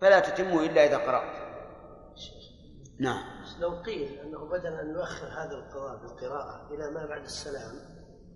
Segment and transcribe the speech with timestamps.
[0.00, 1.46] فلا تتم إلا إذا قرأت.
[3.00, 3.24] نعم.
[3.60, 7.72] لو قيل أنه بدل أن يؤخر هذا القضاء بالقراءة إلى ما بعد السلام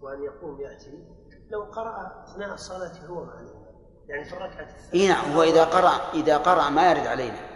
[0.00, 1.04] وأن يقوم يأتي
[1.50, 3.34] لو قرأ أثناء الصلاة هو مع
[4.08, 5.08] يعني في الركعة الثانية.
[5.08, 7.50] نعم هو إذا قرأ إذا قرأ ما يرد علينا.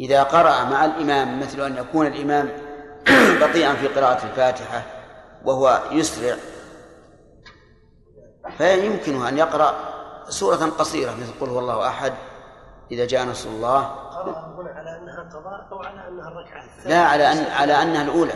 [0.00, 2.48] إذا قرأ مع الإمام مثل أن يكون الإمام
[3.40, 4.82] بطيئا في قراءة الفاتحة
[5.44, 6.36] وهو يسرع
[8.58, 9.74] فيمكنه أن يقرأ
[10.28, 12.12] سورة قصيرة مثل قل هو الله أحد.
[12.92, 13.80] إذا جاء نصر الله.
[13.80, 16.96] قرأ هنا على أنها قضاء أو على أنها الركعة الثانية.
[16.96, 18.34] لا على أن على أنها الأولى.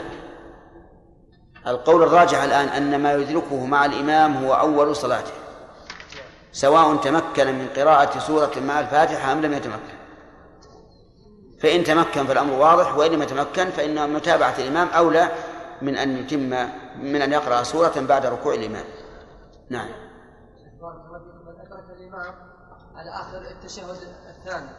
[1.67, 5.33] القول الراجح الآن أن ما يدركه مع الإمام هو أول صلاته.
[6.53, 9.95] سواء تمكن من قراءة سورة مع الفاتحة أم لم يتمكن.
[11.61, 15.29] فإن تمكن فالأمر واضح وإن لم يتمكن فإن متابعة الإمام أولى
[15.83, 18.85] من أن يتم من أن يقرأ سورة بعد ركوع الإمام.
[19.71, 19.89] نعم.
[21.75, 22.35] أدرك الإمام
[22.95, 23.97] على آخر التشهد
[24.37, 24.71] الثاني.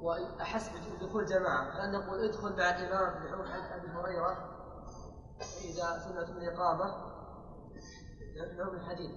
[0.00, 4.54] وأحس بدخول جماعة فأن نقول ادخل مع الإمام لعمر أبي هريرة
[5.64, 6.94] إذا سمعتم الإقامة
[8.56, 9.10] لعمر الحديث.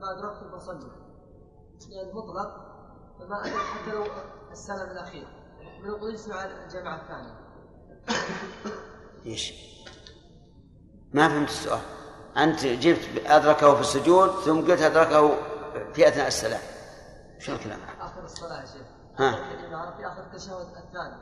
[0.00, 0.90] ما أدركتم فصلوا
[1.90, 2.50] لأن مطلق
[3.18, 4.04] فما أدرك حتى لو
[4.52, 5.26] السلام الأخير.
[5.84, 7.34] ونقول اسمع الجماعة الثانية.
[9.26, 9.52] إيش؟
[11.12, 11.80] ما فهمت السؤال.
[12.36, 15.36] أنت جبت أدركه في السجود ثم قلت أدركه
[15.94, 16.60] في أثناء السلام.
[17.38, 18.86] شنو الكلام؟ آخر الصلاة يا شيخ.
[19.18, 19.32] ها؟
[19.96, 21.16] في آخر التشهد الثاني.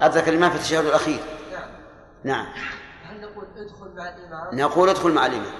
[0.00, 1.20] أدرك الإمام في التشهد الأخير.
[1.52, 1.68] نعم.
[2.24, 2.46] نعم.
[3.04, 5.54] هل نقول ادخل مع الإمام؟ نقول ادخل مع الإمام.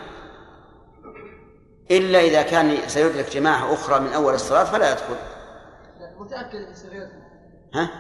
[1.91, 5.17] إلا إذا كان سيدرك جماعة أخرى من أول الصلاة فلا يدخل.
[6.19, 7.23] متأكد أنه سوف يدرك
[7.75, 7.91] ها؟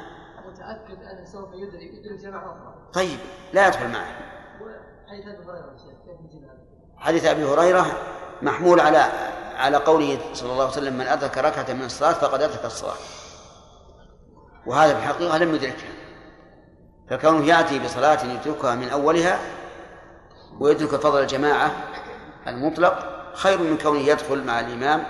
[0.46, 2.90] متأكد أنه سوف يدرك يدرك جماعة أخرى.
[2.92, 3.18] طيب
[3.52, 4.26] لا يدخل معه.
[5.08, 5.24] حديث
[6.24, 6.58] نجيب هذا؟
[6.96, 7.86] حديث أبي هريرة
[8.42, 8.98] محمول على
[9.56, 12.96] على قوله صلى الله عليه وسلم من أدرك ركعة من الصلاة فقد أدرك الصلاة
[14.66, 15.92] وهذا في الحقيقة لم يدركها
[17.10, 19.38] فكونه يأتي بصلاة يتركها من أولها
[20.60, 21.70] ويترك فضل الجماعة
[22.46, 25.04] المطلق خير من كونه يدخل مع الإمام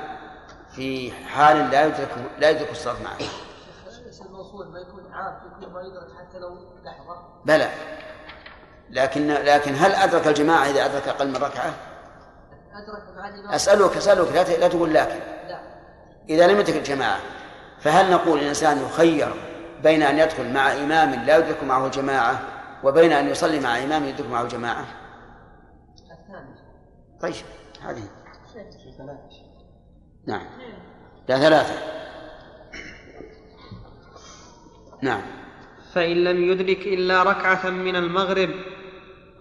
[0.77, 2.09] في حال لا يدرك
[2.39, 3.19] لا يدرك الصلاة معه.
[4.73, 5.05] ما يكون
[5.85, 6.77] يدرك حتى لو.
[7.45, 7.71] بلى
[8.91, 11.75] لكن لكن هل أدرك الجماعة إذا أدرك أقل من ركعة؟
[13.55, 15.19] أسألك أسألك لا تقول لكن.
[15.49, 15.61] لا.
[16.29, 17.21] إذا لم يدرك الجماعة
[17.81, 19.29] فهل نقول الإنسان يخير
[19.83, 22.41] بين أن يدخل مع إمام لا يدرك معه الجماعة
[22.85, 24.87] وبين أن يصلي مع إمام يدرك معه الجماعة؟
[26.11, 26.55] الثاني.
[27.23, 27.35] طيب
[27.83, 28.03] هذه
[30.27, 30.47] نعم
[31.29, 31.75] لا ثلاثة
[35.03, 35.23] نعم
[35.93, 38.51] فإن لم يدرك إلا ركعة من المغرب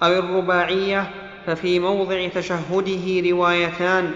[0.04, 4.12] أو الرباعية ففي موضع تشهده روايتان.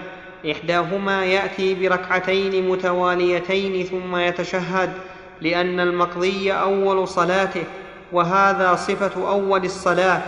[0.51, 4.93] إحداهما يأتي بركعتين متواليتين ثم يتشهد
[5.41, 7.63] لأن المقضي أول صلاته
[8.11, 10.21] وهذا صفة أول الصلاة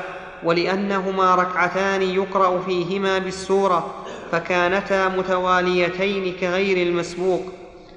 [0.44, 3.96] ولأنهما ركعتان يقرأ فيهما بالسورة
[4.32, 7.44] فكانتا متواليتين كغير المسبوق.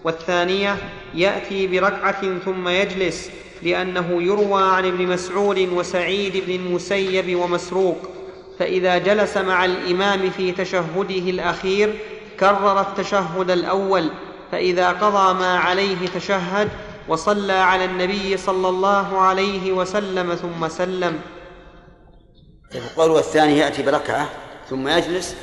[0.04, 0.76] والثانية
[1.14, 3.30] يأتي بركعة ثم يجلس
[3.62, 7.96] لأنه يروى عن ابن مسعود وسعيد بن المسيب ومسروق.
[8.58, 11.98] فإذا جلس مع الإمام في تشهده الأخير
[12.40, 14.10] كرر التشهد الأول
[14.52, 16.68] فإذا قضى ما عليه تشهد
[17.08, 21.20] وصلى على النبي صلى الله عليه وسلم ثم سلم.
[22.74, 24.28] القول والثاني يأتي بركعة
[24.70, 25.36] ثم يجلس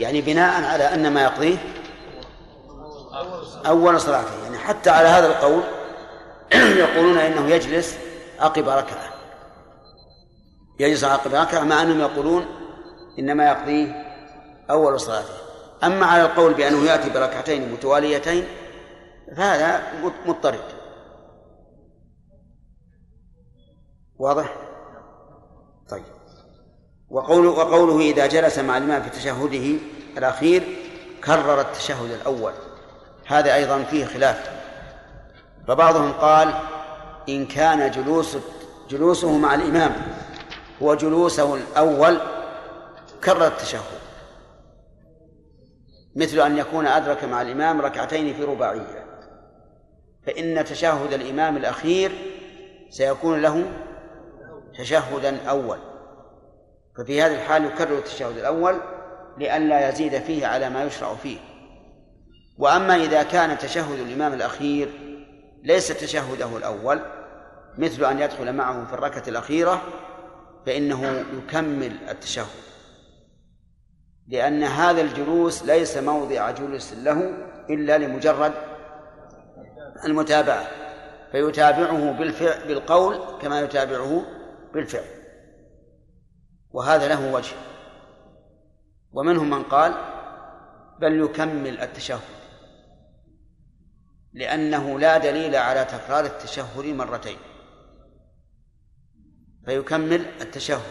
[0.00, 1.56] يعني بناء على أن ما يقضيه
[3.66, 4.42] أول صلاته.
[4.44, 5.62] يعني حتى على هذا القول
[6.84, 7.94] يقولون إنه يجلس
[8.40, 9.12] عقب ركعة.
[10.78, 12.57] يجلس عقب ركعة مع أنهم يقولون
[13.18, 14.04] إنما يقضيه
[14.70, 15.34] أول صلاته.
[15.84, 18.44] أما على القول بأنه يأتي بركعتين متواليتين
[19.36, 19.82] فهذا
[20.26, 20.64] مضطرد.
[24.18, 24.56] واضح؟
[25.88, 26.04] طيب.
[27.10, 29.80] وقوله, وقوله إذا جلس مع الإمام في تشهده
[30.18, 30.62] الأخير
[31.24, 32.52] كرر التشهد الأول.
[33.26, 34.50] هذا أيضا فيه خلاف.
[35.68, 36.54] فبعضهم قال
[37.28, 38.36] إن كان جلوس
[38.90, 39.92] جلوسه مع الإمام
[40.82, 42.18] هو جلوسه الأول
[43.24, 43.98] كرر التشهد.
[46.16, 49.04] مثل أن يكون أدرك مع الإمام ركعتين في رباعية.
[50.26, 52.12] فإن تشهد الإمام الأخير
[52.90, 53.64] سيكون له
[54.78, 55.78] تشهدا أول.
[56.96, 58.80] ففي هذه الحال يكرر التشهد الأول
[59.38, 61.38] لئلا يزيد فيه على ما يشرع فيه.
[62.58, 64.88] وأما إذا كان تشهد الإمام الأخير
[65.62, 67.00] ليس تشهده الأول
[67.78, 69.82] مثل أن يدخل معه في الركعة الأخيرة
[70.66, 72.67] فإنه يكمل التشهد.
[74.28, 77.20] لأن هذا الجلوس ليس موضع جلوس له
[77.70, 78.52] إلا لمجرد
[80.04, 80.66] المتابعة
[81.32, 84.22] فيتابعه بالفعل بالقول كما يتابعه
[84.74, 85.04] بالفعل.
[86.70, 87.56] وهذا له وجه.
[89.12, 89.94] ومنهم من قال
[91.00, 92.20] بل يكمل التشهد
[94.32, 97.38] لأنه لا دليل على تكرار التشهد مرتين.
[99.64, 100.82] فيكمل التشهد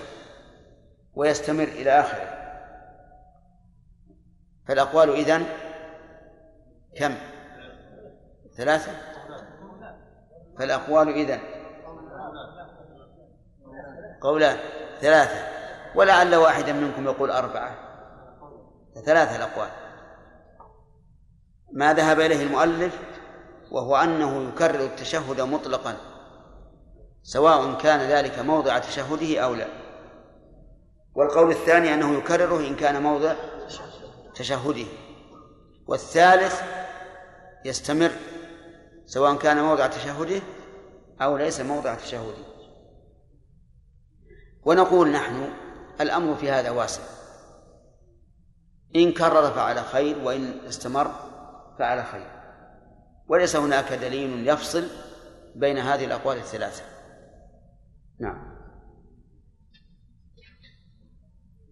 [1.13, 2.36] ويستمر إلى آخره.
[4.67, 5.45] فالأقوال إذن
[6.95, 7.15] كم؟
[8.57, 8.91] ثلاثة؟
[10.59, 11.39] فالأقوال إذن
[14.21, 14.57] قولان
[15.01, 15.47] ثلاثة
[15.95, 17.75] ولعل واحدا منكم يقول أربعة.
[19.05, 19.69] ثلاثة الأقوال.
[21.73, 22.99] ما ذهب إليه المؤلف
[23.71, 25.95] وهو أنه يكرر التشهد مطلقا
[27.23, 29.67] سواء كان ذلك موضع تشهده أو لا.
[31.15, 33.35] والقول الثاني أنه يكرره إن كان موضع
[34.37, 34.85] تشهده.
[35.87, 36.61] والثالث
[37.65, 38.11] يستمر
[39.05, 40.41] سواء كان موضع تشهده
[41.21, 42.47] أو ليس موضع تشهده.
[44.63, 45.49] ونقول نحن
[46.01, 47.01] الأمر في هذا واسع.
[48.95, 51.11] إن كرر فعلى خير وإن استمر
[51.79, 52.31] فعلى خير.
[53.27, 54.87] وليس هناك دليل يفصل
[55.55, 56.83] بين هذه الأقوال الثلاثة.
[58.19, 58.46] نعم.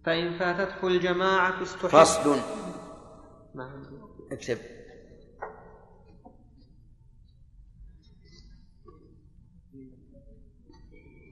[0.06, 1.88] فإن فاتته الجماعة استحب.
[1.88, 2.36] فصل.
[4.32, 4.58] اكتب.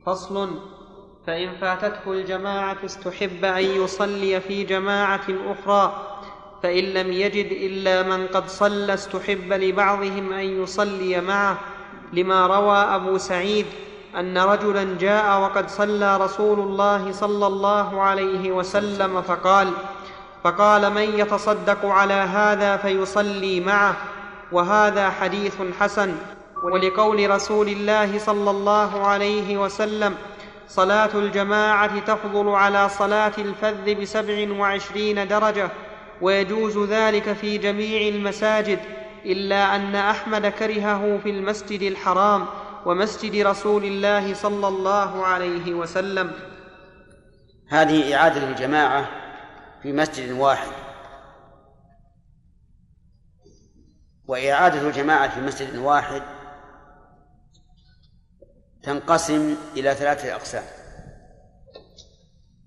[0.07, 0.59] فصل.
[1.27, 6.11] فإن فاتته الجماعة استحب أن يصلي في جماعة أخرى
[6.63, 11.61] فإن لم يجد إلا من قد صلى استحب لبعضهم أن يصلي معه
[12.13, 13.67] لما روى أبو سعيد
[14.17, 19.71] أن رجلا جاء وقد صلى رسول الله صلى الله عليه وسلم فقال
[20.45, 23.97] فقال من يتصدق على هذا فيصلي معه
[24.53, 26.15] وهذا حديث حسن.
[26.65, 30.15] ولقول رسول الله صلى الله عليه وسلم
[30.69, 35.71] صلاة الجماعة تفضل على صلاة الفذ بسبع وعشرين درجة
[36.21, 38.79] ويجوز ذلك في جميع المساجد
[39.27, 42.47] إلا أن أحمد كرهه في المسجد الحرام.
[42.87, 46.33] ومسجد رسول الله صلى الله عليه وسلم.
[47.69, 49.09] هذه إعادة الجماعه
[49.83, 50.73] في مسجد واحد.
[54.27, 56.23] وإعادة الجماعة في مسجد واحد
[58.83, 60.65] تنقسم إلى ثلاثة أقسام.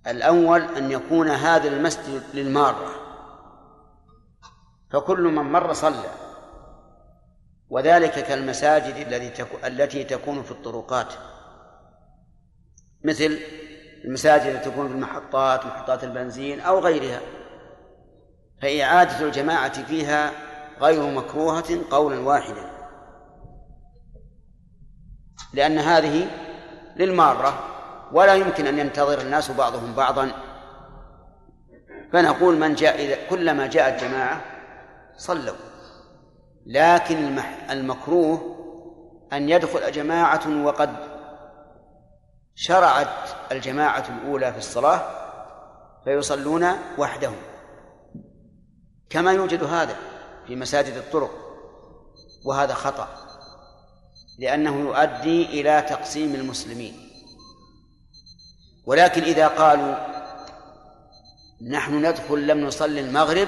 [0.08, 2.92] الأول أن يكون هذا المسجد للمارة.
[4.92, 6.27] فكل من مر صلى.
[7.70, 11.14] وذلك كالمساجد التي التي تكون في الطرقات.
[13.04, 13.40] مثل
[14.06, 17.20] المساجد التي تكون في المحطات محطات البنزين أو غيرها.
[18.62, 20.32] فإعادة الجماعة فيها
[20.82, 22.70] غير مكروهة قولا واحدا.
[25.54, 26.28] لأن هذه
[26.96, 27.64] للمارة
[28.12, 30.32] ولا يمكن أن ينتظر الناس بعضهم بعضا.
[32.14, 34.42] فنقول من جاء كلما جاءت جماعة
[35.18, 35.67] صلوا.
[36.68, 38.58] لكن المكروه
[39.34, 40.96] أن يدخل جماعة وقد
[42.56, 45.02] شرعت الجماعة الأولى في الصلاة
[46.04, 46.68] فيصلون
[46.98, 47.36] وحدهم.
[49.10, 49.96] كما يوجد هذا
[50.48, 51.32] في مساجد الطرق
[52.46, 53.08] وهذا خطأ
[54.40, 57.10] لأنه يؤدي إلى تقسيم المسلمين.
[58.86, 59.96] ولكن إذا قالوا
[61.70, 63.48] نحن ندخل لم نصلي المغرب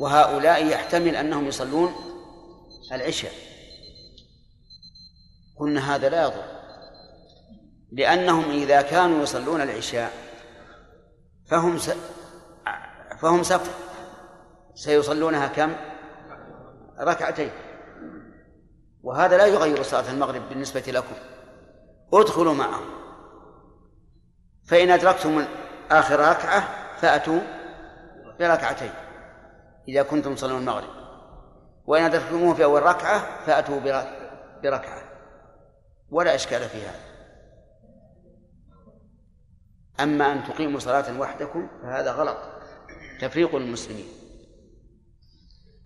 [0.00, 2.07] وهؤلاء يحتمل أنهم يصلون
[2.92, 3.32] العشاء.
[5.56, 6.44] قلنا هذا لا يضر
[7.92, 10.12] لأنهم إذا كانوا يصلون العشاء
[11.50, 11.90] فهم س...
[13.20, 13.72] فهم سفر
[14.74, 15.76] سيصلونها كم؟
[17.00, 17.50] ركعتين.
[19.02, 21.14] وهذا لا يغير صلاة المغرب بالنسبة لكم.
[22.12, 22.86] ادخلوا معهم.
[24.66, 25.44] فإن أدركتم
[25.90, 26.60] آخر ركعة
[26.96, 27.40] فأتوا
[28.38, 28.92] بركعتين
[29.88, 30.97] إذا كنتم تصلون المغرب.
[31.88, 33.80] وإن أدركتموه في أول ركعة فأتوا
[34.62, 35.02] بركعة.
[36.10, 37.00] ولا إشكال في هذا.
[40.00, 42.36] أما أن تقيموا صلاة وحدكم فهذا غلط.
[43.20, 44.08] تفريق المسلمين.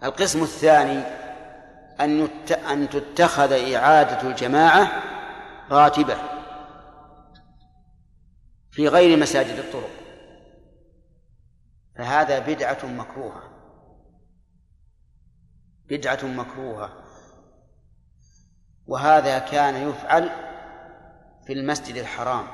[0.03, 1.03] القسم الثاني
[2.01, 2.29] أن
[2.73, 5.03] أن تتخذ إعادة الجماعة
[5.71, 6.17] راتبة
[8.71, 9.91] في غير مساجد الطرق.
[11.97, 13.52] فهذا بدعة مكروهة.
[15.89, 16.93] بدعة مكروهة.
[18.87, 20.31] وهذا كان يفعل
[21.47, 22.47] في المسجد الحرام.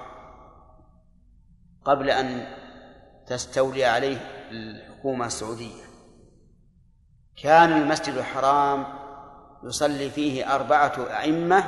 [1.85, 2.47] قبل أن
[3.27, 4.17] تستولي عليه
[4.51, 5.83] الحكومة السعودية.
[7.43, 8.87] كان المسجد الحرام
[9.65, 11.65] يصلي فيه أربعة أئمة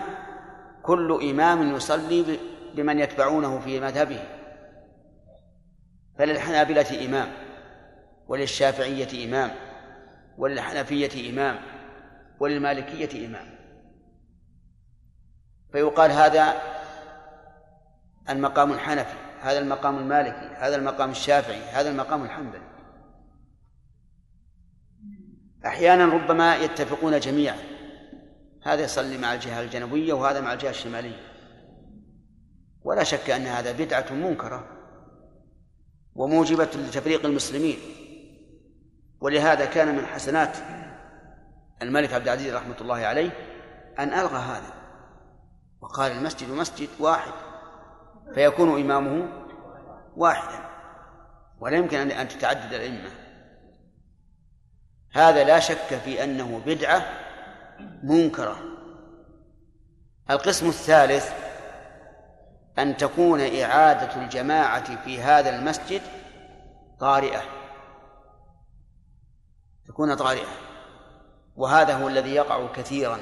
[0.82, 2.38] كل إمام يصلي
[2.74, 4.22] بمن يتبعونه في مذهبه.
[6.18, 7.32] فللحنابلة إمام
[8.26, 9.69] وللشافعية إمام.
[10.38, 11.60] وللحنفية إمام
[12.40, 13.46] وللمالكية إمام.
[15.72, 16.54] فيقال هذا
[18.30, 22.70] المقام الحنفي هذا المقام المالكي هذا المقام الشافعي هذا المقام الحنبلي.
[25.66, 27.58] أحيانا ربما يتفقون جميعا.
[28.62, 31.30] هذا يصلي مع الجهة الجنوبية وهذا مع الجهة الشمالية.
[32.82, 34.68] ولا شك أن هذا بدعة منكرة
[36.14, 37.78] وموجبة لتفريق المسلمين.
[39.20, 40.56] ولهذا كان من حسنات
[41.82, 43.30] الملك عبد العزيز رحمة الله عليه
[43.98, 44.72] أن ألغى هذا
[45.80, 47.32] وقال المسجد مسجد واحد
[48.34, 49.28] فيكون إمامه
[50.16, 50.70] واحدا
[51.60, 53.10] ولا يمكن أن تتعدد الأئمة.
[55.12, 57.02] هذا لا شك في أنه بدعة
[58.02, 58.56] منكرة.
[60.30, 61.32] القسم الثالث
[62.78, 66.02] أن تكون إعادة الجماعة في هذا المسجد
[67.00, 67.59] طارئة.
[70.00, 70.48] تكون طارئة
[71.56, 73.18] وهذا هو الذي يقع كثيرا.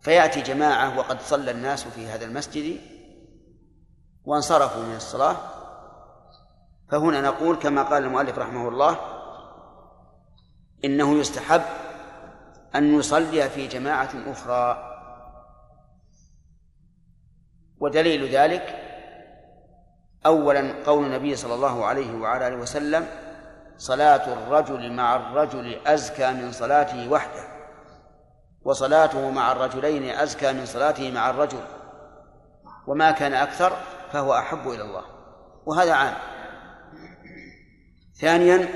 [0.00, 2.80] فيأتي جماعة وقد صلى الناس في هذا المسجد
[4.24, 5.36] وانصرفوا من الصلاة.
[6.90, 8.98] فهنا نقول كما قال المؤلف رحمه الله
[10.84, 11.62] إنه يستحب
[12.74, 14.92] أن يصلي في جماعة أخرى.
[17.80, 18.82] ودليل ذلك
[20.26, 23.25] أولا قول النبي صلى الله عليه وعلى آله وسلم
[23.78, 27.56] صلاة الرجل مع الرجل أزكى من صلاته وحده
[28.62, 31.64] وصلاته مع الرجلين أزكى من صلاته مع الرجل
[32.86, 33.76] وما كان أكثر
[34.12, 35.04] فهو أحب إلى الله
[35.66, 36.14] وهذا عام.
[38.20, 38.68] ثانيا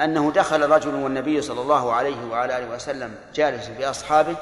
[0.00, 4.36] أنه دخل رجل والنبي صلى الله عليه وعلى آله وسلم جالس بأصحابه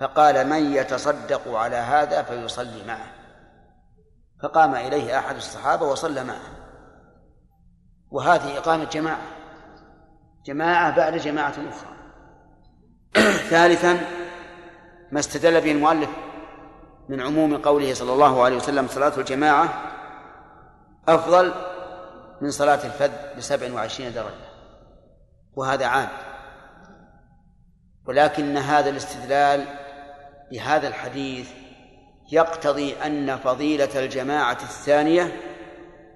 [0.00, 3.12] فقال من يتصدق على هذا فيصلي معه.
[4.42, 6.57] فقام إليه أحد الصحابة وصلى معه.
[8.10, 9.22] وهذه إقامة جماعة.
[10.46, 11.98] جماعة بعد جماعة أخرى.
[13.50, 14.00] ثالثا
[15.12, 16.10] ما استدل به المؤلف
[17.08, 19.82] من عموم قوله صلى الله عليه وسلم صلاة الجماعة
[21.08, 21.54] أفضل
[22.40, 24.48] من صلاة الفذ بسبع وعشرين درجة.
[25.54, 26.08] وهذا عام.
[28.06, 29.64] ولكن هذا الاستدلال
[30.50, 31.50] بهذا الحديث
[32.32, 35.40] يقتضي أن فضيلة الجماعة الثانية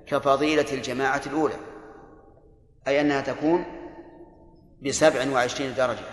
[0.07, 1.72] كفضيلة الجماعة الأولى.
[2.89, 3.65] أي أنها تكون
[4.87, 6.05] بسبع وعشرين درجة.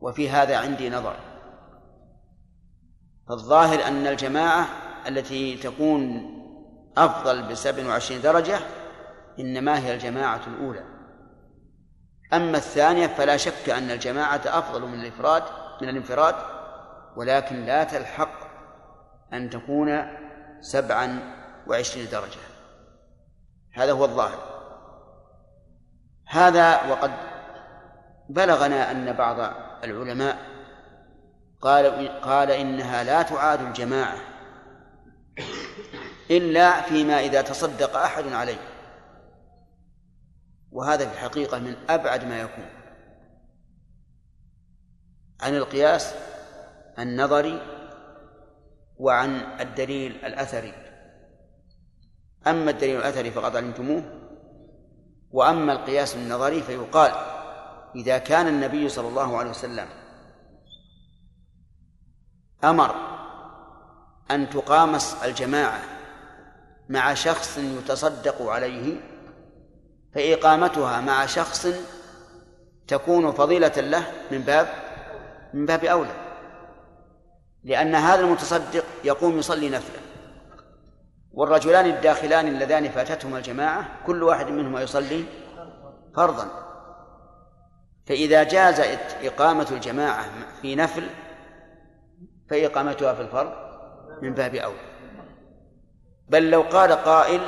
[0.00, 1.16] وفي هذا عندي نظر.
[3.28, 4.66] فالظاهر أن الجماعة
[5.08, 6.34] التي تكون
[6.96, 8.58] أفضل بسبع وعشرين درجة
[9.38, 10.84] إنما هي الجماعة الأولى.
[12.32, 15.42] أما الثانية فلا شك أن الجماعة أفضل من الإفراد
[15.82, 16.34] من الانفراد
[17.16, 18.48] ولكن لا تلحق
[19.32, 20.06] أن تكون
[20.60, 21.34] سبعا
[21.66, 22.40] وعشرين درجة.
[23.72, 24.57] هذا هو الظاهر.
[26.28, 27.10] هذا وقد
[28.28, 29.54] بلغنا أن بعض
[29.84, 30.38] العلماء
[31.60, 34.16] قال قال إنها لا تعاد الجماعة
[36.30, 38.58] إلا فيما إذا تصدق أحد عليه.
[40.72, 42.66] وهذا في الحقيقة من أبعد ما يكون.
[45.40, 46.14] عن القياس
[46.98, 47.62] النظري
[48.96, 50.72] وعن الدليل الأثري.
[52.46, 54.27] أما الدليل الأثري فقد علمتموه
[55.32, 57.12] وأما القياس النظري فيقال
[57.96, 59.86] إذا كان النبي صلى الله عليه وسلم
[62.64, 62.94] أمر
[64.30, 65.80] أن تقامس الجماعة
[66.88, 69.00] مع شخص يتصدق عليه
[70.14, 71.68] فإقامتها مع شخص
[72.88, 74.68] تكون فضيلة له من باب
[75.54, 76.28] من باب أولى
[77.64, 80.07] لأن هذا المتصدق يقوم يصلي نفلا
[81.38, 85.24] والرجلان الداخلان اللذان فاتتهما الجماعة كل واحد منهما يصلي
[86.16, 86.48] فرضا.
[88.06, 88.80] فإذا جاز
[89.22, 90.24] إقامة الجماعة
[90.62, 91.06] في نفل
[92.50, 93.52] فإقامتها في الفرض
[94.22, 94.78] من باب أولى
[96.28, 97.40] بل لو قال قائل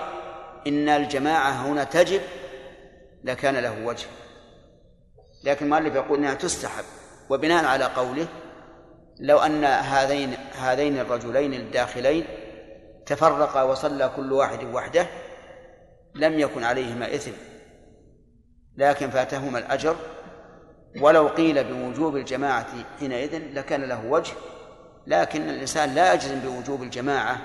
[0.66, 2.20] إن الجماعة هنا تجب
[3.24, 4.06] لكان له وجه.
[5.44, 6.84] لكن المؤلف يقول إنها تستحب.
[7.30, 8.26] وبناء على قوله
[9.20, 12.24] لو أن هذين هذين الرجلين الداخلين
[13.06, 15.06] تفرقا وصلى كل واحد وحده
[16.14, 17.32] لم يكن عليهما إثم
[18.76, 19.96] لكن فاتهما الأجر.
[21.00, 22.66] ولو قيل بوجوب الجماعة
[22.98, 24.32] حينئذ لكان له وجه
[25.06, 27.38] لكن الإنسان لا يجزم بوجوب الجماعة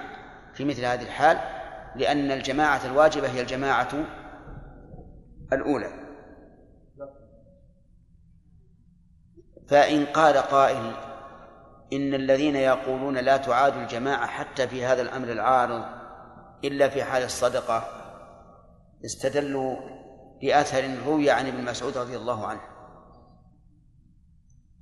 [0.53, 1.37] في مثل هذه الحال
[1.95, 3.89] لأن الجماعة الواجبة هي الجماعة
[5.53, 5.89] الأولى.
[9.67, 10.91] فإن قال قائل
[11.93, 15.85] إن الذين يقولون لا تعاد الجماعة حتى في هذا الأمر العارض
[16.63, 17.83] إلا في حال الصدقة
[19.05, 19.75] استدلوا
[20.41, 22.61] بأثر روي عن ابن مسعود رضي الله عنه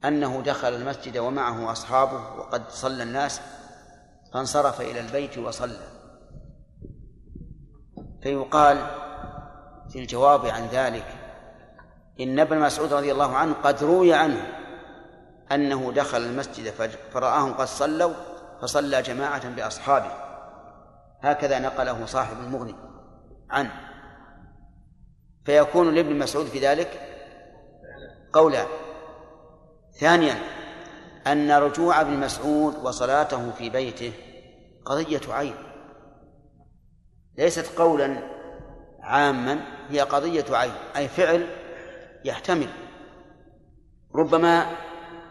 [0.05, 3.41] أنه دخل المسجد ومعه أصحابه وقد صلى الناس
[4.33, 5.87] فانصرف إلى البيت وصلى.
[8.23, 8.77] فيقال
[9.89, 11.05] في الجواب عن ذلك
[12.19, 14.62] إن ابن مسعود رضي الله عنه قد روي عنه
[15.53, 16.73] أنه دخل المسجد
[17.13, 18.13] فرآهم قد صلوا
[18.61, 20.11] فصلى جماعة بأصحابه.
[21.21, 22.75] هكذا نقله صاحب المغني
[23.49, 23.71] عنه.
[25.45, 26.99] فيكون لابن مسعود في ذلك؟
[28.33, 28.67] قولان
[29.99, 30.35] ثانيا
[31.27, 34.13] أن رجوع ابن مسعود وصلاته في بيته
[34.85, 35.55] قضية عين.
[37.37, 38.17] ليست قولا
[39.01, 41.47] عاما هي قضية عين أي فعل
[42.25, 42.69] يحتمل.
[44.15, 44.77] ربما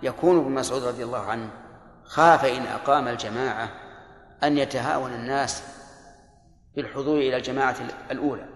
[0.03, 1.51] يكون ابن مسعود رضي الله عنه
[2.05, 3.69] خاف إن أقام الجماعة
[4.43, 5.63] أن يتهاون الناس
[6.77, 7.77] بالحضور إلى الجماعة
[8.11, 8.49] الأولى.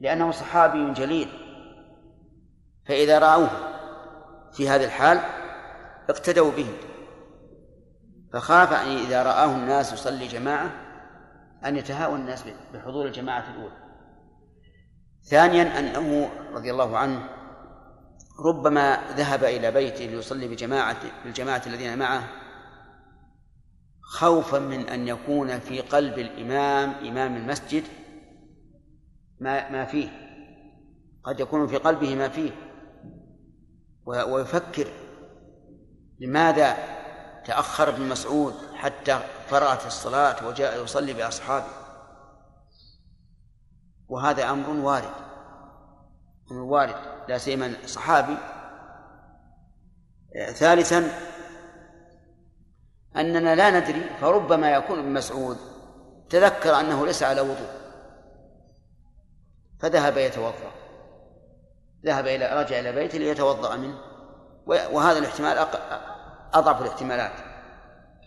[0.00, 1.28] لأنه صحابي جليل.
[2.86, 3.50] فإذا رأوه
[4.52, 5.20] في هذه الحال
[6.10, 6.68] اقتدوا به.
[8.32, 10.70] فخاف أن إذا رآه الناس يصلي جماعة
[11.64, 13.76] أن يتهاون الناس بحضور الجماعة الأولى.
[15.22, 17.35] ثانيا أنه رضي الله عنه
[18.38, 22.28] ربما ذهب إلى بيته ليصلي بجماعة بالجماعة الذين معه
[24.02, 27.84] خوفا من أن يكون في قلب الإمام إمام المسجد
[29.40, 30.08] ما ما فيه.
[31.24, 32.52] قد يكون في قلبه ما فيه.
[34.06, 34.86] ويفكر
[36.20, 36.76] لماذا
[37.44, 41.66] تأخر ابن مسعود حتى فرغت الصلاة وجاء يصلي بأصحابه.
[44.08, 45.14] وهذا أمر وارد.
[46.50, 47.15] أمر وارد.
[47.28, 48.36] لا سيما صحابي
[50.52, 51.10] ثالثا
[53.16, 55.56] أننا لا ندري فربما يكون ابن مسعود
[56.30, 57.86] تذكر أنه ليس على وضوء
[59.80, 60.72] فذهب يتوضأ.
[62.06, 63.98] ذهب إلى رجع إلى بيته ليتوضأ منه.
[64.66, 65.66] وهذا الاحتمال
[66.54, 67.32] أضعف الاحتمالات.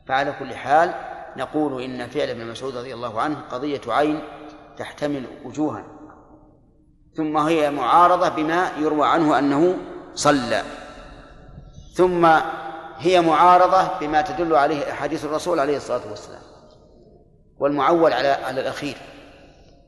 [0.08, 0.94] فعلى كل حال
[1.38, 4.22] نقول إن فعل ابن مسعود رضي الله عنه قضية عين
[4.78, 5.99] تحتمل وجوها.
[7.20, 9.78] ثم هي معارضة بما يروى عنه أنه
[10.16, 10.64] صلى.
[11.94, 12.26] ثم
[12.98, 16.42] هي معارضة بما تدل عليه أحاديث الرسول عليه الصلاة والسلام.
[17.58, 18.98] والمعول على على الأخير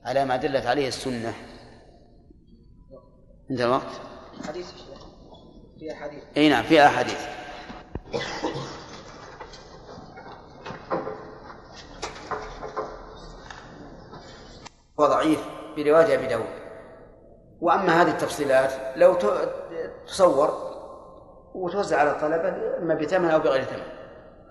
[0.05, 1.33] على ما دلت عليه السنة.
[3.49, 4.01] عند الوقت؟
[4.47, 4.71] حديث
[5.79, 6.23] في أحاديث.
[6.37, 7.27] أي نعم في أحاديث.
[14.99, 15.39] هو ضعيف
[15.77, 16.60] برواية أبي داود.
[17.61, 19.17] وأما هذه التفصيلات لو
[20.07, 20.71] تصور
[21.53, 23.83] وتوزع على الطلبة إما بثمن أو بغير ثمن.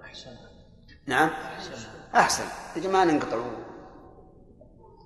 [0.05, 0.31] أحسن.
[1.07, 1.31] نعم؟
[2.15, 2.45] أحسن.
[2.77, 3.37] يجب ما ننقطع.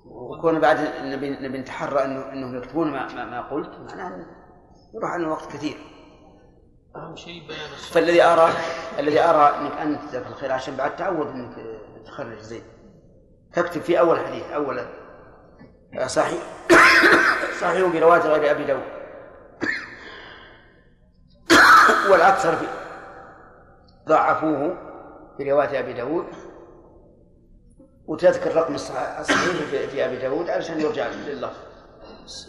[0.05, 4.25] وكون بعد نبي نبي نتحرى انه إنهم يكتبون ما, ما, ما قلت معناه
[4.93, 5.77] يروح علينا وقت كثير.
[6.95, 8.49] أهم شيء بيان فالذي ارى
[8.99, 11.55] الذي أرى إنك أنت جزاك الخير عشان بعد تعود إنك
[12.05, 12.63] تخرج زين.
[13.53, 14.79] تكتب في أول حديث أول
[16.07, 16.43] صحيح.
[17.61, 18.83] صحيح بروايه غير أبي داود.
[22.09, 22.65] والأكثر في
[24.07, 24.77] ضعفوه
[25.37, 26.25] في رواية أبي داود.
[28.07, 29.21] وتذكر رقم الصحيح
[29.91, 31.57] في أبي داود علشان يرجع لللفظ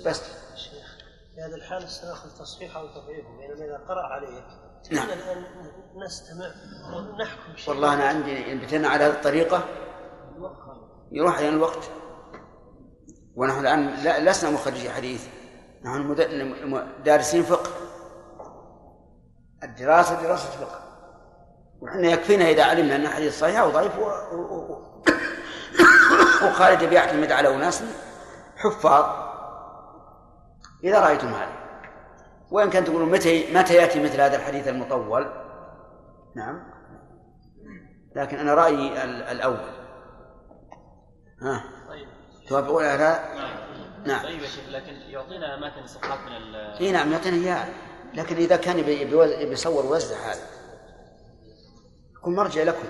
[0.07, 0.23] بس.
[0.55, 0.97] شيخ
[1.35, 4.47] في هذا الحال سناخذ تصحيح أو تضعيفه بينما إذا قرأ عليه.
[4.93, 5.07] نعم.
[5.07, 5.45] الان
[6.07, 6.51] نستمع
[6.97, 9.65] ونحكم شيء والله أنا عندي ان بتنا على هذه الطريقة
[11.13, 11.91] يروح علينا الوقت.
[13.37, 13.89] ونحن الآن
[14.25, 15.27] لسنا مخرجي حديث.
[15.85, 16.17] نحن
[17.05, 17.71] دارسين فقه.
[19.63, 20.81] الدراسة دراسة فقه.
[21.81, 23.93] وحنا يكفينا إذا علمنا أن الحديث صحيح أو ضعيف
[26.45, 27.83] وخالد بيعتمد على أناس
[28.57, 29.27] حفاظ.
[30.85, 31.53] إذا رأيتم هذا.
[32.51, 35.33] وإن كان تقولون متى متى يأتي مثل هذا الحديث المطول؟
[36.37, 36.63] نعم.
[38.17, 39.71] لكن أنا رأيي الأول.
[41.43, 41.76] ها؟
[42.49, 43.35] توافقون على هذا؟
[44.07, 44.23] نعم.
[44.23, 47.69] طيب يا شيخ لكن يعطينا أماكن الصفحات من ال إي نعم يعطينا إياها.
[48.15, 48.83] لكن إذا كان
[49.49, 50.43] بيصور ويوزع هذا
[52.17, 52.89] يكون مرجع لكم.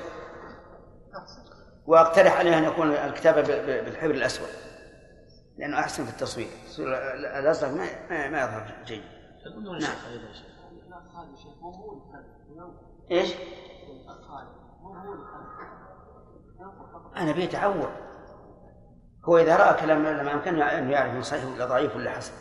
[1.87, 4.49] وأقترح عليه أن يكون الكتابة بالحبر الأسود
[5.59, 6.49] لأنه أحسن في التصوير.
[7.38, 9.03] الازرق ما ما يظهر جيد.
[9.81, 9.97] نعم.
[13.11, 13.35] إيش؟
[17.16, 17.88] أنا بيت تعود
[19.28, 22.32] هو إذا رأى كلام لما امكنه أن يعرف من صحيح ولا ضعيف ولا حسن.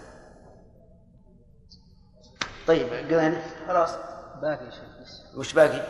[2.68, 3.96] طيب قلنا خلاص.
[4.42, 5.36] باقي شيخ بس.
[5.38, 5.82] وش باقي؟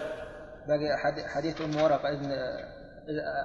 [0.68, 2.10] باقي حد- حديث أم ورقة.
[2.10, 2.32] إذن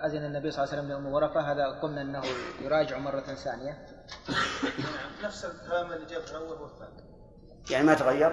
[0.04, 2.22] أذن النبي صلى الله عليه وسلم لأم ورقة هذا قلنا أنه
[2.60, 3.86] يراجع مرة ثانية.
[5.24, 7.02] نفس الكلام اللي جاء في الأول والثاني.
[7.70, 8.32] يعني ما تغير؟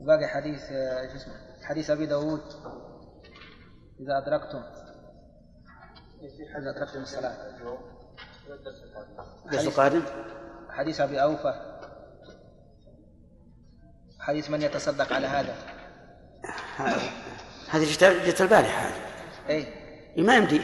[0.00, 2.42] باقي حديث آه، شو اسمه؟ حديث أبي داود.
[4.00, 4.62] إذا أدركتم.
[6.56, 7.36] ادركتم الصلاه
[9.46, 10.02] الدرس القادم؟
[10.70, 11.76] حديث أبي أوفى.
[14.20, 15.54] حديث من يتصدق على هذا؟
[17.70, 17.92] هذه
[18.26, 18.86] جت البارحة.
[18.86, 18.94] هذه
[19.48, 19.66] اي
[20.16, 20.60] إيه، ما يمدي.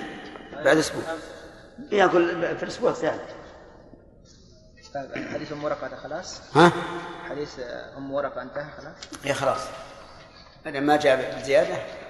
[0.53, 1.03] بعد أسبوع.
[1.93, 3.33] ياكل في الأسبوع الثالث
[4.95, 6.73] طيب حديث أم ورقة هذا خلاص؟ ها؟
[7.29, 7.61] حديث
[7.97, 9.61] أم ورقة انتهى خلاص؟ يا خلاص.
[10.67, 12.02] هذا ما جاء بزيادة.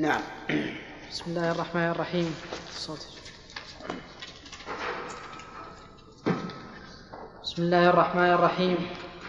[0.00, 0.20] نعم.
[1.10, 2.34] بسم الله الرحمن الرحيم.
[2.68, 3.06] الصوت
[7.42, 8.76] بسم الله الرحمن الرحيم.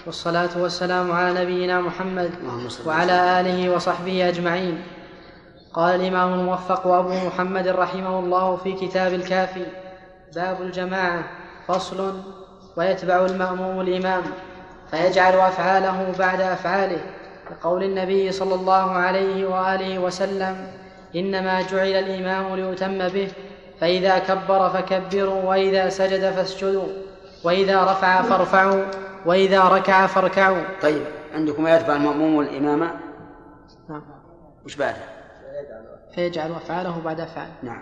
[0.06, 2.32] والصلاة والسلام على نبينا محمد
[2.86, 4.84] وعلى آله وصحبه أجمعين.
[5.74, 9.66] قال الإمام الموفق أبو محمد رحمه الله في كتاب الكافي
[10.36, 11.24] باب الجماعة
[11.68, 12.22] فصل
[12.78, 14.24] ويتبع المأموم الإمام
[14.92, 17.19] فيجعل أفعاله بعد أفعاله.
[17.52, 20.68] لقول النبي صلى الله عليه وآله وسلم
[21.16, 23.32] إنما جعل الإمام ليتم به
[23.82, 26.88] فإذا كبر فكبروا وإذا سجد فاسجدوا
[27.44, 28.86] وإذا رفع فارفعوا
[29.26, 32.92] وإذا ركع فاركعوا طيب عندكم يتبع المأموم الإمامة
[33.90, 34.02] نعم.
[34.66, 35.20] وش بعده؟
[36.16, 37.82] فيجعل أفعاله بعد أفعاله نعم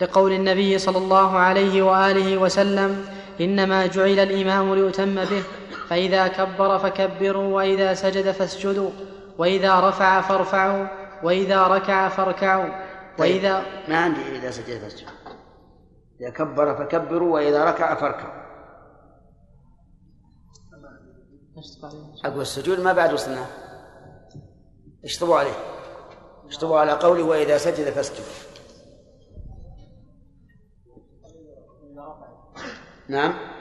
[0.00, 3.06] لقول النبي صلى الله عليه وآله وسلم
[3.40, 5.42] إنما جعل الإمام ليتم به
[5.88, 8.90] فإذا كبر فكبروا وإذا سجد فاسجدوا
[9.38, 10.86] وإذا رفع فارفعوا
[11.22, 12.70] وإذا ركع فاركعوا
[13.18, 15.08] وإذا ما عندي إذا سجد فاسجد.
[16.20, 18.44] إذا كبر فكبروا وإذا ركع فاركعوا.
[22.24, 23.46] أقول السجود ما بعد وصلنا؟
[25.04, 25.54] اشطبوا عليه.
[26.48, 28.24] اشطبوا على قولي وإذا سجد فاسجد.
[33.08, 33.53] نعم.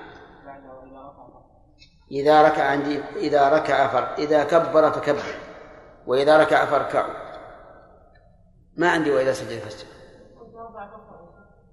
[2.13, 5.35] إذا ركع عندي إذا ركع فر إذا كبر فكبر
[6.07, 7.13] وإذا ركع فاركعوا
[8.77, 9.87] ما عندي وإذا سجد فاسجد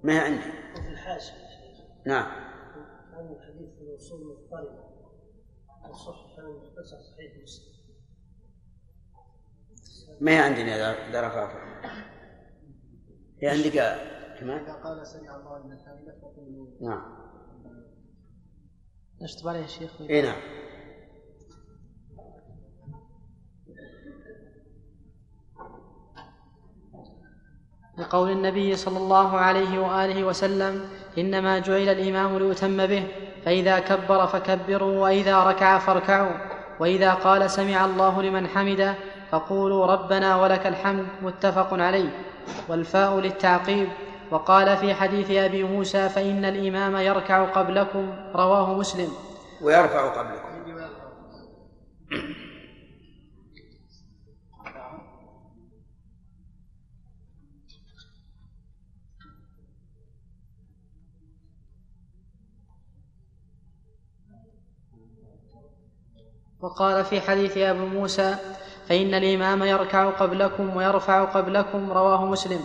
[0.03, 0.49] ما هي عندي.
[0.79, 1.35] وفي الحاشية
[2.07, 2.27] نعم.
[3.13, 4.37] الحديث في الوصول
[6.85, 7.71] صحيح مسلم
[10.21, 11.71] ما هي عندنا إذا إذا رفع.
[13.43, 13.73] هي عندك
[14.41, 17.21] كمان؟ قال سمع الله لمن حمده فقولوا نعم.
[19.23, 19.91] نشطب عليه شيخ.
[20.11, 20.37] إي نعم.
[27.99, 33.07] لقول النبي صلى الله عليه وآله وسلم إنما جعل الإمام ليتم به
[33.45, 36.33] فإذا كبر فكبروا وإذا ركع فاركعوا
[36.81, 38.95] وإذا قال سمع الله لمن حمده
[39.31, 42.11] فقولوا ربنا ولك الحمد متفق عليه.
[42.69, 43.89] والفاء للتعقيب
[44.31, 49.09] وقال في حديث أبي موسى فإن الإمام يركع قبلكم رواه مسلم.
[49.63, 50.51] ويرفع قبلكم.
[66.61, 68.37] وقال في حديث ابي موسى
[68.89, 72.61] فإن الإمام يركع قبلكم ويرفع قبلكم رواه مسلم.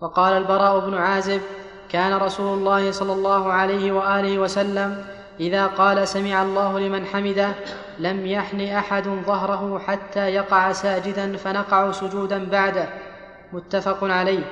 [0.00, 1.40] وقال البراء بن عازب
[1.88, 5.04] كان رسول الله صلى الله عليه وآله وسلم
[5.40, 7.54] إذا قال سمع الله لمن حمده
[7.98, 12.88] لم يحن أحد ظهره حتى يقع ساجدا فنقع سجودا بعده.
[13.52, 14.44] متفق عليه.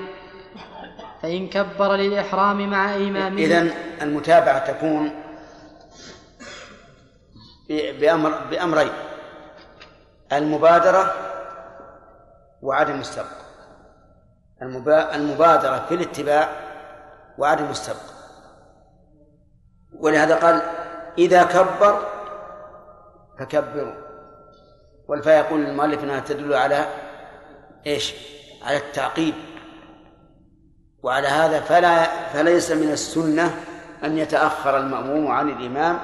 [1.23, 5.11] فإن كبر للإحرام مع إمامه إذن المتابعة تكون
[7.71, 8.93] بأمر بأمرين
[10.33, 11.13] المبادرة
[12.63, 13.44] وعدم السبق.
[15.15, 16.49] المبادرة في الاتباع
[17.39, 18.15] وعدم السبق.
[19.93, 20.63] ولهذا قال
[21.19, 22.09] إذا كبر
[23.39, 23.95] فكبروا.
[25.09, 26.87] والفاء يقول المؤلف أنها تدل على
[27.87, 28.15] إيش؟
[28.63, 29.35] على التعقيب
[31.03, 33.65] وعلى هذا فلا فليس من السنة
[34.05, 35.99] أن يتأخر المأموم عن الإمام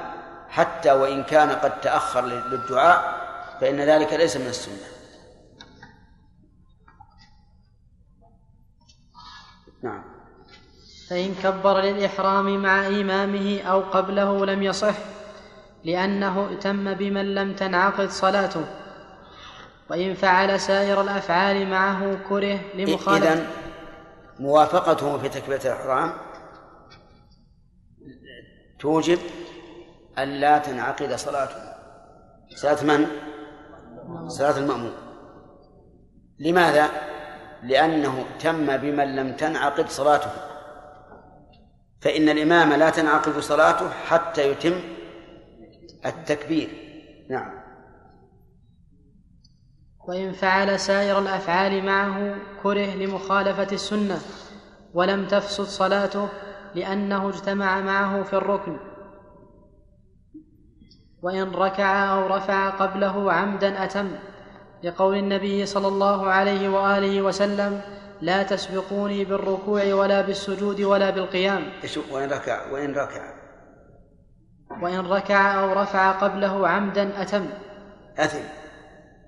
[0.49, 3.21] حتى وإن كان قد تأخر للدعاء
[3.61, 4.87] فإن ذلك ليس من السنة
[9.83, 10.03] نعم
[11.11, 14.95] فإن كبر للإحرام مع إمامه أو قبله لم يصح
[15.83, 18.65] لأنه ائتم بمن لم تنعقد صلاته.
[19.89, 23.33] وإن فعل سائر الأفعال معه كره لمخالفة.
[23.33, 23.47] إذن
[24.39, 26.13] موافقته في تكبيرة الإحرام
[28.79, 29.19] توجب
[30.17, 31.73] أن لا تنعقد صلاته.
[32.55, 33.07] صلاة من؟
[34.27, 34.93] صلاة المأموم.
[36.39, 36.89] لماذا؟
[37.63, 40.50] لأنه تم بمن لم تنعقد صلاته.
[42.01, 44.79] فإن الإمام لا تنعقد صلاته حتى يتم
[46.05, 46.69] التكبير.
[47.29, 47.61] نعم.
[50.07, 54.21] وإن فعل سائر الأفعال معه كره لمخالفة السنة
[54.93, 56.29] ولم تفسد صلاته
[56.75, 58.77] لأنه اجتمع معه في الركن.
[61.21, 64.11] وإن ركع أو رفع قبله عمدا أتم
[64.83, 67.81] لقول النبي صلى الله عليه وآله وسلم
[68.21, 71.71] لا تسبقوني بالركوع ولا بالسجود ولا بالقيام.
[72.11, 73.33] وإن ركع؟ وإن ركع.
[74.81, 77.49] وإن ركع أو رفع قبله عمدا أتم.
[78.17, 78.45] أثم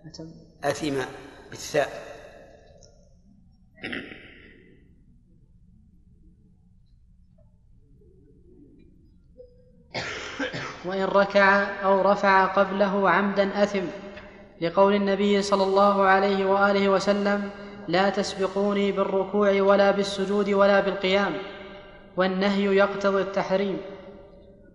[0.06, 0.28] أتم.
[0.64, 0.96] أثم
[1.50, 1.90] بالثاء
[10.86, 13.86] وإن ركع أو رفع قبله عمدا أثم.
[14.62, 21.34] لقول النبي صلى الله عليه وآله وسلم لا تسبقوني بالركوع ولا بالسجود ولا بالقيام
[22.18, 23.78] والنهي يقتضي التحريم.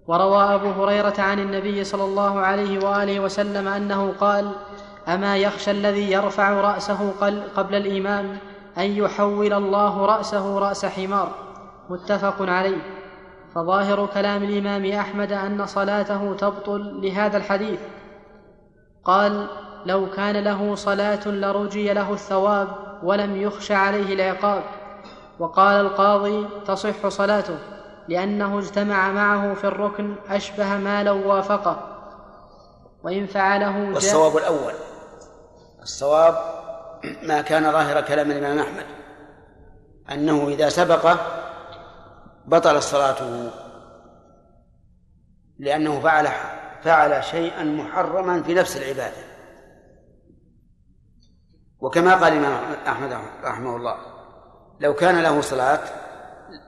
[0.07, 4.53] وروى أبو هريرة عن النبي صلى الله عليه وآله وسلم أنه قال
[5.09, 7.13] أما يخشى الذي يرفع رأسه
[7.57, 8.39] قبل الإمام
[8.79, 11.35] أن يحول الله رأسه رأس حمار.
[11.91, 12.83] متفق عليه.
[13.55, 17.81] فظاهر كلام الإمام أحمد أن صلاته تبطل لهذا الحديث.
[19.05, 19.47] قال
[19.87, 22.69] لو كان له صلاة لرجي له الثواب
[23.03, 24.63] ولم يخش عليه العقاب.
[25.39, 27.59] وقال القاضي تصح صلاته
[28.09, 31.83] لأنه اجتمع معه في الركن أشبه ما لو وافقه
[33.03, 34.73] وإن فعله والصواب الأول.
[35.83, 36.35] الصواب
[37.23, 38.87] ما كان ظاهر كلام الإمام أحمد
[40.11, 41.15] أنه إذا سبق
[42.47, 43.51] بطلت صلاته
[45.59, 46.29] لأنه فعل
[46.83, 49.28] فعل شيئا محرما في نفس العبادة.
[51.81, 53.97] وكما قال الإمام أحمد رحمه الله
[54.81, 55.81] لو كان له صلاة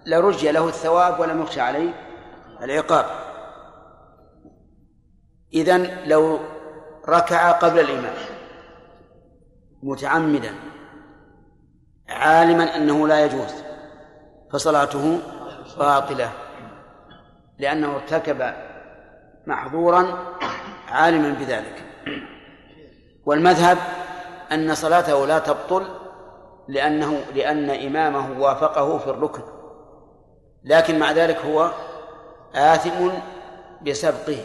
[0.07, 1.90] لرجي له الثواب ولم يخشى عليه
[2.62, 3.07] العقاب.
[5.55, 6.38] إذن لو
[7.09, 8.14] ركع قبل الإمام
[9.83, 10.55] متعمدا
[12.09, 13.55] عالما أنه لا يجوز
[14.53, 15.18] فصلاته
[15.79, 16.33] باطلة
[17.59, 18.53] لأنه ارتكب
[19.46, 20.18] محظورا
[20.88, 21.85] عالما بذلك.
[23.25, 23.79] والمذهب
[24.52, 25.88] أن صلاته لا تبطل
[26.68, 29.42] لأنه لأن إمامه وافقه في الركن.
[30.64, 31.70] لكن مع ذلك هو
[32.54, 33.08] آثم
[33.86, 34.44] بسبقه.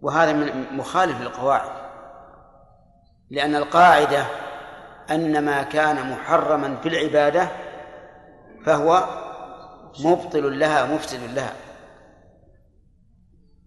[0.00, 1.70] وهذا من مخالف للقواعد.
[3.30, 4.26] لأن القاعدة
[5.10, 7.48] أن ما كان محرما في العبادة
[8.66, 9.04] فهو
[10.04, 11.54] مبطل لها مفسد لها.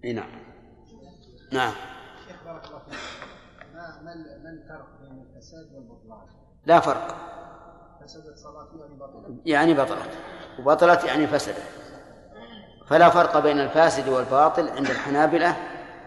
[0.05, 0.29] اي نعم.
[1.51, 1.73] نعم
[2.27, 2.97] شيخ بارك الله فيك
[3.73, 4.37] ما ما الفرق بين الفساد والبطلان؟
[6.65, 7.15] لا فرق.
[8.01, 8.43] فسدت
[8.79, 10.10] يعني بطلت يعني بطلت
[10.60, 11.63] وبطلت يعني فسدت
[12.88, 15.55] فلا فرق بين الفاسد والباطل عند الحنابلة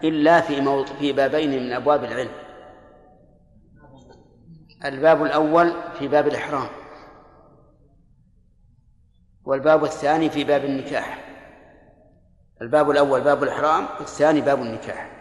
[0.03, 0.85] إلا في مو...
[0.85, 2.31] في بابين من أبواب العلم.
[4.85, 6.69] الباب الأول في باب الإحرام.
[9.45, 11.25] والباب الثاني في باب النكاح.
[12.61, 15.11] الباب الأول باب الإحرام والثاني باب النكاح.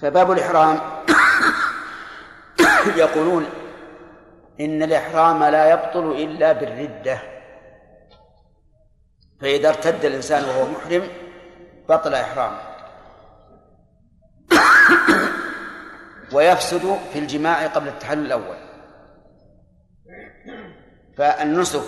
[0.00, 0.78] فباب الإحرام
[2.96, 3.46] يقولون
[4.60, 7.18] إن الإحرام لا يبطل إلا بالردة.
[9.40, 11.08] فإذا ارتد الإنسان وهو محرم
[11.88, 12.60] بطل إحرامه
[16.32, 18.56] ويفسد في الجماع قبل التحلل الأول.
[21.16, 21.82] فالنسك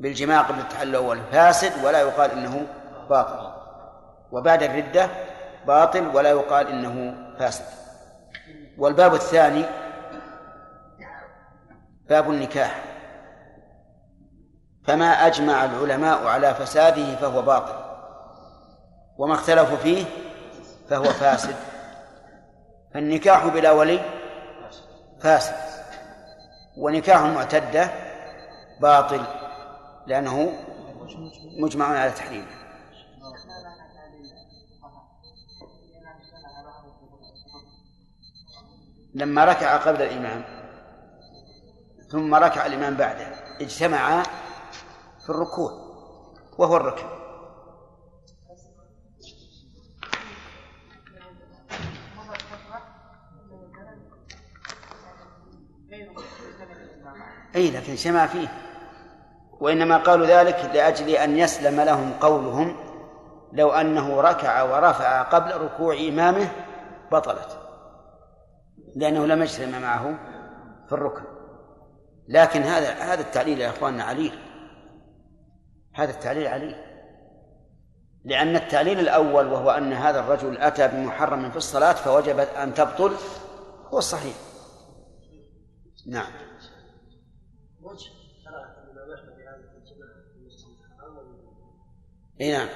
[0.00, 2.66] بالجماع قبل التحلل الأول فاسد ولا يقال إنه
[3.10, 3.54] باطل.
[4.32, 5.08] وبعد الردة
[5.66, 7.83] باطل ولا يقال إنه فاسد.
[8.78, 9.64] والباب الثاني
[12.08, 12.84] باب النكاح.
[14.86, 17.84] فما أجمع العلماء على فساده فهو باطل
[19.18, 20.04] وما اختلفوا فيه
[20.90, 21.56] فهو فاسد.
[22.94, 24.00] فالنكاح بلا ولي
[25.20, 25.54] فاسد
[26.76, 27.90] ونكاح المعتدة
[28.80, 29.22] باطل
[30.06, 30.52] لأنه
[31.60, 32.63] مجمع على تحريمه
[39.14, 40.44] لما ركع قبل الإمام
[42.10, 43.26] ثم ركع الإمام بعده
[43.60, 44.22] اجتمعا
[45.24, 45.70] في الركوع
[46.58, 47.06] وهو الركن
[57.54, 58.48] أي لكن اجتمع فيه.
[59.60, 62.76] وإنما قالوا ذلك لأجل أن يسلم لهم قولهم
[63.52, 66.48] لو أنه ركع ورفع قبل ركوع إمامه
[67.12, 67.63] بطلت.
[68.96, 70.18] لأنه لم يجتمع معه
[70.86, 71.24] في الركن.
[72.28, 74.38] لكن هذا هذا التعليل يا إخواننا عليل.
[75.94, 76.76] هذا التعليل عليل.
[78.24, 83.12] لأن التعليل الأول وهو أن هذا الرجل أتى بمحرم في الصلاة فوجب أن تبطل
[83.92, 84.34] هو الصحيح.
[86.06, 86.32] نعم.
[87.82, 88.10] وجه
[92.40, 92.68] إي نعم.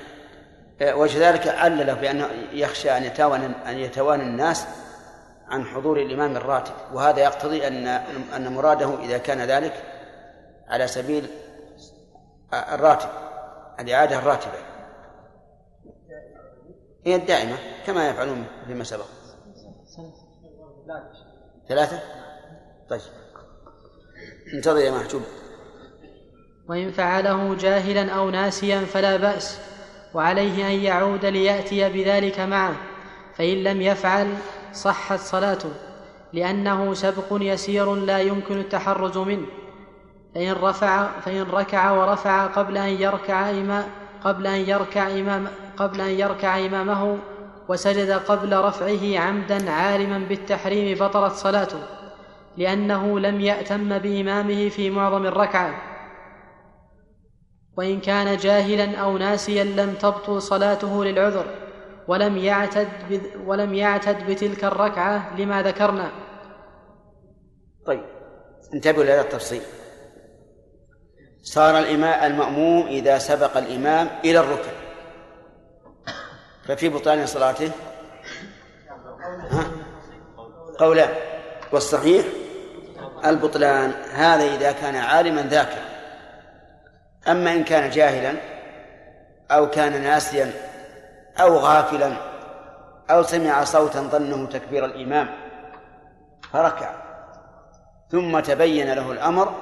[0.83, 4.67] وكذلك علله بأنه يخشى أن يتوانى أن يتوانى الناس
[5.49, 7.87] عن حضور الإمام الراتب وهذا يقتضي أن
[8.37, 9.83] أن مراده إذا كان ذلك
[10.69, 11.27] على سبيل
[12.53, 13.09] الراتب
[13.81, 14.59] الإعادة الراتبة.
[17.07, 17.57] هي الدائمة
[17.87, 19.07] كما يفعلون فيما سبق.
[21.69, 22.01] ثلاثة؟
[22.91, 23.01] طيب.
[24.55, 25.23] انتظر يا محجوب
[26.69, 29.59] وإن فعله جاهلا أو ناسيا فلا بأس
[30.15, 32.77] وعليه أن يعود ليأتي بذلك معه
[33.37, 34.35] فإن لم يفعل
[34.73, 35.71] صحت صلاته
[36.33, 39.47] لأنه سبق يسير لا يمكن التحرز منه.
[40.35, 43.85] فإن رفع فإن ركع ورفع قبل أن يركع إمام
[44.25, 47.19] قبل أن يركع إمام قبل أن يركع إمامه
[47.69, 51.79] وسجد قبل رفعه عمدا عالما بالتحريم بطلت صلاته
[52.57, 55.75] لأنه لم يأتم بإمامه في معظم الركعة.
[57.77, 61.47] وإن كان جاهلا أو ناسيا لم تبطل صلاته للعذر.
[62.09, 62.89] ولم يعتد
[63.47, 66.11] ولم يعتد بتلك الركعة لما ذكرنا.
[67.87, 68.05] طيب
[68.75, 69.63] انتبهوا لهذا التفصيل.
[71.43, 74.73] صار الإمام المأموم إذا سبق الإمام إلى الركن.
[76.65, 77.71] ففي بطلان صلاته؟
[79.51, 79.71] ها؟
[80.79, 81.11] قولان.
[81.73, 82.27] والصحيح؟
[83.25, 83.91] البطلان.
[84.13, 85.89] هذا إذا كان عالما ذاكرا.
[87.29, 88.35] أما إن كان جاهلا
[89.51, 90.68] أو كان ناسيا
[91.41, 92.17] أو غافلا
[93.11, 95.29] أو سمع صوتا ظنه تكبير الإمام
[96.53, 96.95] فركع.
[98.11, 99.55] ثم تبين له الأمر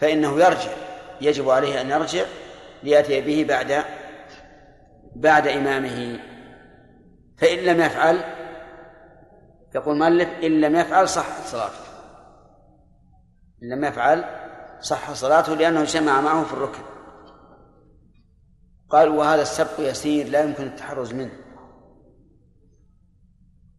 [0.00, 0.70] فإنه يرجع
[1.20, 2.24] يجب عليه أن يرجع
[2.82, 3.84] ليأتي به بعد
[5.16, 6.18] بعد إمامه.
[7.38, 8.24] فإن لم يفعل
[9.74, 11.86] يقول المؤلف إن لم يفعل صح صلاته.
[13.62, 14.24] إن لم يفعل
[14.80, 16.95] صح صلاته لأنه جمع معه في الركن.
[18.90, 21.32] قال وهذا السبق يسير لا يمكن التحرز منه.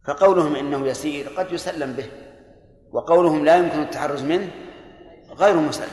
[0.06, 2.10] فقولهم إنه يسير قد يسلم به
[2.92, 4.50] وقولهم لا يمكن التحرز منه
[5.30, 5.90] غير مسلم.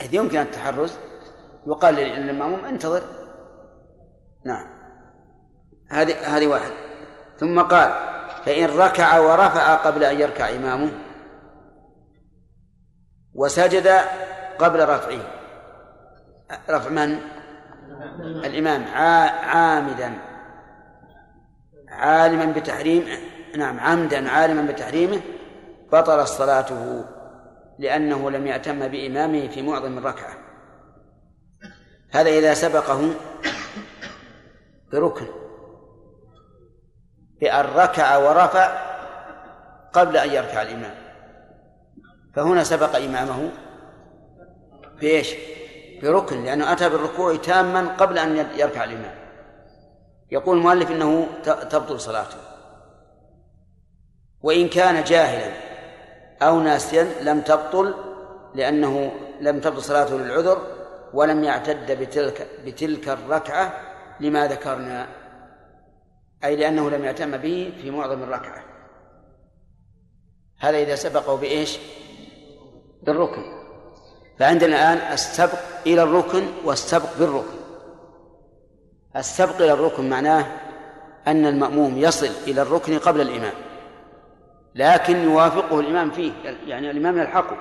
[0.00, 0.98] إذ يمكن التحرز
[1.66, 3.02] يقال للمأموم انتظر.
[4.44, 4.66] نعم.
[5.90, 6.70] هذه هذه واحد.
[7.38, 7.90] ثم قال
[8.44, 10.90] فإن ركع ورفع قبل أن يركع إمامه
[13.34, 13.88] وسجد
[14.58, 15.20] قبل رفعه.
[16.70, 17.37] رفع من؟
[18.44, 18.84] الإمام
[19.44, 20.18] عامدا.
[21.88, 23.04] عالما بتحريم
[23.56, 25.20] نعم عمدا عالما بتحريمه
[25.92, 27.04] بطلت صلاته
[27.78, 30.36] لأنه لم يأتم بإمامه في معظم الركعة.
[32.10, 33.10] هذا إذا سبقه
[34.92, 35.26] بركن.
[37.40, 38.88] بأن ركع ورفع
[39.92, 40.94] قبل أن يركع الإمام.
[42.34, 43.50] فهنا سبق إمامه
[45.00, 45.34] بإيش؟
[46.02, 49.14] بركن لأنه أتى بالركوع تاما قبل أن يركع الإمام.
[50.30, 52.38] يقول المؤلف إنه تبطل صلاته.
[54.42, 55.52] وإن كان جاهلا
[56.42, 57.94] أو ناسيا لم تبطل
[58.54, 60.66] لأنه لم تبطل صلاته للعذر
[61.14, 63.72] ولم يعتد بتلك بتلك الركعة
[64.20, 65.08] لما ذكرنا
[66.44, 68.64] أي لأنه لم يهتم به في معظم الركعة.
[70.58, 71.78] هذا إذا سبقه بإيش؟
[73.02, 73.57] بالركن.
[74.38, 77.58] فعندنا الآن السبق إلى الركن والسبق بالركن.
[79.16, 80.46] السبق إلى الركن معناه
[81.26, 83.52] أن المأموم يصل إلى الركن قبل الإمام
[84.74, 86.32] لكن يوافقه الإمام فيه
[86.66, 87.56] يعني الإمام يلحقه.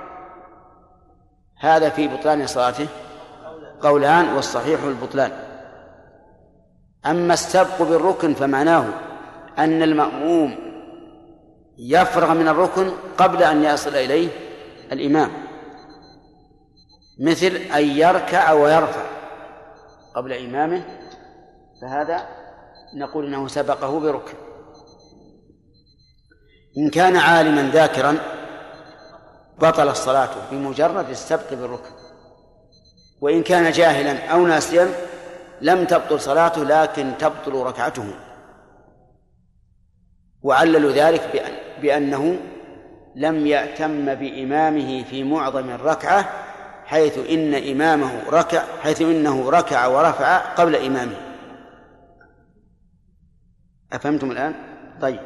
[1.59, 2.87] هذا في بطلان صلاته
[3.81, 5.31] قولان والصحيح البطلان.
[7.05, 8.85] أما السبق بالركن فمعناه
[9.57, 10.55] أن المأموم
[11.77, 14.29] يفرغ من الركن قبل أن يصل إليه
[14.91, 15.46] الإمام.
[17.19, 19.05] مثل أن يركع ويرفع
[20.15, 20.83] قبل إمامه
[21.81, 22.27] فهذا
[22.95, 24.37] نقول إنه سبقه بركن.
[26.77, 28.17] إن كان عالما ذاكرا
[29.59, 31.91] بطل صلاته بمجرد السبق بالركن.
[33.21, 34.89] وإن كان جاهلا أو ناسيا
[35.61, 38.13] لم تبطل صلاته لكن تبطل ركعته.
[40.43, 42.37] وعللوا ذلك بأن بأنه
[43.15, 46.46] لم يأتم بإمامه في معظم الركعة
[46.87, 51.17] حيث إن إمامه ركع حيث إنه ركع ورفع قبل إمامه.
[53.93, 54.55] أفهمتم الآن؟
[55.01, 55.19] طيب.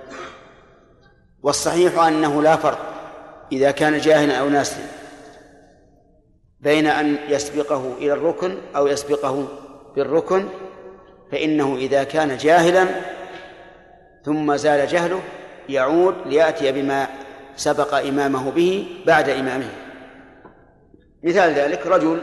[1.43, 2.79] والصحيح أنه لا فرق
[3.51, 4.87] إذا كان جاهلا أو ناسيا
[6.59, 9.47] بين أن يسبقه إلى الركن أو يسبقه
[9.95, 10.47] بالركن
[11.31, 12.87] فإنه إذا كان جاهلا
[14.25, 15.21] ثم زال جهله
[15.69, 17.07] يعود ليأتي بما
[17.55, 19.80] سبق إمامه به بعد إمامه.
[21.23, 22.21] مثال ذلك رجل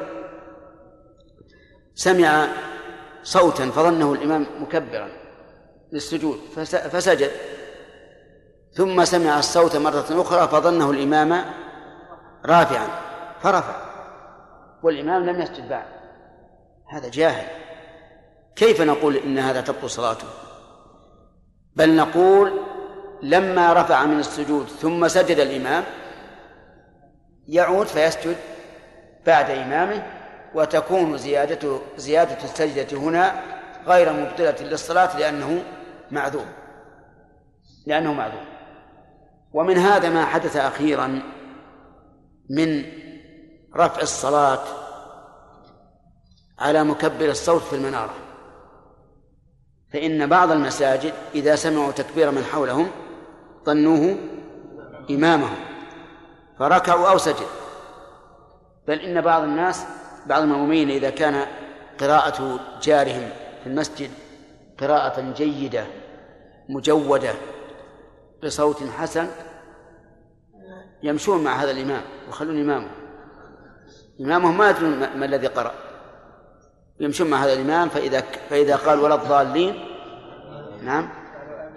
[1.94, 2.48] سمع
[3.22, 5.08] صوتا فظنه الإمام مكبرا
[5.92, 6.38] للسجود
[6.92, 7.30] فسجد
[8.72, 11.44] ثم سمع الصوت مرة أخرى فظنه الإمام
[12.46, 12.88] رافعا
[13.42, 13.88] فرفع
[14.82, 15.84] والإمام لم يسجد بعد.
[16.88, 17.46] هذا جاهل.
[18.56, 20.26] كيف نقول إن هذا تبطل صلاته؟
[21.76, 22.60] بل نقول
[23.22, 25.84] لما رفع من السجود ثم سجد الإمام
[27.48, 28.36] يعود فيسجد
[29.28, 30.02] بعد إمامه
[30.54, 33.42] وتكون زيادة زيادة السجدة هنا
[33.86, 35.64] غير مبطلة للصلاة لأنه
[36.10, 36.46] معذور.
[37.86, 38.46] لأنه معذور.
[39.52, 41.22] ومن هذا ما حدث أخيرا
[42.50, 42.84] من
[43.76, 44.64] رفع الصلاة
[46.58, 48.14] على مكبر الصوت في المنارة.
[49.92, 52.90] فإن بعض المساجد إذا سمعوا تكبير من حولهم
[53.66, 54.16] ظنوه
[55.10, 55.56] إمامهم
[56.58, 57.46] فركعوا أو سجد
[58.88, 59.84] بل إن بعض الناس
[60.26, 61.46] بعض المؤمنين إذا كان
[62.00, 63.28] قراءة جارهم
[63.62, 64.10] في المسجد
[64.80, 65.84] قراءة جيدة
[66.68, 67.34] مجودة
[68.44, 69.28] بصوت حسن
[71.02, 72.90] يمشون مع هذا الإمام ويخلون إمامه.
[74.20, 75.72] إمامهم ما يدرون ما الذي قرأ.
[77.00, 79.84] يمشون مع هذا الإمام فإذا فإذا قال ولا الضالين
[80.82, 81.08] نعم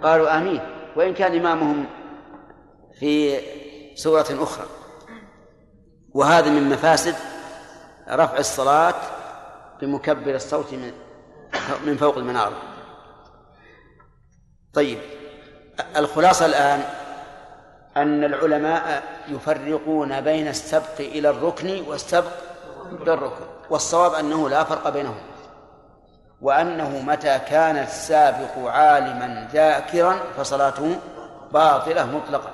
[0.02, 0.60] قالوا آمين.
[0.96, 1.86] وإن كان إمامهم
[3.00, 3.38] في
[3.94, 4.66] سورة أخرى.
[6.14, 7.14] وهذا من مفاسد
[8.08, 8.94] رفع الصلاة
[9.80, 10.92] بمكبر الصوت من
[11.86, 12.56] من فوق المنارة
[14.74, 14.98] طيب
[15.96, 16.82] الخلاصة الآن
[17.96, 22.32] أن العلماء يفرقون بين السبق إلى الركن والسبق
[22.90, 25.20] بالركن والصواب أنه لا فرق بينهم
[26.40, 30.96] وأنه متى كان السابق عالما ذاكرا فصلاته
[31.52, 32.50] باطلة مطلقة.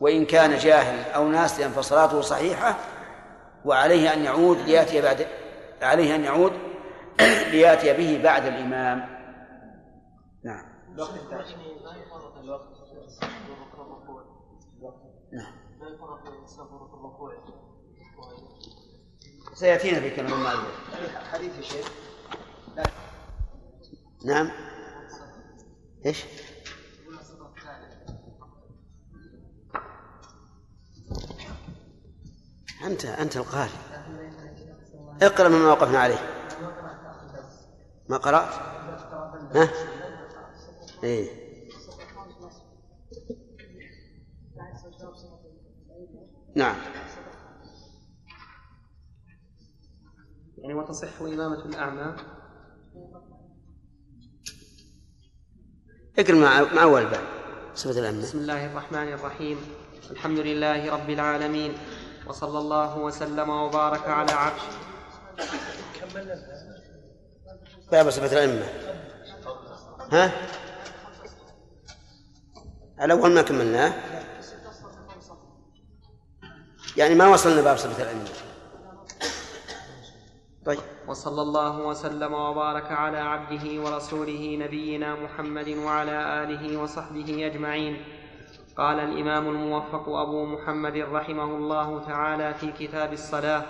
[0.00, 2.76] وإن كان جاهل أو ناسيا فصلاته صحيحة
[3.64, 5.26] وعليه أن يعود ليأتي بعد
[5.82, 6.52] عليه أن يعود
[7.52, 9.20] ليأتي به بعد الإمام.
[10.44, 10.64] نعم.
[15.32, 15.52] نعم.
[19.54, 20.90] سيأتينا في كلام المؤلف.
[21.32, 21.92] حديث الشيخ.
[24.26, 24.50] نعم.
[26.06, 26.24] إيش؟
[32.84, 33.70] أنت أنت القارئ.
[35.22, 36.18] اقرأ مما وقفنا عليه.
[38.08, 38.54] ما قرأت؟
[39.56, 39.68] ها؟
[41.04, 41.50] إيه.
[46.54, 46.76] نعم.
[50.58, 52.16] يعني وتصح إمامة الأعمى؟
[56.18, 57.24] اقرأ مع مع أول باب
[58.22, 59.58] بسم الله الرحمن الرحيم.
[60.10, 61.72] الحمد لله رب العالمين.
[62.30, 64.62] وصلى الله وسلم وبارك على عبده
[67.92, 68.66] باب صفة الأئمة.
[70.12, 70.32] ها؟
[73.02, 73.92] الأول ما كملناه
[76.96, 78.28] يعني ما وصلنا باب صفة الأئمة.
[80.66, 80.78] طيب.
[81.08, 88.19] وصلى الله وسلم وبارك على عبده ورسوله نبينا محمد وعلى آله وصحبه أجمعين.
[88.76, 93.62] قال الإمام الموفق أبو محمد رحمه الله تعالى في كتاب الصلاة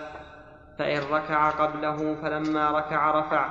[0.79, 3.49] فإن ركع قبله فلما ركع رفع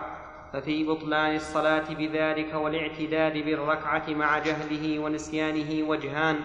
[0.54, 6.36] ففي بطلان الصلاة بذلك والاعتداد بالركعة مع جهله ونسيانه وجهان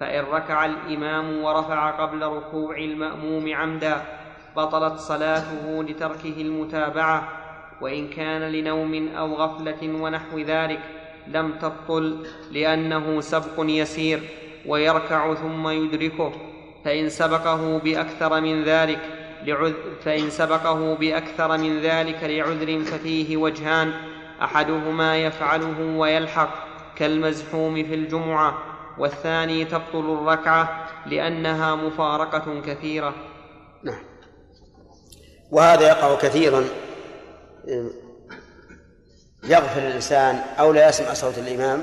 [0.00, 4.02] فإن ركع الإمام ورفع قبل ركوع المأموم عمدا
[4.56, 7.28] بطلت صلاته لتركه المتابعة
[7.80, 10.97] وإن كان لنوم أو غفلة ونحو ذلك.
[11.28, 14.20] لم تبطل لأنه سبق يسير
[14.66, 16.32] ويركع ثم يدركه
[16.84, 19.00] فإن سبقه بأكثر من ذلك
[19.46, 19.74] لعذر
[20.04, 23.92] فإن سبقه بأكثر من ذلك لعذر ففيه وجهان
[24.42, 26.50] أحدهما يفعله ويلحق
[26.96, 28.58] كالمزحوم في الجمعة
[28.98, 33.14] والثاني تبطل الركعة لأنها مفارقة كثيرة.
[33.84, 34.02] نعم.
[35.50, 36.64] وهذا يقع كثيرا
[39.44, 41.82] يغفل الإنسان أو لا يسمع صوت الإمام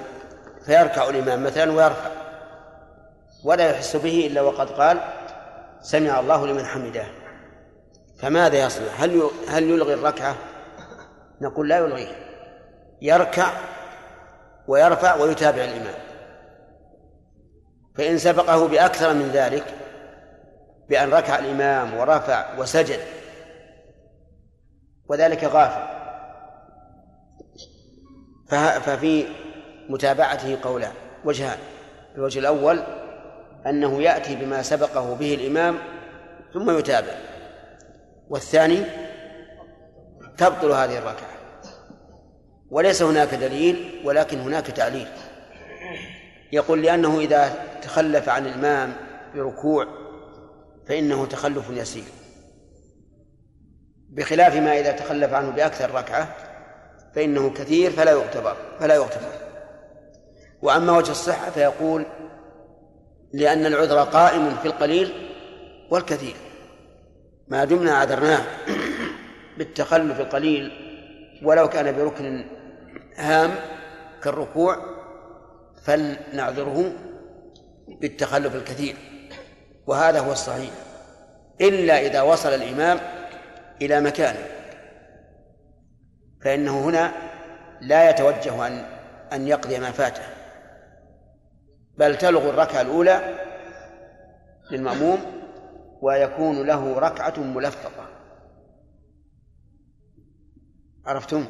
[0.66, 2.10] فيركع الإمام مثلا ويرفع.
[3.44, 5.00] ولا يحس به إلا وقد قال
[5.82, 7.06] سمع الله لمن حمده.
[8.20, 10.36] فماذا يصنع؟ هل هل يلغي الركعة؟
[11.42, 12.16] نقول لا يلغيها
[13.02, 13.48] يركع
[14.68, 15.96] ويرفع ويتابع الإمام.
[17.98, 19.64] فإن سبقه بأكثر من ذلك
[20.90, 23.00] بأن ركع الإمام ورفع وسجد
[25.10, 25.95] وذلك غافل.
[28.48, 29.26] ففي
[29.90, 30.94] متابعته قولان
[31.26, 31.58] وجهان.
[32.16, 32.84] الوجه الأول
[33.68, 35.78] أنه يأتي بما سبقه به الإمام
[36.54, 37.14] ثم يتابع.
[38.30, 38.84] والثاني
[40.38, 41.36] تبطل هذه الركعة.
[42.70, 45.08] وليس هناك دليل ولكن هناك تعليل.
[46.52, 48.94] يقول لأنه إذا تخلف عن الإمام
[49.36, 49.88] بركوع
[50.88, 52.04] فإنه تخلف يسير.
[54.10, 56.36] بخلاف ما إذا تخلف عنه بأكثر ركعة
[57.16, 59.32] فإنه كثير فلا يعتبر فلا يغتفر
[60.62, 62.06] وأما وجه الصحة فيقول
[63.34, 65.14] لأن العذر قائم في القليل
[65.90, 66.36] والكثير.
[67.48, 68.42] ما دمنا عذرناه
[69.58, 70.72] بالتخلف القليل
[71.44, 72.46] ولو كان بركن
[73.16, 73.56] هام
[74.24, 74.78] كالركوع
[75.84, 76.92] فلنعذره
[77.88, 78.96] بالتخلف الكثير.
[79.88, 80.72] وهذا هو الصحيح.
[81.62, 83.00] إلا إذا وصل الإمام
[83.82, 84.55] إلى مكانه.
[86.46, 87.12] فإنه هنا
[87.82, 88.86] لا يتوجه أن
[89.34, 90.24] أن يقضي ما فاته.
[91.98, 93.40] بل تلغو الركعة الأولى
[94.72, 95.20] للمأموم
[96.02, 98.08] ويكون له ركعة ملفقة.
[101.06, 101.46] عرفتم؟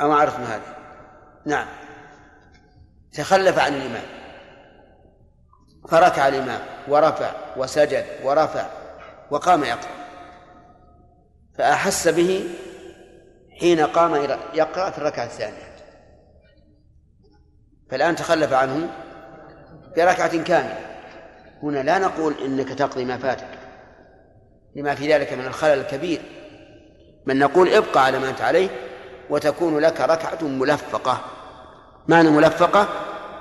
[0.00, 0.76] أو عرفتم هذا؟
[1.46, 1.66] نعم.
[3.12, 4.04] تخلف عن الإمام.
[5.88, 8.66] فركع الإمام ورفع وسجد ورفع
[9.30, 9.96] وقام يقرأ
[11.58, 12.48] فأحس به
[13.60, 15.76] حين قام يقرأ في الركعة الثانية.
[17.90, 18.88] فالآن تخلف عنه
[19.96, 20.78] بركعة كاملة.
[21.62, 23.58] هنا لا نقول إنك تقضي ما فاتك
[24.76, 26.22] لما في ذلك من الخلل الكبير.
[27.26, 28.68] بل نقول ابقى على ما أنت عليه
[29.30, 31.20] وتكون لك ركعة ملفقة.
[32.08, 32.88] معنى ملفقة؟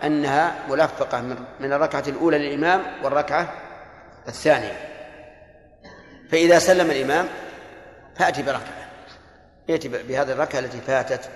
[0.03, 1.21] أنها ملفقة
[1.59, 3.53] من الركعة الأولى للإمام والركعة
[4.27, 4.89] الثانية.
[6.31, 7.27] فإذا سلم الإمام
[8.15, 8.84] فأتي بركعة.
[9.69, 11.29] ائت بهذه الركعة التي فاتت.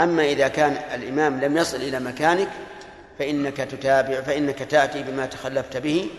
[0.00, 2.48] أما إذا كان الإمام لم يصل إلى مكانك
[3.18, 6.10] فإنك تتابع فإنك تأتي بما تخلفت به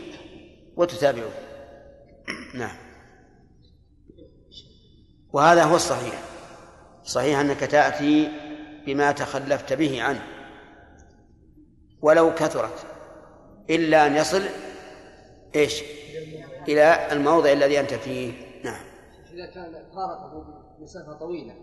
[0.76, 1.32] وتتابعه.
[2.54, 2.78] نعم.
[5.34, 6.20] وهذا هو الصحيح.
[7.04, 8.32] صحيح أنك تأتي
[8.86, 10.24] بما تخلفت به عنه.
[12.02, 12.86] ولو كثرت.
[13.70, 14.44] إلا أن يصل
[15.56, 15.84] إيش؟
[16.68, 18.34] إلى الموضع الذي أنت فيه.
[18.64, 18.97] نعم.
[19.38, 20.46] إذا كان فارقه
[20.80, 21.54] مسافة طويلة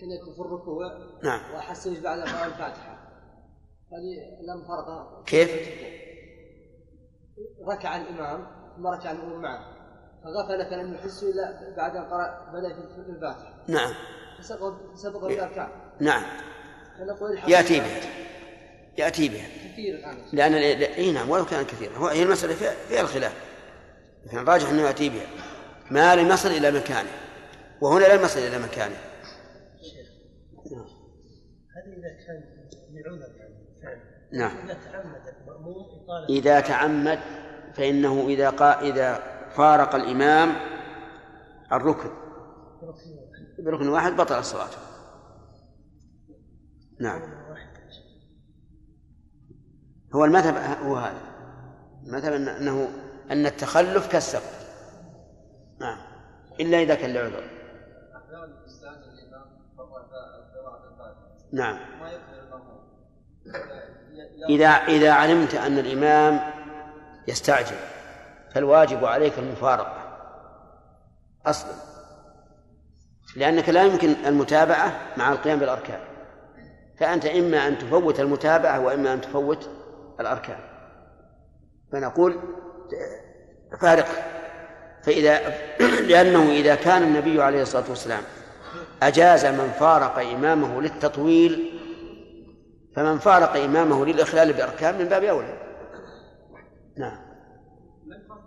[0.00, 1.54] كان يكون في الركوع نعم.
[1.54, 2.98] وأحس بعد الفاتحة.
[3.92, 5.68] هذه لم فرق كيف؟
[7.68, 9.74] ركع الإمام ثم ركع المؤمن معه.
[10.24, 13.54] فغفل فلم يحس إلا بعد أن قرأ بدأ في الفاتحة.
[13.68, 13.94] نعم.
[14.38, 15.68] فسبق سبق الأركان.
[16.00, 16.22] نعم.
[16.98, 18.00] فنقول يأتي بها.
[18.98, 19.46] يأتي بها.
[19.72, 20.16] كثير الآن.
[20.32, 23.44] لأن إي نعم ولو كان كثيرا هو هي المسألة فيها, فيها الخلاف.
[24.26, 25.26] لكن الراجح أنه يأتي بها.
[25.90, 27.23] ما لم يصل إلى مكانه.
[27.80, 28.96] وهنا لم يصل إلى مكانه.
[31.76, 32.44] هذا إذا كان
[32.92, 33.44] لعذر
[34.32, 34.56] نعم.
[34.56, 36.28] إذا تعمد المأموم إطالة.
[36.28, 37.20] إذا تعمد
[37.74, 39.14] فإنه إذا قا إذا
[39.50, 40.56] فارق الإمام
[41.72, 42.10] الركن.
[43.58, 44.78] بركن واحد بطل صلاته.
[47.00, 47.22] نعم.
[50.14, 50.56] هو المذهب
[50.86, 51.20] هو هذا.
[52.06, 52.88] المذهب أنه
[53.30, 54.64] أن التخلف كالسبق
[55.80, 55.98] نعم.
[56.60, 57.63] إلا إذا كان لعذر.
[61.54, 61.78] نعم.
[64.48, 66.40] إذا إذا علمت أن الإمام
[67.28, 67.76] يستعجل
[68.54, 70.18] فالواجب عليك المفارقة.
[71.46, 71.72] أصلا
[73.36, 76.00] لأنك لا يمكن المتابعة مع القيام بالأركان.
[77.00, 79.70] فأنت إما أن تفوت المتابعة وإما أن تفوت
[80.20, 80.58] الأركان.
[81.92, 82.40] فنقول
[83.80, 84.06] فارق.
[85.02, 85.40] فإذا
[86.08, 88.22] لأنه إذا كان النبي عليه الصلاة والسلام
[89.08, 91.80] أجاز من فارق إمامه للتطويل
[92.96, 95.58] فمن فارق إمامه للإخلال بأركان من باب أولى.
[96.98, 97.18] نعم.
[98.06, 98.44] ما الفرق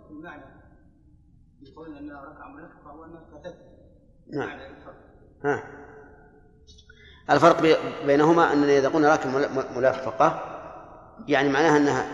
[3.42, 3.54] فتت
[4.32, 4.48] نعم.
[5.44, 5.62] ها.
[7.30, 10.40] الفرق بي- بينهما أننا إذا قلنا ركعة مل- ملفقة
[11.28, 12.06] يعني معناها أنها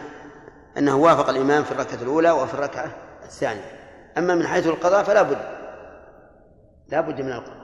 [0.79, 3.65] أنه وافق الإمام في الركعة الأولى وفي الركعة الثانية.
[4.19, 5.39] أما من حيث القضاء فلا بد.
[6.89, 7.64] لا بد من القضاء.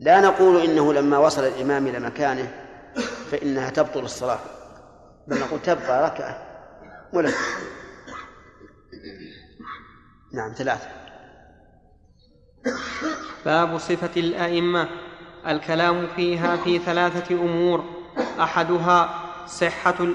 [0.00, 2.54] لا نقول إنه لما وصل الإمام إلى مكانه
[3.30, 4.38] فإنها تبطل الصلاة.
[5.28, 6.46] بل نقول تبقى ركعة
[7.12, 7.32] ولا
[10.34, 10.88] نعم ثلاثة.
[13.44, 14.88] باب صفة الأئمة.
[15.46, 17.84] الكلام فيها في ثلاثة أمور.
[18.40, 20.14] أحدها صحة ال...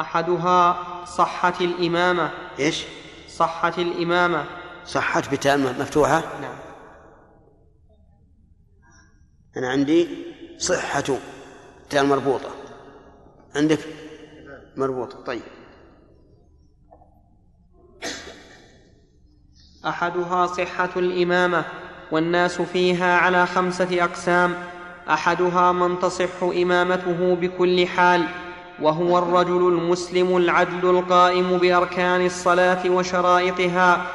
[0.00, 2.30] أحدها صحة الإمامة.
[2.58, 2.84] إيش؟
[3.28, 4.44] صحة الإمامة.
[4.84, 6.73] صحة بتاء مفتوحة؟ نعم.
[9.56, 10.08] أنا عندي
[10.58, 11.04] صحة
[11.90, 12.50] تاء مربوطة.
[13.56, 13.78] عندك
[14.76, 15.20] مربوطة.
[15.24, 15.42] طيب.
[19.86, 21.64] أحدها صحة الإمامة
[22.12, 24.54] والناس فيها على خمسة أقسام.
[25.10, 28.26] أحدها من تصح إمامته بكل حال
[28.82, 34.06] وهو الرجل المسلم العدل القائم بأركان الصلاة وشرائطها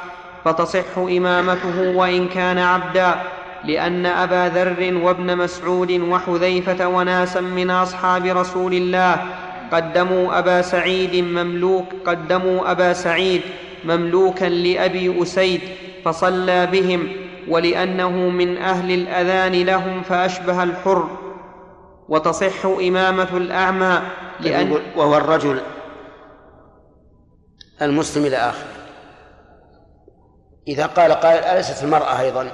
[0.44, 3.39] فتصح إمامته وإن كان عبدا.
[3.64, 9.16] لأن أبا ذر وابن مسعود وحذيفة وناسا من أصحاب رسول الله
[9.72, 13.42] قدموا أبا سعيد مملوك قدموا أبا سعيد
[13.84, 15.60] مملوكا لأبي أسيد
[16.04, 17.08] فصلى بهم
[17.48, 21.08] ولأنه من أهل الأذان لهم فأشبه الحر.
[22.10, 24.02] وتصح إمامة الأعمى
[24.40, 25.60] لأن وهو الرجل
[27.82, 28.80] المسلم إلى اخره
[30.68, 32.50] إذا قال قائل أليست المرأة أيضا؟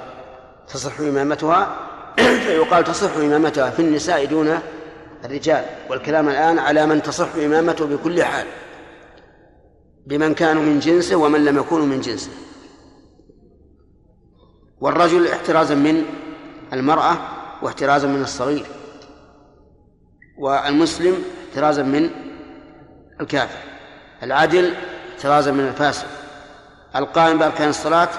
[0.67, 1.87] تصح إمامتها
[2.45, 4.59] فيقال تصح إمامتها في النساء دون
[5.25, 5.65] الرجال.
[5.89, 8.47] والكلام الآن على من تصح إمامته بكل حال.
[10.07, 12.31] بمن كانوا من جنسه ومن لم يكونوا من جنسه.
[14.81, 16.03] والرجل احترازا من
[16.73, 17.17] المرأة
[17.61, 18.65] واحترازا من الصغير.
[20.37, 22.09] والمسلم احترازا من
[23.21, 23.59] الكافر.
[24.23, 24.73] العدل
[25.13, 26.07] احترازا من الفاسق.
[26.95, 28.09] القائم بأركان الصلاة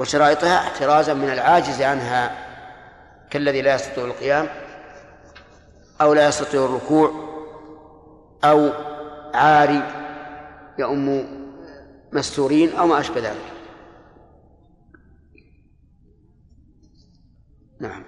[0.00, 2.36] وشرائطها احترازا من العاجز عنها
[3.30, 4.48] كالذي لا يستطيع القيام
[6.00, 7.12] أو لا يستطيع الركوع
[8.44, 8.70] أو
[9.34, 9.82] عاري
[10.78, 11.24] يؤم
[12.12, 13.54] مستورين أو ما أشبه ذلك.
[17.80, 18.02] نعم.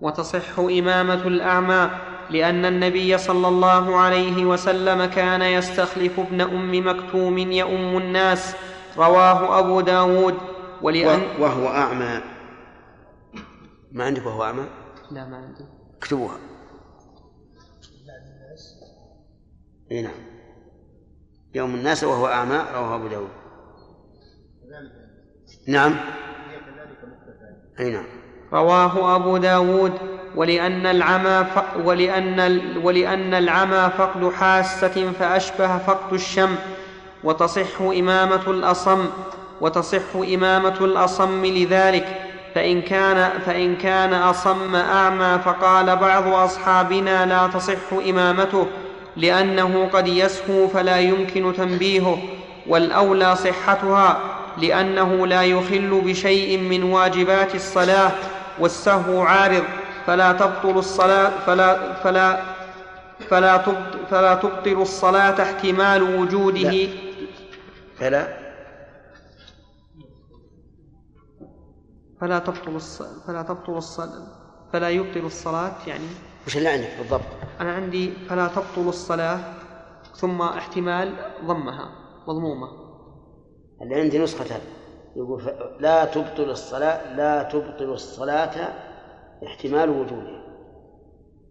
[0.00, 1.90] وتصح إمامة الأعمى
[2.30, 8.54] لأن النبي صلى الله عليه وسلم كان يستخلف ابن أم مكتوم يؤم الناس
[8.96, 10.47] رواه أبو داود.
[10.82, 12.20] ولأن وهو أعمى.
[13.92, 14.66] ما عندك وهو أعمى؟
[15.10, 15.64] لا ما عندي.
[15.98, 16.38] اكتبوها.
[19.92, 20.20] إي نعم.
[21.54, 23.28] يوم الناس وهو أعمى رواه أبو داود.
[25.68, 25.96] نعم.
[27.80, 28.06] أي نعم.
[28.52, 29.92] رواه أبو داود.
[30.36, 31.76] ولأن العمى ف...
[31.86, 32.78] ولأن ال...
[32.78, 36.56] ولأن العمى فقد حاسة فأشبه فقد الشم
[37.24, 39.06] وتصح إمامة الأصم.
[39.60, 42.06] وتصح إمامة الأصم لذلك
[42.54, 48.66] فإن كان فإن كان أصم أعمى فقال بعض أصحابنا لا تصح إمامته
[49.16, 52.18] لأنه قد يسهو فلا يمكن تنبيهه
[52.66, 54.20] والأولى صحتها
[54.58, 58.12] لأنه لا يخل بشيء من واجبات الصلاة
[58.58, 59.64] والسهو عارض
[60.06, 62.40] فلا تبطل الصلاة فلا فلا
[63.30, 66.88] فلا تبطل, فلا تبطل الصلاة احتمال وجوده لا.
[68.00, 68.37] فلا
[72.20, 74.26] فلا تبطل الصلاة فلا تبطل الصلاة
[74.72, 76.04] فلا يبطل الصلاة يعني
[76.46, 77.20] وش اللي عندك بالضبط؟
[77.60, 79.38] أنا عندي فلا تبطل الصلاة
[80.16, 81.14] ثم احتمال
[81.44, 81.90] ضمها
[82.28, 82.68] مضمومة
[83.82, 84.60] اللي عندي نسختان
[85.16, 85.44] يقول.
[85.80, 88.74] لا تبطل الصلاة لا تبطل الصلاة
[89.46, 90.38] احتمال وجوده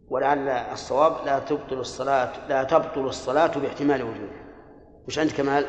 [0.09, 4.47] ولعل الصواب لا تبطل الصلاة لا تبطل الصلاة باحتمال وجوده
[5.07, 5.65] وش عندك كمال؟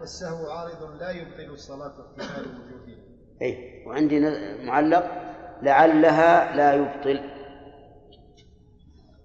[0.00, 2.97] والسهو عارض لا يبطل الصلاة باحتمال وجوده
[3.42, 4.20] اي وعندي
[4.64, 5.10] معلق
[5.62, 7.20] لعلها لا يبطل.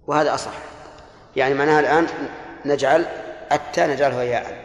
[0.06, 0.52] وهذا أصح.
[1.36, 2.06] يعني معناها الآن
[2.66, 3.04] نجعل
[3.52, 4.64] التاء نجعلها ياء.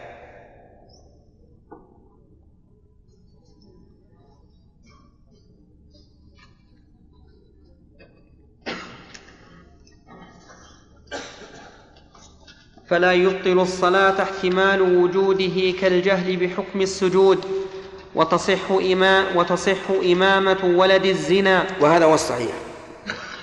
[12.86, 17.69] فلا يبطل الصلاة احتمال وجوده كالجهل بحكم السجود.
[18.14, 21.66] وتصح إما وتصح إمامة ولد الزنا.
[21.80, 22.52] وهذا هو الصحيح.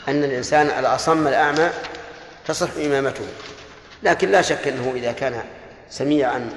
[0.08, 1.70] أن الإنسان الأصم الأعمى
[2.46, 3.26] تصح إمامته.
[4.04, 5.44] لكن لا شك أنه إذا كان
[5.90, 6.50] سميعا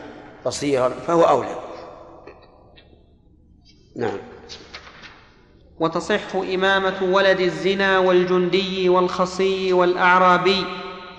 [0.47, 1.59] بصيرا فهو أولى.
[3.97, 4.19] نعم.
[5.81, 10.65] وتصح إمامة ولد الزنا والجندي والخصي والأعرابي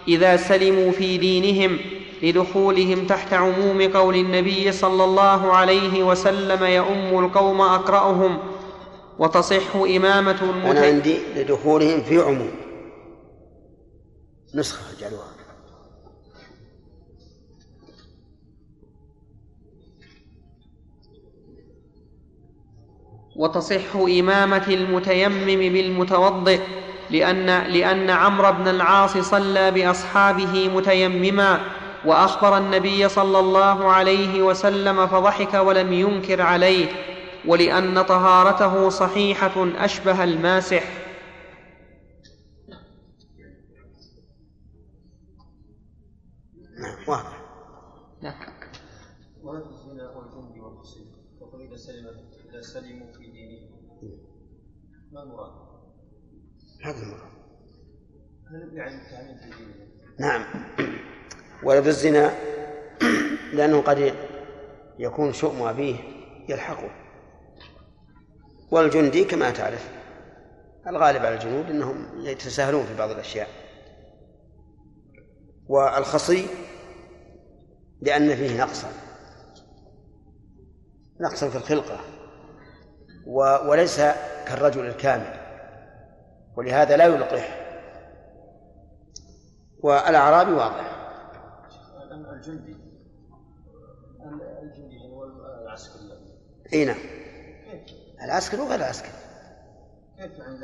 [0.08, 1.80] إذا سلموا في دينهم
[2.24, 8.38] لدخولهم تحت عموم قول النبي صلى الله عليه وسلم يؤم القوم أقرأهم
[9.20, 12.52] وتصح إمامة المتعين أنا عندي لدخولهم في عموم.
[14.56, 15.32] نسخة اجعلوها
[23.36, 26.60] وتصح إمامة المتيمم بالمتوضئ
[27.10, 31.81] لأن لأن عمرو بن العاص صلى بأصحابه متيمما.
[32.06, 36.88] وأخبر النبي صلى الله عليه وسلم فضحك ولم ينكر عليه
[37.48, 40.84] ولأن طهارته صحيحة أشبه الماسح.
[46.80, 47.42] نعم واضح.
[48.22, 48.54] نعم
[49.44, 51.06] وهذا الزنا والجند والخصي
[51.40, 52.08] وقل إذا سلم
[52.50, 53.70] إذا سلموا في دينهم
[55.12, 55.52] ما المراد؟
[56.84, 57.32] هذا المراد.
[58.52, 60.46] هل يعني التعميم في دينهم؟ نعم.
[61.64, 62.32] ولد الزنا
[63.54, 64.14] لأنه قد
[65.00, 65.96] يكون شؤم أبيه
[66.50, 66.90] يلحقه.
[68.72, 69.90] والجندي كما تعرف
[70.88, 73.48] الغالب على الجنود أنهم يتساهلون في بعض الأشياء.
[75.68, 76.48] والخصي
[78.02, 78.88] لأن فيه نقصا
[81.22, 82.00] نقصا في الخلقة
[83.68, 84.02] وليس
[84.48, 85.34] كالرجل الكامل
[86.58, 87.58] ولهذا لا يلقح.
[89.80, 91.01] والأعرابي واضح.
[92.42, 92.76] الجندي.
[94.64, 95.24] الجندي هو
[95.64, 96.04] العسكري
[96.74, 96.98] إي نعم.
[98.24, 99.12] العسكري وغير العسكري
[100.18, 100.56] كيف يعني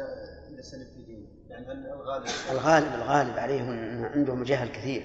[0.54, 5.04] اذا سلم في دينه؟ يعني الغالب الغالب الغالب عليهم عندهم جهل كثير.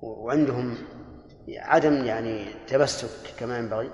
[0.00, 0.78] وعندهم
[1.48, 3.90] عدم يعني تمسك كما ينبغي.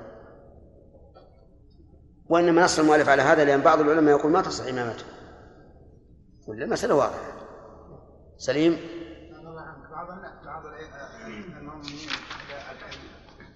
[2.29, 5.05] وإنما نص المؤلف على هذا لأن بعض العلماء يقول ما تصح إمامته.
[6.47, 7.37] ولا المساله واضحة.
[8.37, 8.79] سليم
[9.97, 10.09] بعض
[10.45, 10.67] بعض
[11.61, 12.09] المؤمنين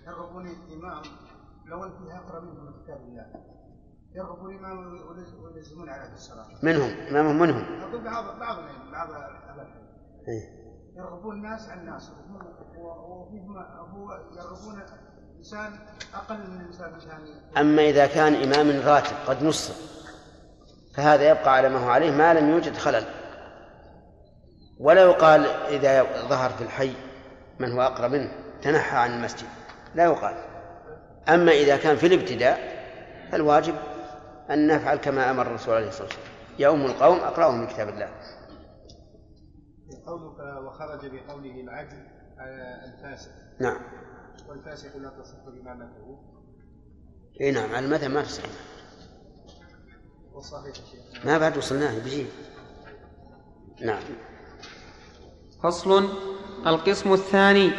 [0.07, 1.03] يرغبون الامام
[1.71, 3.27] لو أنت أقرأ منهم من كتاب الله.
[4.14, 4.79] يرغبون الإمام
[5.43, 6.47] ويلزمون في الصلاة.
[6.62, 7.81] منهم إمامهم منهم.
[7.81, 8.57] أقول بعض بعض
[8.93, 9.66] بعض أهل
[10.29, 10.61] إيه.
[10.97, 12.12] يرغبون الناس عن الناس.
[12.79, 14.83] وفيهم هو يرغبون
[15.39, 15.73] إنسان
[16.14, 17.61] أقل من إنسان ثاني.
[17.61, 19.75] أما إذا كان إمام راتب قد نصب
[20.97, 23.05] فهذا يبقى على ما هو عليه ما لم يوجد خلل.
[24.81, 26.95] ولا يقال إذا ظهر في الحي
[27.61, 29.49] من هو أقرب منه تنحى عن المسجد
[29.95, 30.50] لا يقال.
[31.29, 32.81] أما إذا كان في الابتداء
[33.33, 33.75] فالواجب
[34.51, 36.27] أن نفعل كما أمر الرسول عليه الصلاة والسلام.
[36.59, 38.09] يوم القوم أقرأهم من كتاب الله.
[40.07, 42.07] قولك وخرج بقوله العدل
[42.39, 43.31] على الفاسق.
[43.61, 43.81] نعم.
[44.49, 46.18] والفاسق لا تصح إمامته.
[47.41, 48.43] إي نعم على المذهب ما تصح.
[50.33, 51.27] والصحيح شيخ.
[51.27, 52.27] ما بعد وصلناه بيجي
[53.81, 54.03] نعم.
[55.62, 56.09] فصل
[56.66, 57.71] القسم الثاني.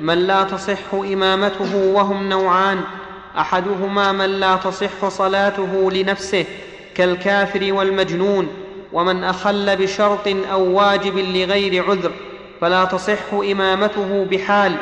[0.00, 2.80] من لا تصح إمامته وهم نوعان.
[3.38, 6.44] أحدهما من لا تصح صلاته لنفسه
[6.94, 8.48] كالكافر والمجنون
[8.92, 12.12] ومن أخل بشرط أو واجب لغير عذر
[12.60, 14.76] فلا تصح إمامته بحال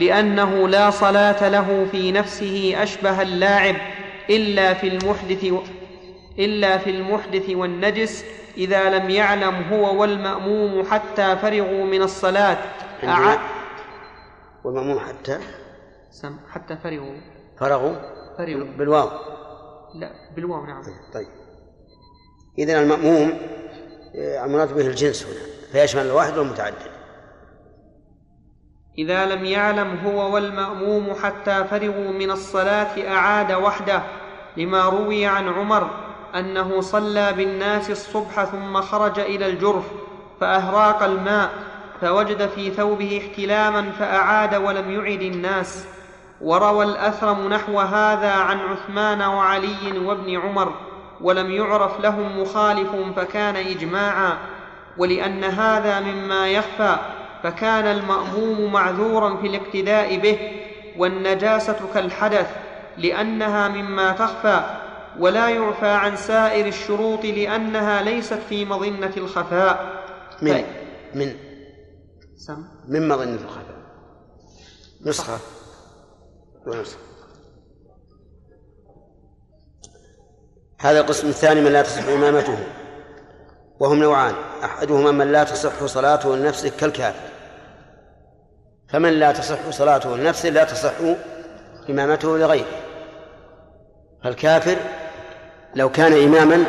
[0.00, 3.76] لأنه لا صلاة له في نفسه أشبه اللاعب
[4.30, 5.46] إلا في المحدث
[6.38, 8.24] إلا في المحدث والنجس
[8.58, 12.58] إذا لم يعلم هو والمأموم حتى فرغوا من الصلاة.
[13.04, 13.38] أع...
[14.64, 15.38] والمأموم حتى
[16.10, 17.20] سم حتى فرغوا.
[17.60, 17.94] فرغوا
[18.38, 18.76] فرغوا.
[18.78, 19.08] بالواو.
[19.94, 20.82] لا بالواو نعم.
[21.14, 21.28] طيب.
[22.58, 23.38] إذا المأموم
[24.16, 26.94] آه، المراد به الجنس هنا فيشمل الواحد والمتعدد.
[28.98, 34.02] إذا لم يعلم هو والمأموم حتى فرغوا من الصلاة أعاد وحده
[34.56, 35.90] لما روي عن عمر
[36.34, 39.84] أنه صلى بالناس الصبح ثم خرج إلى الجرف
[40.40, 41.50] فأهراق الماء.
[42.00, 45.86] فوجد في ثوبه احتلاما فأعاد ولم يعد الناس.
[46.40, 50.74] وروى الأثرم نحو هذا عن عثمان وعلي وابن عمر
[51.20, 54.32] ولم يعرف لهم مخالف فكان إجماعا.
[54.98, 56.96] ولأن هذا مما يخفى
[57.42, 60.38] فكان المأموم معذورا في الاقتداء به.
[60.96, 62.50] والنجاسة كالحدث
[62.98, 64.60] لأنها مما تخفى.
[65.18, 70.02] ولا يعفى عن سائر الشروط لأنها ليست في مظنة الخفاء.
[70.42, 70.64] من؟ ف...
[71.16, 71.53] من؟
[72.88, 73.76] من مظنة الخفاء
[75.06, 75.38] نسخة.
[76.66, 76.98] ونسخة.
[80.80, 82.58] هذا القسم الثاني من لا تصح إمامته.
[83.80, 84.34] وهم نوعان.
[84.64, 87.30] أحدهما من لا تصح صلاته لنفسه كالكافر.
[88.88, 90.94] فمن لا تصح صلاته لنفسه لا تصح
[91.90, 92.66] إمامته لغيره.
[94.24, 94.76] فالكافر
[95.74, 96.64] لو كان إماما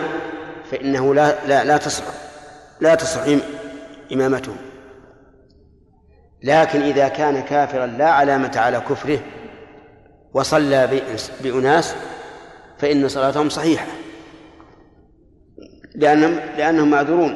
[0.72, 2.04] فإنه لا لا لا تصح
[2.82, 3.22] لا تصح
[4.14, 4.56] إمامته.
[6.46, 9.20] لكن إذا كان كافرا لا علامة على كفره
[10.34, 11.02] وصلى
[11.44, 11.96] بأناس
[12.78, 13.86] فإن صلاتهم صحيحة.
[15.96, 17.36] لأنهم لأنهم معذورون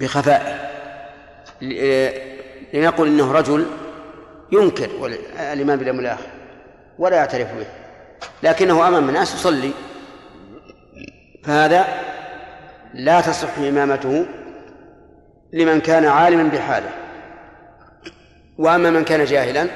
[0.00, 0.68] بخفاء
[2.74, 3.66] لنقل إنه رجل
[4.52, 4.90] ينكر
[5.52, 6.26] الإيمان باليوم الآخر
[6.98, 7.66] ولا يعترف به.
[8.42, 9.70] لكنه أمام الناس يصلي.
[11.44, 11.84] فهذا
[12.94, 14.26] لا تصح إمامته
[15.52, 16.90] لمن كان عالما بحاله.
[18.58, 19.68] وأما من كان جاهلا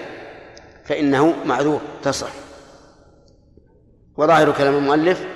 [0.85, 2.33] فإنه معذور تصح.
[4.17, 5.27] وظاهر كلام المؤلف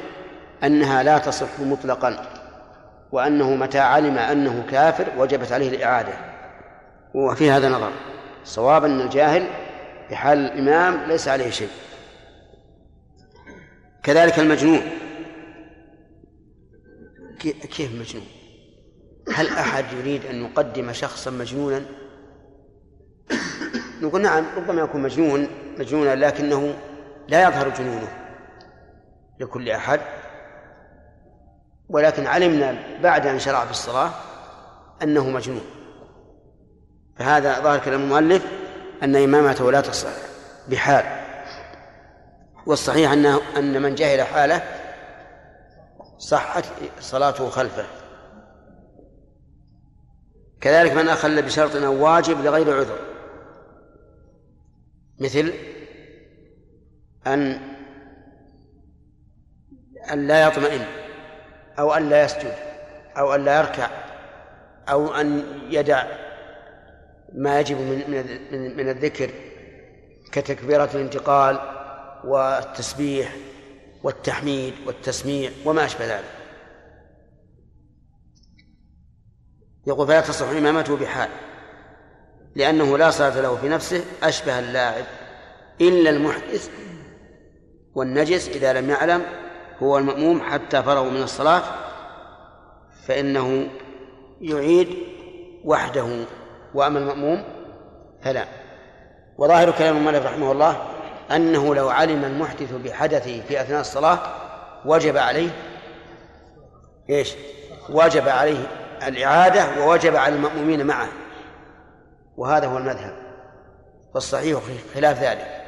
[0.65, 2.27] أنها لا تصح مطلقا
[3.13, 6.13] وأنه متى علم أنه كافر وجبت عليه الإعادة.
[7.15, 7.93] وفي هذا نظر.
[8.43, 9.47] الصواب أن الجاهل
[10.11, 11.71] بحال الإمام ليس عليه شيء.
[14.03, 14.81] كذلك المجنون.
[17.77, 18.27] كيف مجنون؟
[19.35, 21.83] هل أحد يريد أن يقدم شخصا مجنونا؟
[24.03, 25.49] نقول نعم ربما يكون مجنون
[25.79, 26.75] مجنونا لكنه
[27.29, 28.09] لا يظهر جنونه
[29.41, 30.01] لكل أحد.
[31.89, 34.11] ولكن علمنا بعد أن شرع في الصلاة
[35.03, 35.65] أنه مجنون.
[37.17, 38.47] فهذا ظاهر كلام المؤلف
[39.03, 40.09] أن إمامته لا تصح
[40.69, 41.05] بحال.
[42.67, 44.63] والصحيح أنه أن من جهل حاله
[46.19, 46.65] صحت
[47.01, 47.85] صلاته خلفه.
[50.61, 53.16] كذلك من أخل بشرط أو واجب لغير عذر.
[55.21, 55.53] مثل
[57.27, 57.61] أن
[60.13, 60.87] أن لا يطمئن
[61.79, 62.55] أو أن لا يسجد
[63.19, 63.91] أو أن لا يركع
[64.89, 66.07] أو أن يدع
[67.35, 68.11] ما يجب من
[68.51, 69.31] من من الذكر
[70.33, 71.59] كتكبيرة الانتقال
[72.25, 73.37] والتسبيح
[74.03, 76.31] والتحميد والتسميع وما أشبه ذلك.
[79.87, 81.31] يقول فلا تصح إمامته بحال.
[82.57, 85.05] لأنه لا صلاة له في نفسه أشبه اللاعب.
[85.81, 86.71] إلا المحدث
[87.95, 89.23] والنجس إذا لم يعلم
[89.83, 91.63] هو المأموم حتى فرغوا من الصلاة
[93.07, 93.69] فإنه
[94.41, 94.89] يعيد
[95.65, 96.07] وحده.
[96.75, 97.45] وأما المأموم
[98.23, 98.45] فلا.
[99.39, 100.83] وظاهر كلام المؤلف رحمه الله
[101.31, 104.19] أنه لو علم المحدث بحدثه في أثناء الصلاة
[104.85, 105.51] وجب عليه
[107.11, 107.35] إيش؟
[107.91, 108.67] وجب عليه
[109.07, 111.09] الإعادة ووجب على المأمومين معه.
[112.37, 113.13] وهذا هو المذهب
[114.15, 114.61] والصحيح
[114.95, 115.63] خلاف ذلك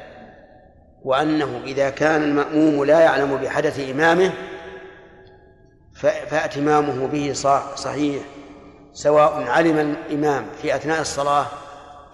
[1.03, 4.31] وأنه إذا كان المأموم لا يعلم بحدث إمامه
[6.29, 7.33] فاتمامه به
[7.75, 8.23] صحيح
[8.93, 11.45] سواء علم الإمام في أثناء الصلاة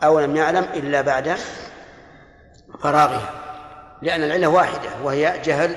[0.03, 1.35] أو لم يعلم إلا بعد
[2.79, 3.29] فراغها
[4.01, 5.75] لأن العلة واحدة وهي جهل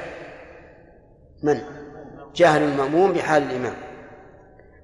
[1.43, 1.61] من؟
[2.35, 3.75] جهل المأموم بحال الإمام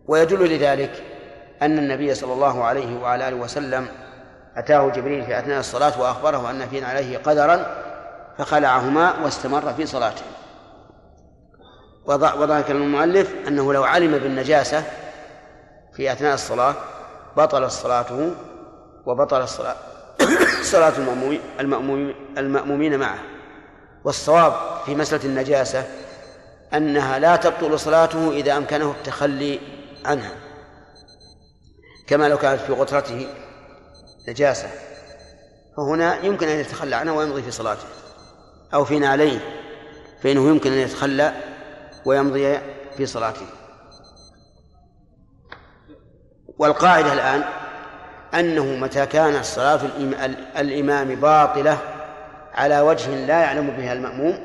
[0.06, 1.02] ويدل لذلك
[1.64, 3.88] أن النبي صلى الله عليه وعلى آله وسلم
[4.56, 7.66] أتاه جبريل في أثناء الصلاة وأخبره أن في عليه قدرا
[8.38, 10.22] فخلعهما واستمر في صلاته.
[12.62, 14.84] كلام المؤلف أنه لو علم بالنجاسة
[15.96, 16.74] في أثناء الصلاة
[17.36, 18.34] بطل صلاته
[19.06, 19.76] وبطل الصلاة
[20.72, 20.92] صلاة
[21.60, 23.18] المأمومين المأمومين معه.
[24.04, 24.52] والصواب
[24.86, 25.84] في مسألة النجاسة
[26.74, 29.60] أنها لا تبطل صلاته إذا أمكنه التخلي
[30.04, 30.43] عنها.
[32.06, 33.28] كما لو كانت في غترته
[34.28, 34.68] نجاسة.
[35.76, 37.86] فهنا يمكن أن يتخلى عنها ويمضي في صلاته
[38.74, 39.38] أو في نعليه
[40.22, 41.32] فإنه يمكن أن يتخلى
[42.04, 42.58] ويمضي
[42.96, 43.46] في صلاته.
[46.58, 47.44] والقاعدة الآن
[48.34, 49.80] أنه متى كانت صلاة
[50.56, 51.78] الإمام باطلة
[52.54, 54.38] على وجه لا يعلم بها المأموم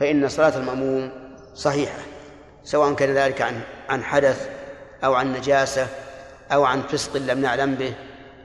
[0.00, 1.10] فإن صلاة المأموم
[1.54, 1.98] صحيحة
[2.64, 4.48] سواء كان ذلك عن عن حدث
[5.04, 5.86] أو عن نجاسة
[6.52, 7.94] أو عن فسق لم نعلم به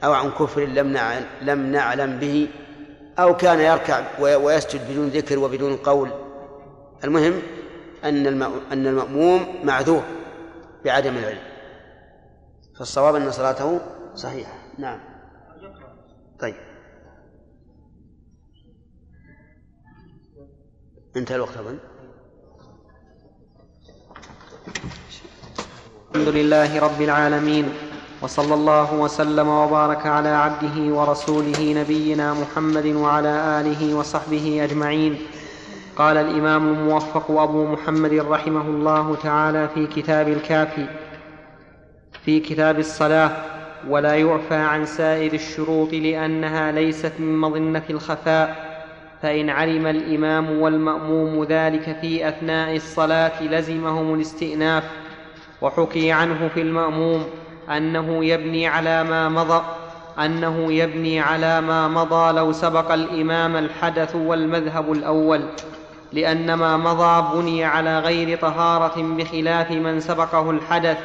[0.04, 0.98] أو عن كفر لم
[1.42, 2.48] لم نعلم به
[3.20, 6.10] أو كان يركع ويسجد بدون ذكر وبدون قول.
[7.04, 7.42] المهم
[8.04, 8.28] أن
[8.72, 10.04] أن المأموم معذور
[10.86, 11.44] بعدم العلم.
[12.80, 13.80] فالصواب أن صلاته
[14.16, 14.54] صحيحة.
[14.78, 15.00] نعم.
[16.40, 16.56] طيب.
[21.16, 21.80] انتهى الوقت أظن.
[26.16, 27.93] الحمد لله رب العالمين.
[28.24, 35.18] وصلى الله وسلم وبارك على عبده ورسوله نبينا محمد وعلى آله وصحبه أجمعين.
[35.96, 40.86] قال الإمام الموفق أبو محمد رحمه الله تعالى في كتاب الكافي
[42.26, 43.32] في كتاب الصلاة
[43.90, 48.56] ولا يعفى عن سائر الشروط لأنها ليست من مظنة الخفاء
[49.22, 54.84] فإن علم الإمام والمأموم ذلك في أثناء الصلاة لزمهم الاستئناف
[55.62, 57.26] وحكي عنه في المأموم
[57.70, 59.64] أنه يبني على ما مضى
[60.20, 65.46] أنه يبني على ما مضى لو سبق الإمام الحدث والمذهب الأول.
[66.14, 70.98] لأن ما مضى بني على غير طهارة بخلاف من سبقه الحدث.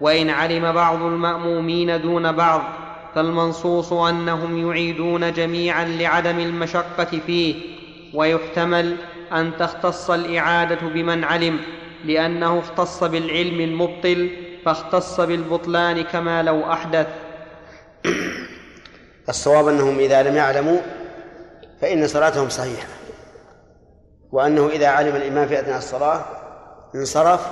[0.00, 2.62] وإن علم بعض المأمومين دون بعض
[3.14, 7.54] فالمنصوص أنهم يعيدون جميعا لعدم المشقة فيه.
[8.14, 8.96] ويحتمل
[9.32, 11.58] أن تختص الإعادة بمن علم
[12.04, 14.30] لأنه اختص بالعلم المبطل
[14.64, 17.06] فاختص بالبطلان كما لو أحدث.
[19.28, 20.78] الصواب أنهم إذا لم يعلموا
[21.80, 22.88] فإن صلاتهم صحيحة
[24.32, 26.24] وأنه إذا علم الإمام في أثناء الصلاة
[26.94, 27.48] انصرف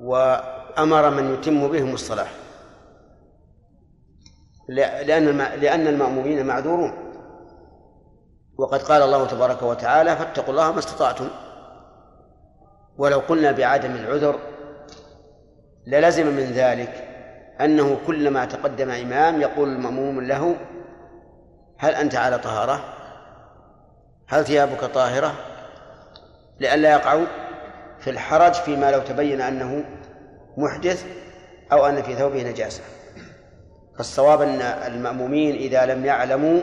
[0.00, 2.26] وأمر من يتم بهم الصلاة.
[4.68, 6.92] لأن لأن المأمومين معذورون.
[8.58, 11.28] وقد قال الله تبارك وتعالى فاتقوا الله ما استطعتم.
[12.98, 14.38] ولو قلنا بعدم العذر
[15.88, 17.04] للزم من ذلك
[17.60, 20.56] أنه كلما تقدم إمام يقول المأموم له
[21.78, 22.84] هل أنت على طهارة؟
[24.28, 25.34] هل ثيابك طاهرة؟
[26.60, 27.26] لئلا يقعوا
[28.00, 29.84] في الحرج فيما لو تبين أنه
[30.56, 31.06] محدث
[31.72, 32.82] أو أن في ثوبه نجاسة
[33.96, 36.60] فالصواب أن المأمومين إذا لم يعلموا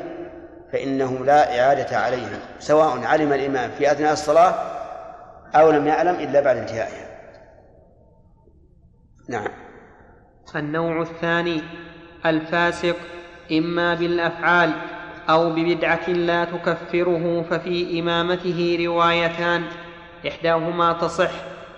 [0.71, 4.55] فإنه لا إعادة عليهم سواء علم الإمام في أثناء الصلاة
[5.55, 7.05] أو لم يعلم إلا بعد انتهائها
[9.30, 9.47] نعم.
[10.55, 11.61] النوع الثاني
[12.26, 12.95] الفاسق
[13.51, 14.71] إما بالأفعال
[15.30, 19.63] أو ببدعة لا تكفره ففي إمامته روايتان.
[20.28, 21.32] إحداهما تصح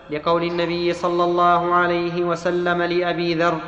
[0.09, 3.59] لقول النبي صلى الله عليه وسلم لأبي ذر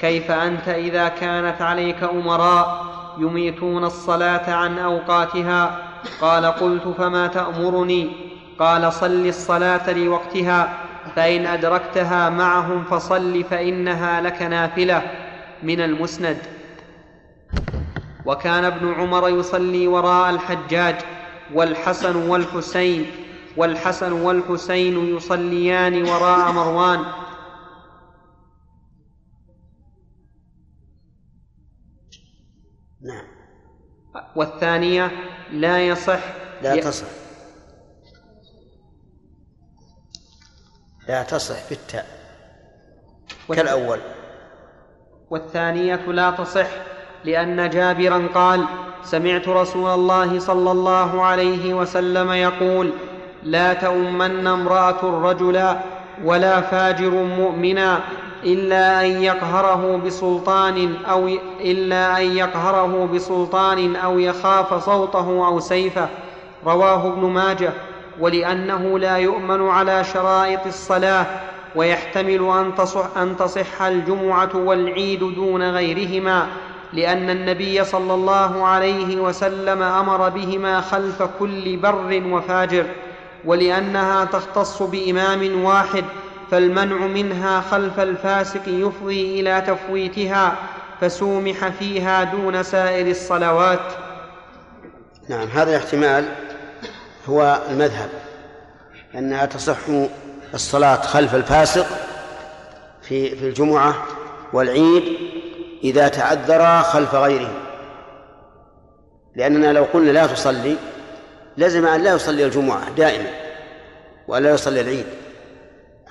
[0.00, 2.84] كيف أنت إذا كانت عليك أمراء
[3.18, 5.78] يميتون الصلاة عن أوقاتها؟
[6.20, 8.10] قال قلت فما تأمرني؟
[8.58, 15.02] قال صل الصلاة لوقتها فإن أدركتها معهم فصل فإنها لك نافلة
[15.62, 16.38] من المسند.
[18.26, 20.96] وكان ابن عمر يصلي وراء الحجاج
[21.54, 23.06] والحسن والحسين
[23.56, 27.04] والحسن والحسين يصليان وراء مروان.
[33.02, 33.24] نعم.
[34.36, 35.10] والثانية
[35.52, 36.20] لا يصح
[36.62, 37.19] لا تصح.
[41.10, 42.06] لا تصح بالتاء
[43.48, 43.98] كالأول.
[45.30, 46.66] والثانية لا تصح
[47.24, 48.64] لأن جابرا قال
[49.04, 52.92] سمعت رسول الله صلى الله عليه وسلم يقول
[53.42, 55.80] لا تؤمن امرأة رجلا
[56.24, 58.00] ولا فاجر مؤمنا
[58.44, 61.28] إلا أن يقهره بسلطان أو
[61.60, 66.08] إلا أن يقهره بسلطان أو يخاف صوته أو سيفه.
[66.66, 67.72] رواه ابن ماجه.
[68.20, 71.26] ولأنه لا يؤمن على شرائط الصلاة
[71.76, 76.46] ويحتمل أن تصح, أن تصح الجمعة والعيد دون غيرهما
[76.92, 82.86] لأن النبي صلى الله عليه وسلم أمر بهما خلف كل بر وفاجر
[83.44, 86.04] ولأنها تختص بإمام واحد
[86.50, 90.56] فالمنع منها خلف الفاسق يفضي إلى تفويتها
[91.00, 93.92] فسومح فيها دون سائر الصلوات.
[95.28, 96.28] نعم هذا الاحتمال
[97.30, 98.08] هو المذهب
[99.14, 99.78] أنها تصح
[100.54, 101.86] الصلاة خلف الفاسق
[103.02, 103.94] في في الجمعة
[104.52, 105.02] والعيد
[105.84, 107.50] إذا تعذر خلف غيره.
[109.36, 110.76] لأننا لو قلنا لا تصلي
[111.56, 113.30] لزم أن لا يصلي الجمعة دائما
[114.28, 115.06] وألا يصلي العيد.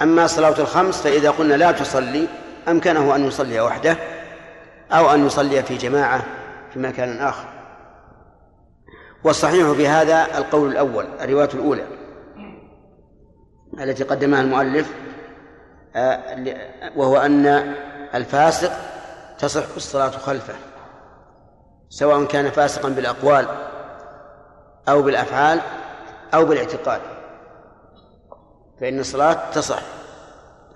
[0.01, 2.28] أما صلاة الخمس فإذا قلنا لا تصلي
[2.67, 3.97] أمكنه أن يصلي وحده
[4.91, 6.24] أو أن يصلي في جماعة
[6.74, 7.49] في مكان آخر.
[9.24, 11.86] والصحيح في هذا القول الأول الرواية الأولى.
[13.80, 14.93] التي قدمها المؤلف
[15.95, 16.36] آه،
[16.95, 17.76] وهو أن
[18.15, 18.72] الفاسق
[19.39, 20.55] تصح الصلاة خلفه
[21.89, 23.47] سواء كان فاسقا بالأقوال
[24.89, 25.61] أو بالأفعال
[26.34, 27.01] أو بالاعتقاد.
[28.82, 29.82] فإن الصلاة تصح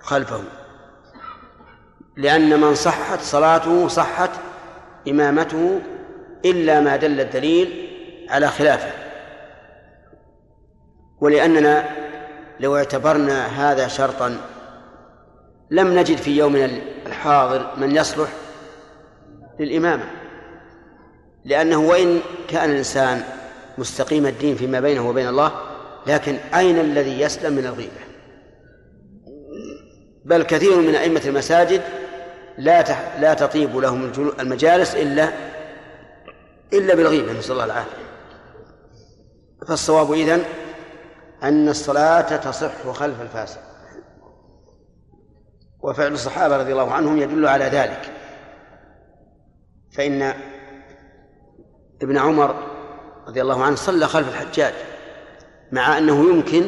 [0.00, 0.40] خلفه
[2.16, 4.30] لأن من صحت صلاته صحت
[5.08, 5.80] إمامته
[6.44, 7.83] إلا ما دل الدليل
[8.28, 8.90] على خلافه.
[11.20, 11.88] ولأننا
[12.60, 14.36] لو اعتبرنا هذا شرطا
[15.70, 16.70] لم نجد في يومنا
[17.06, 18.28] الحاضر من يصلح
[19.60, 20.04] للإمامة.
[21.44, 23.22] لأنه وإن كان الإنسان
[23.78, 25.52] مستقيم الدين فيما بينه وبين الله
[26.06, 28.04] لكن أين الذي يسلم من الغيبة؟
[30.24, 31.82] بل كثير من أئمة المساجد
[32.58, 32.84] لا.
[33.20, 35.28] لا تطيب لهم المجالس إلا
[36.72, 38.03] إلا بالغيبة نسأل الله العافية.
[39.68, 40.44] فالصواب إذن
[41.42, 43.60] أن الصلاة تصح خلف الفاسق.
[45.82, 48.12] وفعل الصحابة رضي الله عنهم يدل على ذلك.
[49.92, 50.34] فإن
[52.02, 52.54] ابن عمر
[53.26, 54.74] رضي الله عنه صلى خلف الحجاج
[55.72, 56.64] مع أنه يمكن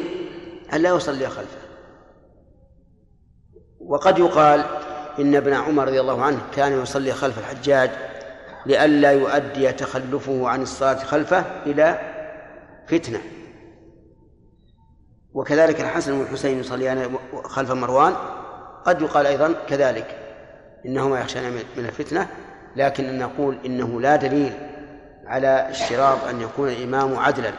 [0.73, 1.67] أن لا يصلي خلفه.
[3.81, 4.65] وقد يقال
[5.19, 7.91] إن ابن عمر رضي الله عنه كان يصلي خلف الحجاج
[8.67, 12.16] لئلا يؤدي تخلفه عن الصلاة خلفه إلى
[12.87, 13.21] فتنة.
[15.35, 18.15] وكذلك الحسن والحسين يصليان خلف مروان.
[18.85, 20.19] قد يقال أيضا كذلك
[20.87, 22.29] إنهما يخشان من الفتنة
[22.77, 24.53] لكن نقول إنه لا دليل
[25.27, 27.53] على اشتراط أن يكون الإمام عدلا.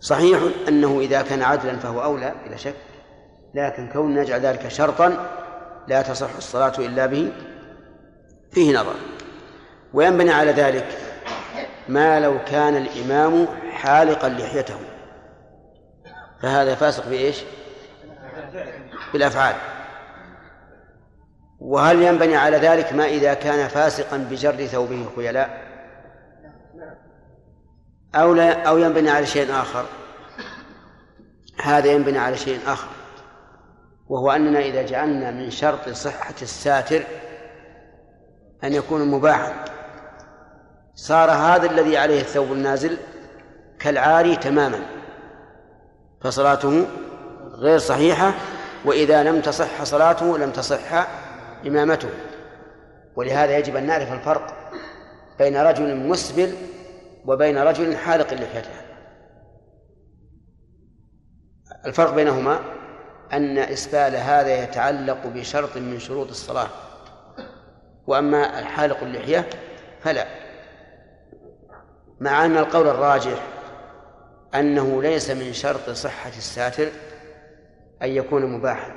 [0.00, 2.74] صحيح أنه إذا كان عدلا فهو أولى بلا شك
[3.54, 5.30] لكن كون نجعل ذلك شرطا
[5.88, 7.32] لا تصح الصلاة إلا به
[8.50, 8.94] فيه نظر.
[9.92, 10.86] وينبني على ذلك
[11.88, 14.78] ما لو كان الإمام حالقا لحيته.
[16.42, 17.42] فهذا فاسق بإيش؟
[19.12, 19.54] بالأفعال.
[21.60, 25.68] وهل ينبني على ذلك ما إذا كان فاسقا بجر ثوبه؟ خيلاء
[28.14, 29.84] أو لا أو ينبني على شيء آخر.
[31.62, 32.88] هذا ينبني على شيء آخر.
[34.08, 37.02] وهو أننا إذا جعلنا من شرط صحة الساتر
[38.64, 39.77] أن يكون مباحا.
[40.98, 42.96] صار هذا الذي عليه الثوب النازل
[43.80, 44.80] كالعاري تماما
[46.20, 46.86] فصلاته
[47.52, 48.34] غير صحيحة
[48.84, 51.08] وإذا لم تصح صلاته لم تصح
[51.66, 52.08] إمامته.
[53.16, 54.70] ولهذا يجب أن نعرف الفرق
[55.38, 56.54] بين رجل مسبل
[57.26, 58.70] وبين رجل حالق لحيته.
[61.86, 62.60] الفرق بينهما
[63.32, 66.68] أن إسبال هذا يتعلق بشرط من شروط الصلاة
[68.06, 69.48] وأما الحالق اللحية
[70.00, 70.47] فلا.
[72.20, 73.46] مع أن القول الراجح
[74.54, 76.88] أنه ليس من شرط صحة الساتر
[78.02, 78.94] أن يكون مباحا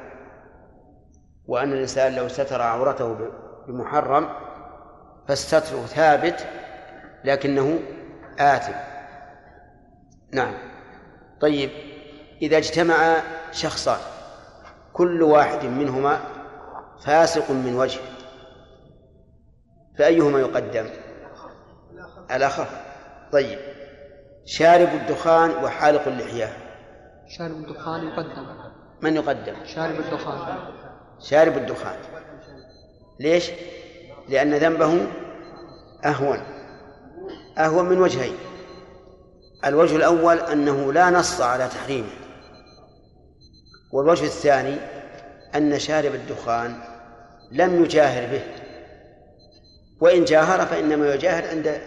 [1.47, 3.17] وأن الإنسان لو ستر عورته
[3.67, 4.29] بمحرم
[5.27, 6.47] فالستر ثابت
[7.23, 7.79] لكنه
[8.39, 8.73] آثم.
[10.31, 10.53] نعم.
[11.41, 11.69] طيب
[12.41, 13.17] إذا اجتمع
[13.51, 13.99] شخصان
[14.93, 16.19] كل واحد منهما
[17.05, 17.99] فاسق من وجه
[19.97, 20.85] فأيهما يقدم؟
[22.31, 22.90] الأخف
[23.31, 23.59] طيب.
[24.45, 26.57] شارب الدخان وحالق اللحية.
[27.37, 28.45] شارب الدخان يقدم.
[29.01, 30.57] من يقدم؟ شارب الدخان.
[31.19, 31.95] شارب الدخان.
[33.19, 33.51] ليش؟
[34.29, 35.07] لأن ذنبه
[36.05, 36.39] أهون.
[37.57, 38.35] أهون من وجهين.
[39.65, 42.09] الوجه الأول أنه لا نص على تحريمه.
[43.93, 44.77] والوجه الثاني
[45.55, 46.81] أن شارب الدخان
[47.51, 48.41] لم يجاهر به.
[50.01, 51.81] وإن جاهر فإنما يجاهر عند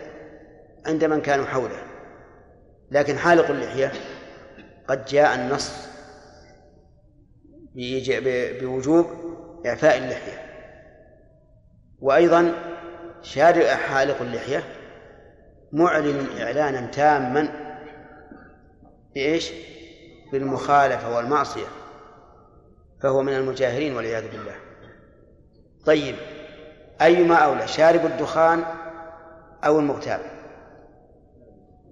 [0.86, 1.82] عند من كانوا حوله.
[2.90, 3.92] لكن حالق اللحية
[4.88, 5.88] قد جاء النص
[8.60, 9.06] بوجوب
[9.66, 10.44] إعفاء اللحية.
[12.00, 12.52] وأيضا
[13.22, 14.62] شارع حالق اللحية
[15.72, 17.48] معلن إعلانا تاما
[19.14, 19.52] بإيش؟
[20.32, 21.66] بالمخالفة والمعصية
[23.02, 24.54] فهو من المجاهرين والعياذ بالله.
[25.86, 26.14] طيب
[27.02, 28.64] أيما أولى شارب الدخان
[29.64, 30.20] أو المغتاب؟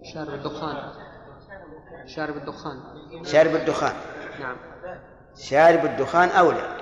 [0.03, 0.77] شارب الدخان.
[2.07, 2.81] شارب الدخان.
[3.25, 3.95] شارب الدخان.
[4.41, 4.57] نعم.
[5.37, 6.77] شارب الدخان أولى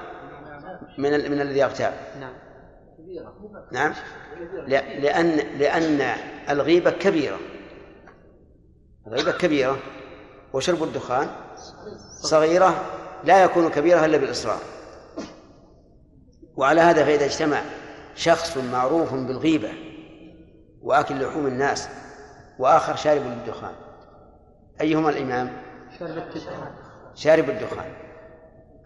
[0.98, 1.30] من ال...
[1.30, 1.94] من الذي يغتاب.
[2.20, 2.32] نعم.
[3.72, 3.94] نعم.
[4.68, 6.00] لأن لأن
[6.50, 7.38] الغيبة كبيرة.
[9.06, 9.78] الغيبة كبيرة.
[10.52, 11.28] وشرب الدخان
[12.22, 12.84] صغيرة
[13.24, 14.60] لا يكون كبيرة إلا بالإصرار.
[16.56, 17.62] وعلى هذا فإذا اجتمع
[18.14, 19.72] شخص معروف بالغيبة
[20.82, 21.88] وأكل لحوم الناس
[22.58, 23.74] وآخر شارب للدخان
[24.80, 25.52] أيهما الإمام؟
[25.98, 26.72] شارب الدخان.
[27.14, 27.92] شارب الدخان.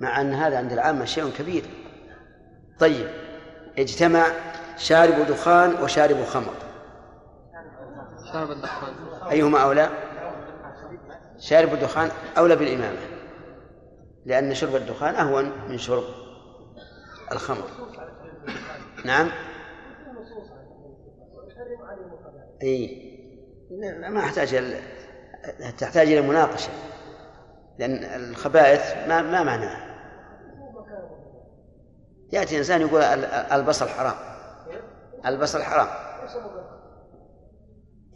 [0.01, 1.65] مع أن هذا عند العامة شيء كبير.
[2.81, 3.07] طيب
[3.79, 4.27] اجتمع
[4.77, 6.55] شارب دخان وشارب خمر.
[8.33, 8.95] شارب الدخان.
[9.31, 9.89] أيهما أولى؟
[11.39, 13.01] شارب الدخان أولى بالإمامة.
[14.27, 16.05] لأن شرب الدخان أهون من شرب
[17.33, 17.69] الخمر.
[19.05, 19.31] نعم.
[22.63, 23.14] اي
[24.09, 24.75] ما أحتاج
[25.79, 26.71] تحتاج إلى مناقشة
[27.79, 29.85] لأن الخبائث ما ما معناها
[32.33, 33.03] يأتي إنسان يقول
[33.53, 34.15] البصل حرام.
[35.27, 35.89] البصل حرام.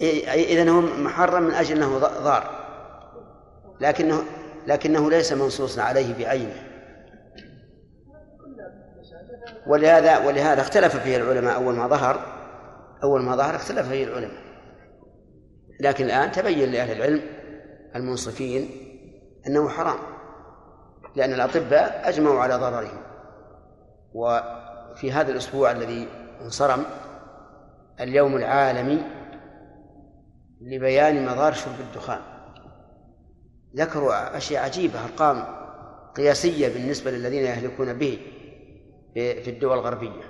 [0.01, 2.51] إذا هو محرم من أجل إنه ضار.
[3.81, 4.23] لكنه
[4.67, 6.63] لكنه ليس منصوصا عليه بعينه.
[9.67, 12.21] ولهذا ولهذا اختلف فيه العلماء أول ما ظهر
[13.03, 14.48] أول ما ظهر اختلف فيه العلماء.
[15.81, 17.23] لكن الآن تبين لأهل العلم
[17.97, 18.71] المنصفين
[19.47, 19.99] أنه حرام
[21.17, 22.93] لأن الأطباء أجمعوا على ضرره
[24.15, 26.09] وفي هذا الأسبوع الذي
[26.43, 26.85] انصرم
[28.01, 29.03] اليوم العالمي
[30.61, 32.21] لبيان مضار شرب الدخان.
[33.77, 35.45] ذكروا أشياء عجيبة أرقام
[36.17, 38.19] قياسية بالنسبة للذين يهلكون به
[39.15, 40.23] في الدول الغربية.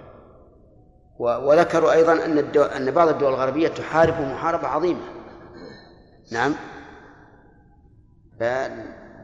[1.19, 2.39] وذكروا أيضا أن
[2.77, 5.18] أن بعض الدول الغربية تحارب محاربة عظيمة.
[6.33, 6.55] نعم.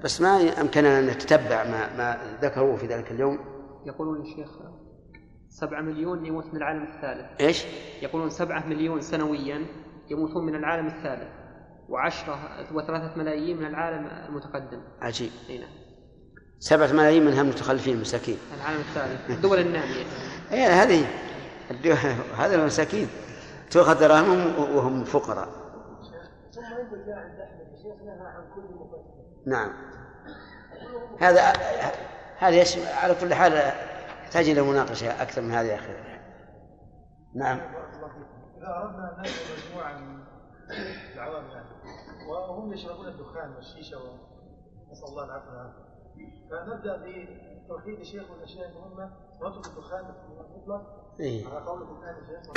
[0.04, 3.38] بس ما أمكننا أن نتتبع ما, ما ذكروه في ذلك اليوم.
[3.86, 4.50] يقولون يا شيخ
[5.48, 7.40] سبعة مليون يموت من العالم الثالث.
[7.40, 7.64] إيش؟
[8.02, 9.66] يقولون سبعة مليون سنويا
[10.10, 11.28] يموتون من العالم الثالث.
[11.88, 12.38] وعشرة
[12.72, 14.80] وثلاثة ملايين من العالم المتقدم.
[15.00, 15.30] عجيب.
[15.50, 15.70] أي نعم.
[16.58, 19.30] سبعة ملايين منها متخلفين مساكين العالم الثالث.
[19.30, 20.04] الدول النامية.
[20.52, 21.06] إيه هذه
[22.36, 23.08] هذا المساكين.
[23.70, 25.63] تؤخذ دراهمهم وهم فقراء.
[26.84, 29.72] ثم يقول جاء عند أحمد الشيخ نهى عن كل نعم.
[31.20, 31.52] هذا
[32.38, 32.78] هذا يش...
[32.78, 33.52] على كل حال
[34.22, 35.92] يحتاج إلى مناقشة أكثر من هذا يا أخي
[37.34, 37.58] نعم.
[37.58, 39.32] إذا أردنا أن ندعو
[39.68, 40.24] مجموعة من
[41.14, 41.44] العوام
[42.28, 45.84] وهم يشربون الدخان والشيشة ونسأل الله العفو والعافية.
[46.50, 51.04] فنبدأ بتوحيد الشيخ والأشياء المهمة ونترك الدخان المطلق.
[51.20, 51.46] إيه.
[51.46, 52.52] على قول الآن الشيخ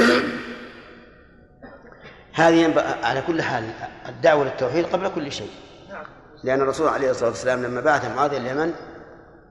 [2.34, 3.70] هذه ينبغي على كل حال
[4.10, 5.50] الدعوة للتوحيد قبل كل شيء.
[5.90, 6.06] نعم.
[6.44, 8.74] لأن الرسول عليه الصلاة والسلام لما بعث معاذ إلى اليمن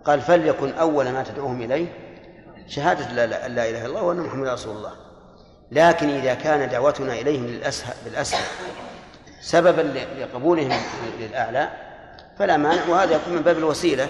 [0.04, 1.86] قال فليكن أول ما تدعوهم إليه
[2.66, 4.92] شهادة لا, لا, لا إله إلا الله وأن محمدا رسول الله.
[5.72, 8.44] لكن إذا كان دعوتنا إليهم للاسهل بالأسهل
[9.40, 9.80] سببا
[10.20, 10.80] لقبولهم
[11.20, 11.70] للأعلى
[12.38, 14.08] فلا مانع وهذا يكون من باب الوسيلة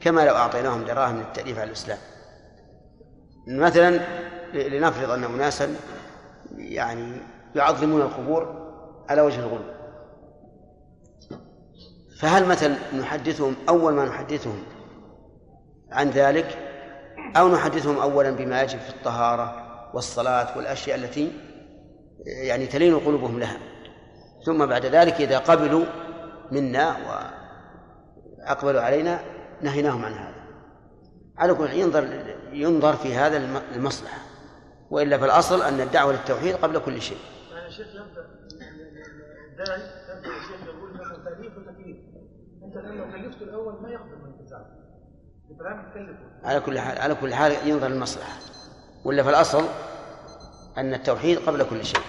[0.00, 1.98] كما لو أعطيناهم دراهم للتأليف على الإسلام.
[3.46, 4.00] مثلا
[4.54, 5.74] لنفرض أن اناسا
[6.56, 7.12] يعني
[7.54, 8.68] يعظمون القبور
[9.08, 9.78] على وجه الغلو.
[12.20, 14.62] فهل مثلا نحدثهم أول ما نحدثهم
[15.92, 16.58] عن ذلك
[17.36, 19.64] أو نحدثهم أولا بما يجب في الطهارة
[19.94, 21.32] والصلاة والأشياء التي
[22.26, 23.58] يعني تلين قلوبهم لها؟
[24.46, 25.84] ثم بعد ذلك إذا قبلوا
[26.52, 26.96] منا
[28.46, 29.20] وأقبلوا علينا
[29.62, 30.34] نهيناهم عن هذا.
[31.38, 32.08] على كل ينظر
[32.52, 34.18] ينظر في هذا الم- المصلحة.
[34.90, 37.18] وإلا فالأصل أن الدعوة للتوحيد قبل كل شيء.
[37.52, 38.26] يعني الشيخ يبدأ
[39.50, 41.96] الداعي يبدأ الشيخ يقول مثلا تأليف وتكليف.
[42.64, 44.38] أنت لو كلفته الأول ما يقبل من
[46.44, 48.32] على كل حال على كل حال ينظر المصلحة
[49.04, 49.64] ولا في الأصل
[50.78, 52.00] أن التوحيد قبل كل شيء.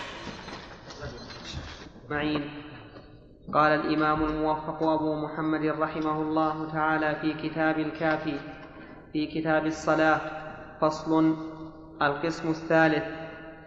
[2.09, 2.63] معين
[3.53, 8.39] قال الإمام الموفق أبو محمد رحمه الله تعالى في كتاب الكافي
[9.13, 10.21] في كتاب الصلاة
[10.81, 11.35] فصل
[12.01, 13.03] القسم الثالث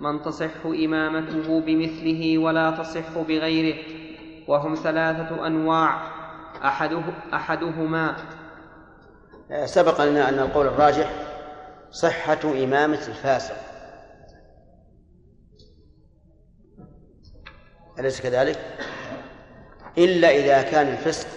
[0.01, 3.79] من تصح إمامته بمثله ولا تصح بغيره
[4.49, 6.03] وهم ثلاثة أنواع
[6.65, 7.03] أحده
[7.35, 8.17] أحدهما
[9.65, 11.11] سبق لنا أن القول الراجح
[11.91, 13.57] صحة إمامة الفاسق
[17.99, 18.59] أليس كذلك؟
[19.99, 21.29] إلا إذا كان الفسق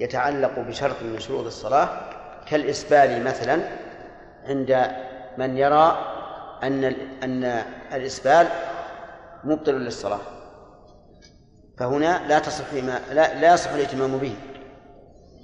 [0.00, 1.88] يتعلق بشرط من شروط الصلاة
[2.48, 3.60] كالإسبال مثلا
[4.48, 4.90] عند
[5.38, 5.98] من يرى
[6.62, 6.84] أن
[7.22, 7.44] أن
[7.92, 8.46] الإسبال
[9.44, 10.20] مبطل للصلاة.
[11.78, 14.36] فهنا لا تصح إما- لا لا يصح الائتمام به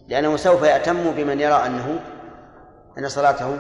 [0.09, 2.01] لأنه سوف يأتم بمن يرى أنه
[2.99, 3.59] أن صلاته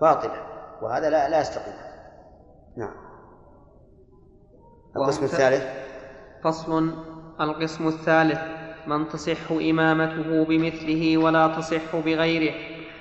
[0.00, 0.46] باطلة
[0.82, 1.74] وهذا لا لا يستقيم.
[2.76, 2.94] نعم.
[4.96, 5.64] القسم الثالث؟
[6.44, 6.94] فصل.
[7.40, 8.40] القسم الثالث
[8.86, 12.54] من تصح إمامته بمثله ولا تصح بغيره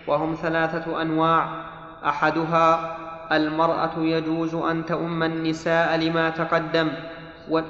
[0.08, 1.73] وهم ثلاثة أنواع.
[2.06, 2.98] أحدها
[3.32, 6.92] المرأة يجوز أن تؤم النساء لما تقدم.
[7.50, 7.62] و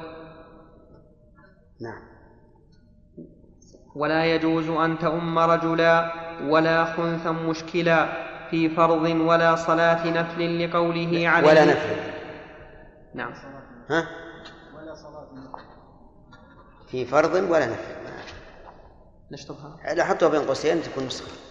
[1.82, 2.02] نعم.
[3.96, 8.10] ولا يجوز أن تؤم رجلا ولا خنثا مشكلا
[8.50, 11.48] في فرض ولا صلاة نفل لقوله عليه.
[11.48, 11.96] ولا نفل.
[13.16, 13.34] نعم.
[13.90, 14.08] ها؟
[14.78, 15.28] ولا صلاة
[16.88, 17.94] في فرض ولا نفل.
[19.32, 19.94] نشطبها.
[19.96, 21.43] لا حطها بين قوسين تكون نسخة.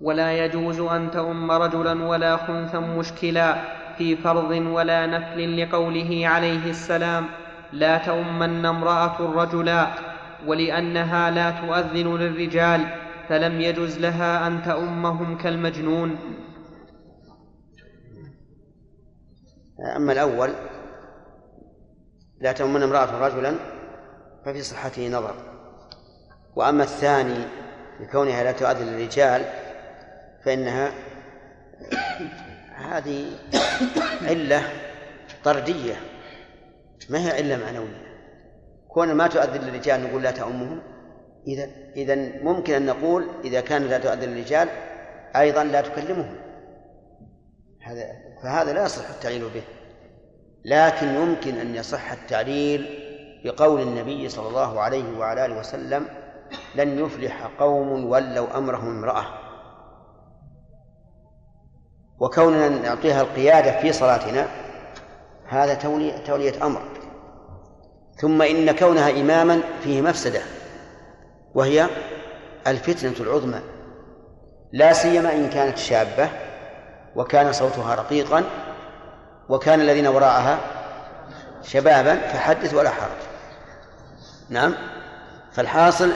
[0.00, 3.56] ولا يجوز أن تؤم رجلا ولا خنثا مشكلا
[3.98, 7.26] في فرض ولا نفل لقوله عليه السلام
[7.72, 9.86] لا تؤمن امرأة رجلا
[10.46, 12.86] ولأنها لا تؤذن للرجال
[13.28, 16.16] فلم يجز لها أن تؤمهم كالمجنون.
[19.96, 20.50] أما الأول
[22.40, 23.54] لا تؤمن امرأة رجلا
[24.44, 25.34] ففي صحته نظر.
[26.56, 27.44] وأما الثاني
[28.00, 29.59] لكونها لا تؤذن للرجال
[30.44, 30.92] فإنها
[32.76, 33.24] هذه
[34.22, 34.62] علة
[35.44, 35.94] طردية.
[37.10, 38.10] ما هي علة معنوية؟
[38.88, 40.82] كون ما تؤذن للرجال نقول لا تؤمهم.
[41.46, 44.68] إذا إذا ممكن أن نقول إذا كان لا تؤذن للرجال
[45.36, 46.36] أيضا لا تكلمهم.
[47.82, 48.06] هذا
[48.42, 49.62] فهذا لا يصح التعليل به.
[50.64, 53.06] لكن يمكن أن يصح التعليل
[53.44, 56.08] بقول النبي صلى الله عليه وعلى آله وسلم
[56.74, 59.39] لن يفلح قوم ولوا أمرهم امرأة.
[62.20, 64.46] وكوننا نعطيها القيادة في صلاتنا
[65.48, 66.82] هذا تولي تولية أمر.
[68.16, 70.40] ثم إن كونها إماما فيه مفسدة
[71.54, 71.86] وهي
[72.66, 73.60] الفتنة العظمى.
[74.72, 76.28] لا سيما إن كانت شابة
[77.16, 78.44] وكان صوتها رقيقا
[79.48, 80.58] وكان الذين وراءها
[81.62, 83.20] شبابا فحدث ولا حرج.
[84.48, 84.74] نعم.
[85.52, 86.10] فالحاصل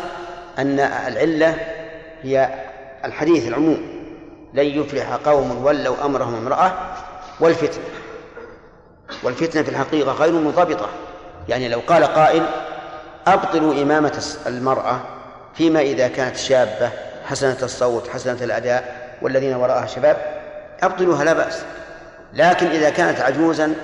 [0.59, 1.57] أن العلة
[2.23, 2.55] هي
[3.05, 3.94] الحديث العموم.
[4.55, 6.73] لن يفلح قوم ولوا أمرهم امرأة
[7.41, 7.85] والفتنة.
[9.23, 10.89] والفتنة في الحقيقة غير منضبطة.
[11.49, 12.43] يعني لو قال قائل
[13.27, 15.01] أبطلوا إمامة المرأة
[15.55, 16.91] فيما إذا كانت شابة
[17.25, 20.17] حسنة الصوت حسنة الأداء والذين وراءها شباب
[20.83, 21.63] أبطلوها لا بأس.
[22.33, 23.75] لكن إذا كانت عجوزا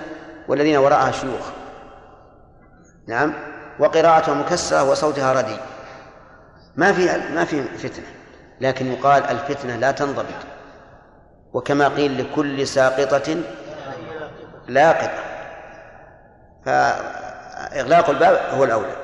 [0.48, 1.46] والذين وراءها شيوخ.
[3.06, 3.32] نعم.
[3.78, 5.56] وقراءتها مكسرة وصوتها ردي
[6.76, 8.06] ما في ما في فتنة.
[8.60, 10.59] لكن يقال الفتنة لا تنضبط.
[11.52, 13.36] وكما قيل لكل ساقطة
[14.68, 15.22] لاقطة.
[16.64, 18.96] فإغلاق الباب هو الأولى.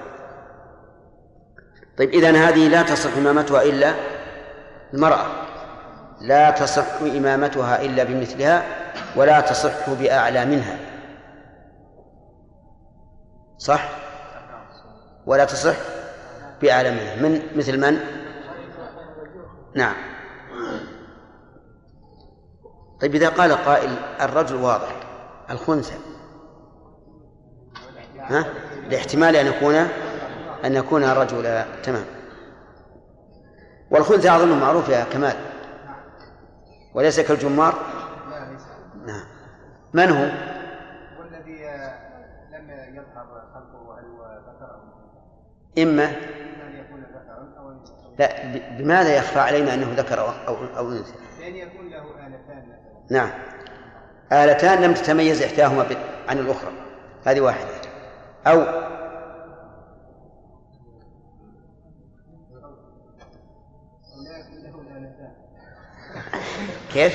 [1.98, 3.94] طيب إذن هذه لا تصح إمامتها إلا
[4.94, 5.26] المرأة.
[6.20, 8.62] لا تصح إمامتها إلا بمثلها
[9.16, 10.76] ولا تصح بأعلى منها.
[13.58, 13.88] صح؟
[15.26, 15.76] ولا تصح
[16.62, 17.16] بأعلى منها.
[17.16, 18.00] من مثل من؟
[19.74, 20.15] نعم.
[23.00, 24.88] طيب إذا قال قائل الرجل واضح
[25.50, 25.94] الخنثى.
[28.18, 28.44] ها؟
[28.90, 29.74] لاحتمال أن يكون
[30.64, 32.04] أن يكون رجلا تمام.
[33.90, 35.36] والخنثى أظن معروف يا كمال.
[36.94, 37.74] وليس كالجمار؟
[39.06, 39.24] نعم.
[39.92, 40.30] من هو؟
[41.18, 41.64] والذي
[42.52, 46.12] لم يظهر خلقه هل هو ذكر أو إما
[48.18, 51.12] لا بماذا يخفى علينا أنه ذكر أو أو, أو أنثى؟
[51.46, 53.06] لأن يكون له آلتان مثلا.
[53.10, 53.30] نعم.
[54.32, 55.96] آلتان لم تتميز إحداهما ب-
[56.28, 56.72] عن الأخرى.
[57.26, 57.68] هذه واحدة.
[58.46, 58.86] أو أو
[64.22, 65.32] لا يكون له آلتان.
[66.92, 67.14] كيف؟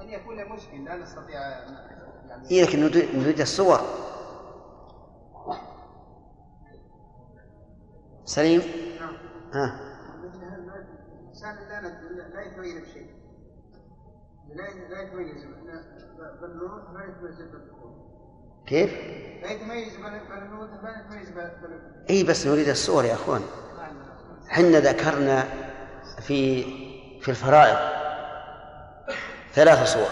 [0.00, 1.40] أن يكون مشكل لا نستطيع
[2.28, 2.80] يعني إيه لكن
[3.20, 3.80] نريد الصور.
[8.24, 8.62] سليم؟
[9.54, 9.91] ها.
[11.50, 11.88] الإنسان لا
[12.34, 13.06] لا يتميز بشيء.
[14.48, 15.44] لا لا يتميز.
[16.40, 17.92] بالنور لا يتميز بالذكور
[18.66, 18.92] كيف؟
[19.42, 23.42] لا يتميز بالنور لا يتميز بال إي بس نريد الصور يا أخوان.
[24.48, 25.44] حنا ذكرنا
[26.20, 26.62] في
[27.20, 27.76] في الفرائض
[29.52, 30.10] ثلاث صور.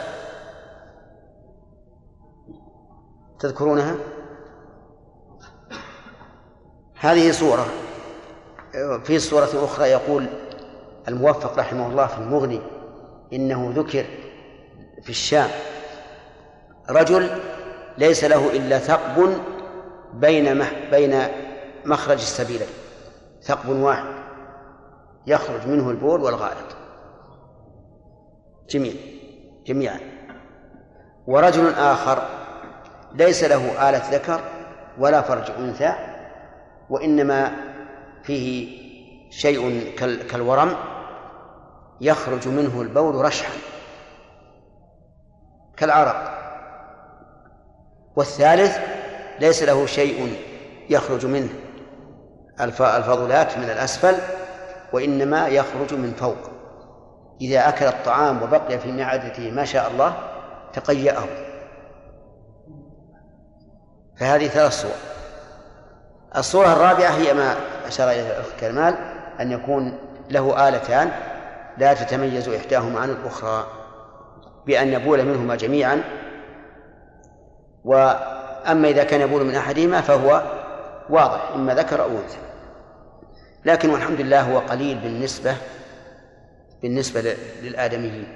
[3.39, 3.97] تذكرونها؟
[7.01, 7.67] هذه صورة.
[9.05, 10.29] في صورة أخرى يقول
[11.09, 12.61] الموفق رحمه الله في المغني
[13.33, 14.05] إنه ذكر
[15.03, 15.49] في الشام
[16.91, 17.29] رجل
[17.99, 19.41] ليس له إلا ثقب
[20.15, 21.23] بين بين
[21.85, 22.69] مخرج السبيلين
[23.43, 24.05] ثقب واحد
[25.27, 26.77] يخرج منه البول والغائط.
[28.71, 28.93] جميع
[29.67, 30.01] جميعا.
[31.27, 32.23] ورجل آخر
[33.15, 34.41] ليس له آلة ذكر
[34.99, 35.95] ولا فرج أنثى
[36.91, 37.53] وإنما
[38.23, 38.69] فيه
[39.31, 40.77] شيء كال- كالورم.
[42.01, 43.53] يخرج منه البول رشحا
[45.77, 46.39] كالعرق.
[48.17, 48.79] والثالث
[49.41, 50.37] ليس له شيء
[50.91, 51.49] يخرج منه.
[52.61, 54.15] الف- الفضلات من الأسفل
[54.93, 56.51] وإنما يخرج من فوق.
[57.41, 60.15] إذا أكل الطعام وبقي في معدته ما شاء الله
[60.73, 61.25] تقيأه.
[64.17, 64.91] فهذه ثلاث صور.
[66.37, 67.57] الصورة الرابعة هي ما
[67.87, 68.95] أشار إليها الأخ كمال
[69.41, 69.99] أن يكون
[70.31, 71.11] له آلتان
[71.79, 73.67] لا تتميز إحداهما عن الأخرى
[74.67, 76.03] بأن يبول منهما جميعا.
[77.85, 80.43] وأما إذا كان يبول من أحدهما فهو
[81.11, 82.39] واضح إما ذكر أو أنثى.
[83.65, 85.57] لكن والحمد لله هو قليل بالنسبة
[86.83, 88.29] بالنسبة للآدميين.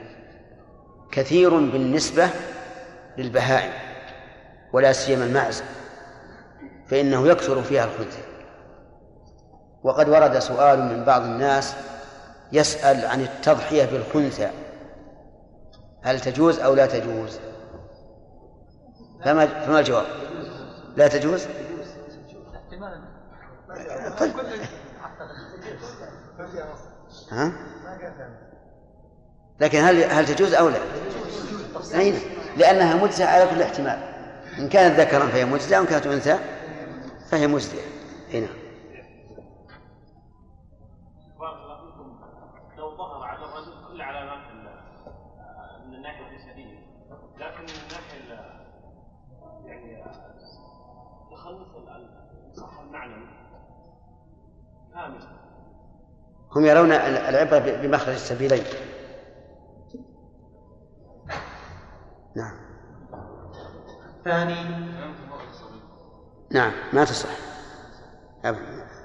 [1.13, 2.29] كثير بالنسبة
[3.19, 3.73] للبهائم
[4.73, 5.63] ولا سيما المعز
[6.89, 8.23] فإنه يكثر فيها الخنثى.
[9.83, 11.77] وقد ورد سؤال من بعض الناس
[12.53, 14.51] يسأل عن التضحية بالخنثى.
[16.03, 17.39] هل تجوز أو لا تجوز؟
[19.25, 20.07] فما فما الجواب؟
[20.97, 21.47] لا تجوز؟
[24.21, 24.33] طيب.
[27.33, 27.53] ها؟
[29.61, 30.79] لكن هل هل تجوز أو لا؟
[31.95, 32.21] أي نعم.
[32.57, 33.99] لأنها مجزئه على كل احتمال.
[34.59, 36.39] إن كانت ذكرا فهي مجزئه وإن كانت أنثى
[37.31, 37.83] فهي مجزئة.
[38.35, 38.51] أي نعم
[41.39, 42.19] بارك الله فيكم
[42.79, 46.79] لو ظهر على الرجل كل علامات ال- من الناحيه الجسديه
[47.39, 48.65] لكن من الناحيه ال-
[51.33, 51.69] التخلف
[52.57, 53.27] صح المعنى
[54.95, 55.21] كامل
[56.57, 58.65] هم يرون العبرة بمخرج السبيلين.
[62.37, 62.57] نعم.
[64.19, 64.57] الثاني
[66.51, 67.29] نعم ما تصح.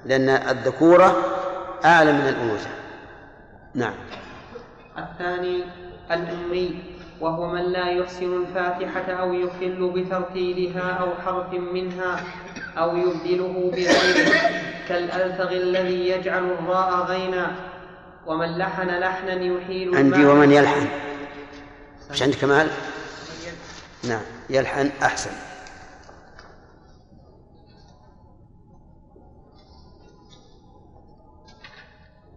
[0.04, 1.16] لأن الذكورة
[1.84, 2.70] أعلى من الأنوثة.
[3.74, 3.94] نعم.
[4.98, 5.64] الثاني
[6.10, 6.82] الأمي
[7.20, 12.20] وهو من لا يحسن الفاتحة أو يخل بترتيلها أو حرف منها
[12.78, 14.69] أو يبدله بغيره.
[14.90, 17.54] كالألفغ الذي يجعل الراء غينا
[18.26, 20.86] ومن لحن لحنا يحيل عندي ومن يلحن.
[22.10, 22.70] مش عندك كمال؟
[24.08, 25.30] نعم يلحن أحسن.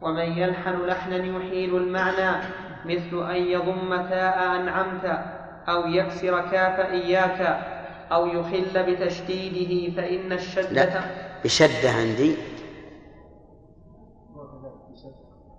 [0.01, 2.43] ومن يلحن لحنا يحيل المعنى
[2.85, 5.05] مثل أن يضم تاء أنعمت
[5.69, 7.59] أو يكسر كاف إياك
[8.11, 11.32] أو يخل بتشديده فإن الشدة لا.
[11.43, 12.35] بشدة عندي.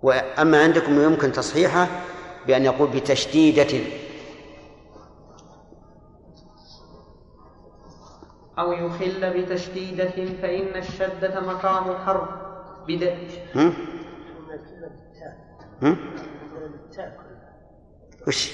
[0.01, 1.87] وأما عندكم يمكن تصحيحه
[2.47, 3.79] بأن يقول بتشديدة.
[8.59, 10.09] أو يخل بتشديدة
[10.41, 12.29] فإن الشدة مقام حرف
[12.87, 13.03] بد...
[13.55, 15.97] هم؟ من الكلمة بالتاء هم؟
[16.51, 17.53] مثلا بالتاء كلها
[18.27, 18.51] وش؟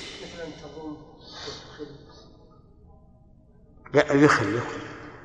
[3.94, 4.80] لا يخل يخل.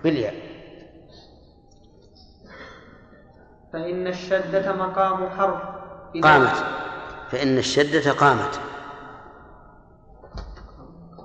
[0.04, 0.45] بالياء.
[3.76, 5.62] فإن الشدة مقام حرف
[6.22, 6.64] قامت.
[7.30, 8.60] فإن الشدة قامت.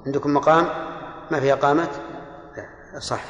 [0.05, 0.65] عندكم مقام؟
[1.31, 2.01] ما فيها قامت؟
[2.97, 3.23] صح.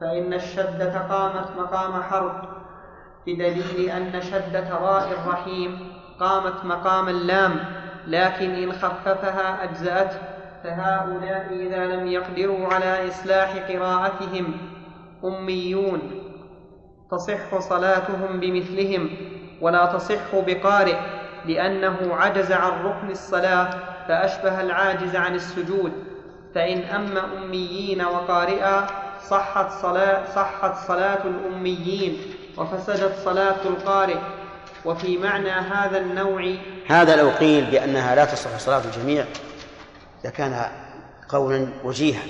[0.00, 2.32] فإن الشدة قامت مقام حرف
[3.26, 7.58] بدليل أن شدة راء الرحيم قامت مقام اللام
[8.06, 10.35] لكن إن خففها أجزأته.
[10.66, 14.54] فهؤلاء إذا لم يقدروا على إصلاح قراءتهم
[15.24, 16.00] أميون.
[17.10, 19.10] تصح صلاتهم بمثلهم
[19.60, 20.96] ولا تصح بقارئ
[21.46, 23.70] لأنه عجز عن ركن الصلاة
[24.08, 25.92] فأشبه العاجز عن السجود.
[26.54, 28.86] فإن أما أميين وقارئا
[29.28, 32.18] صحت صلاة صحت صلاة الأميين
[32.56, 34.18] وفسدت صلاة القارئ.
[34.84, 36.54] وفي معنى هذا النوع
[36.86, 39.24] هذا لو قيل بأنها لا تصح صلاة الجميع
[40.26, 40.66] لكان
[41.28, 42.22] قولا وجيها.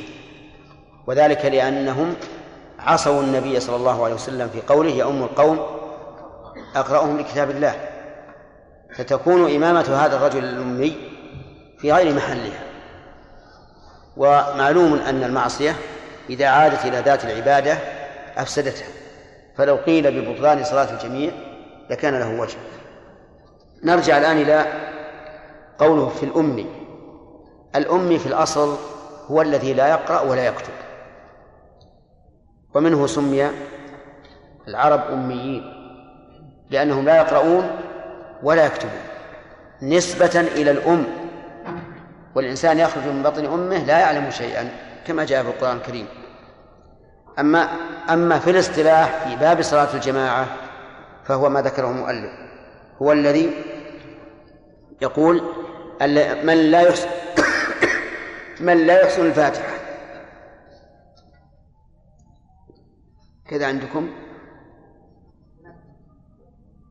[1.06, 2.14] وذلك لأنهم
[2.78, 5.66] عصوا النبي صلى الله عليه وسلم في قوله يؤم القوم
[6.76, 7.74] أقرأهم لكتاب الله.
[8.96, 10.96] فتكون إمامة هذا الرجل الأمي
[11.78, 12.62] في غير محلها.
[14.16, 15.76] ومعلوم أن المعصية
[16.30, 17.78] إذا عادت إلى ذات العبادة
[18.36, 18.88] أفسدتها.
[19.58, 21.30] فلو قيل ببطلان صلاة الجميع
[21.90, 22.56] لكان له وجه.
[23.84, 24.66] نرجع الآن إلى
[25.78, 26.85] قوله في الأمي.
[27.76, 28.76] الأمي في الأصل
[29.30, 30.72] هو الذي لا يقرأ ولا يكتب.
[32.74, 33.50] ومنه سمي
[34.68, 35.62] العرب أميين
[36.70, 37.70] لأنهم لا يقرؤون
[38.42, 39.00] ولا يكتبون.
[39.82, 41.06] نسبة إلى الأم
[42.34, 44.70] والإنسان يخرج من بطن أمه لا يعلم شيئا
[45.06, 46.06] كما جاء في القرآن الكريم.
[47.38, 47.68] أما
[48.10, 50.46] أما في الاصطلاح في باب صلاة الجماعة
[51.24, 52.30] فهو ما ذكره المؤلف.
[53.02, 53.50] هو الذي
[55.02, 55.42] يقول
[56.44, 57.08] من لا يحسن
[58.60, 59.76] من لا يحسن الفاتحة.
[63.48, 64.10] كذا عندكم؟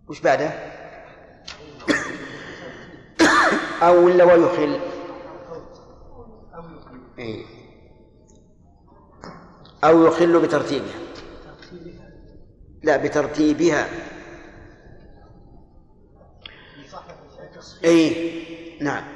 [0.08, 0.50] وش بعده؟
[3.82, 4.80] أو ولا ويخل
[7.20, 7.46] إيه.
[9.84, 11.00] أو يخل بترتيبها.
[12.84, 13.90] لا بترتيبها.
[17.86, 19.15] اي نعم.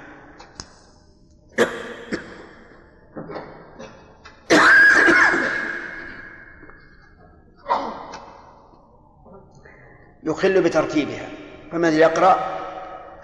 [10.24, 11.30] يخل بترتيبها.
[11.72, 12.60] فمن يقرأ؟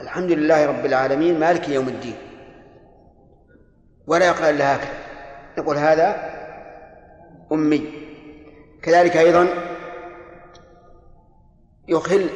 [0.02, 2.18] الحمد لله رب العالمين مالك يوم الدين.
[4.08, 4.94] ولا يقرأ إلا هكذا.
[5.58, 6.36] نقول هذا
[7.52, 7.92] أمي.
[8.82, 9.48] كذلك أيضا
[11.88, 12.30] يخل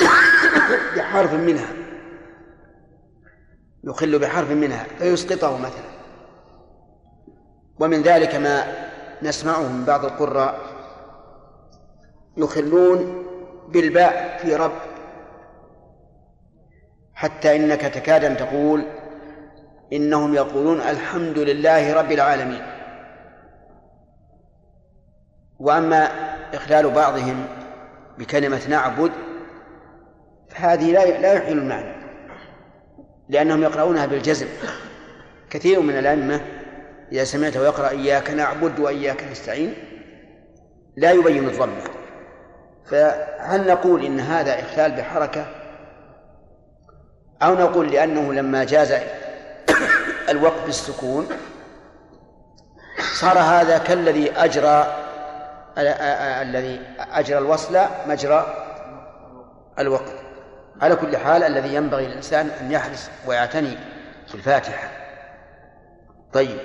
[0.96, 1.68] بحرف منها.
[3.84, 4.86] يخل بحرف منها.
[4.98, 5.94] فيسقطه مثلا.
[7.80, 8.64] ومن ذلك ما
[9.22, 10.60] نسمعه من بعض القراء
[12.36, 13.23] يخلون
[13.68, 14.72] بالباء في رب.
[17.14, 18.84] حتى إنك تكاد أن تقول
[19.92, 22.62] إنهم يقولون الحمد لله رب العالمين.
[25.58, 26.08] وأما
[26.54, 27.46] إخلال بعضهم
[28.18, 29.12] بكلمة نعبد
[30.48, 31.94] فهذه لا لا يحيل المعنى
[33.28, 34.46] لأنهم يقرؤونها بالجزم.
[35.50, 36.40] كثير من الأئمة
[37.12, 39.74] إذا سمعته يقرأ إياك نعبد وإياك نستعين
[40.96, 41.82] لا يبين الضمة
[42.90, 45.46] فهل نقول إن هذا إخلال بحركة؟
[47.42, 48.94] أو نقول لأنه لما جاز
[50.28, 51.28] الوقف بالسكون
[53.14, 55.04] صار هذا كالذي أجرى
[55.78, 58.54] الذي أجرى الوصل مجرى
[59.78, 60.12] الوقف
[60.82, 63.78] على كل حال الذي ينبغي للإنسان أن يحرص ويعتني
[64.32, 64.88] بالفاتحة
[66.32, 66.58] طيب.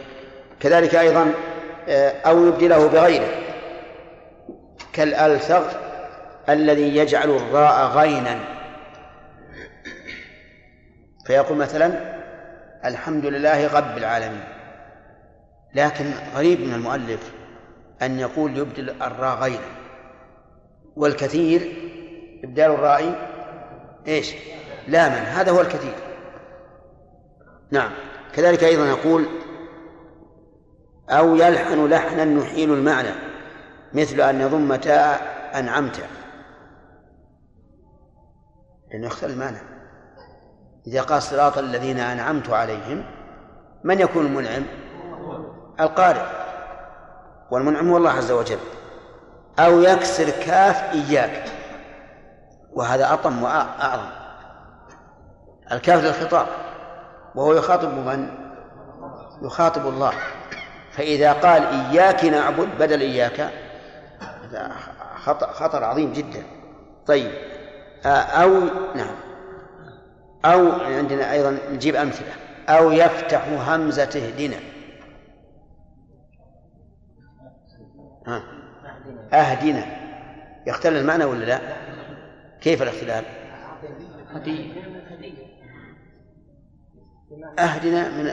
[0.60, 1.34] كذلك أيضا
[2.26, 3.30] أو يبدله بغيره.
[4.94, 5.64] كالألثغ
[6.54, 8.40] الذي يجعل الراء غينا.
[11.26, 12.20] فيقول مثلا
[12.86, 14.44] الحمد لله رب العالمين.
[15.76, 16.06] لكن
[16.36, 17.32] غريب من المؤلف
[18.02, 19.80] أن يقول يبدل الراء غينا.
[20.96, 21.74] والكثير
[22.44, 23.30] إبدال الراء
[24.08, 24.36] إيش؟
[24.88, 25.96] لاما هذا هو الكثير.
[27.72, 27.92] نعم.
[28.36, 29.26] كذلك أيضا يقول
[31.10, 33.12] أو يلحن لحنا نحيل المعنى
[33.94, 36.06] مثل أن يضم تاء أنعمت.
[38.92, 39.58] لأنه يختل المعنى.
[40.88, 43.06] إذا قال صراط الذين أنعمت عليهم
[43.84, 44.64] من يكون المنعم؟
[45.80, 46.26] القارئ.
[47.52, 48.60] والمنعم هو الله عز وجل.
[49.60, 51.44] أو يكسر كاف إياك.
[52.74, 54.10] وهذا أطم وأعظم.
[55.72, 56.48] الكاف للخطاب.
[57.36, 58.30] وهو يخاطب من؟
[59.42, 60.14] يخاطب الله.
[60.92, 63.50] فإذا قال إياك نعبد بدل إياك
[64.44, 64.76] هذا
[65.54, 66.44] خطر عظيم جدا.
[67.08, 67.59] طيب.
[68.06, 68.60] أو
[68.96, 69.16] نعم.
[70.46, 72.32] أو عندنا أيضا نجيب أمثلة.
[72.70, 74.58] أو يفتح همزة اهدنا.
[78.28, 78.44] ها؟
[79.34, 79.86] أهدنا.
[80.68, 81.60] يختل المعنى ولا لا؟
[82.62, 83.26] كيف الاختلاف؟
[87.60, 88.32] أهدنا من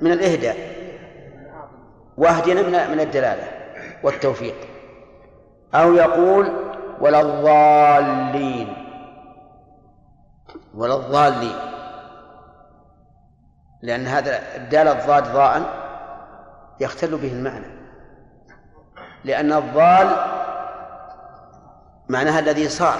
[0.00, 0.56] من الإهداء.
[2.16, 3.48] وأهدنا من من الدلالة
[4.02, 4.54] والتوفيق.
[5.74, 6.52] أو يقول
[7.00, 8.85] ولا الضالين.
[10.76, 11.56] ولا الضالين.
[13.82, 15.62] لأن هذا إبدال الضاد ضاء
[16.80, 17.76] يختل به المعنى.
[19.24, 20.16] لأن الضال
[22.08, 22.98] معناها الذي صار.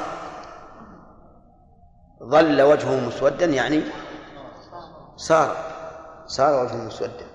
[2.23, 3.83] ظل وجهه مسودا يعني
[5.17, 5.57] صار.
[6.27, 7.27] صار وجهه مسودا.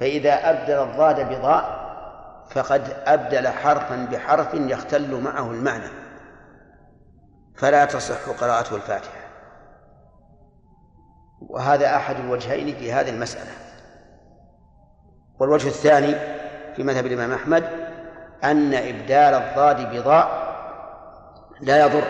[0.00, 1.86] فإذا أبدل الضاد بضاء
[2.50, 5.88] فقد أبدل حرفا بحرف يختل معه المعنى.
[7.56, 9.15] فلا تصح قراءته الفاتحة.
[11.48, 13.50] وهذا أحد الوجهين في هذه المسألة.
[15.40, 16.14] والوجه الثاني
[16.76, 17.64] في مذهب الإمام أحمد
[18.44, 20.46] أن إبدال الضاد بضاء
[21.60, 22.04] لا يضر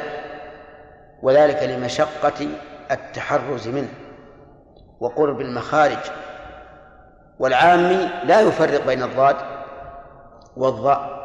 [1.22, 2.48] وذلك لمشقة
[2.90, 3.88] التحرز منه
[5.00, 5.98] وقرب المخارج.
[7.38, 9.36] والعامي لا يفرق بين الضاد
[10.56, 11.16] والضاء.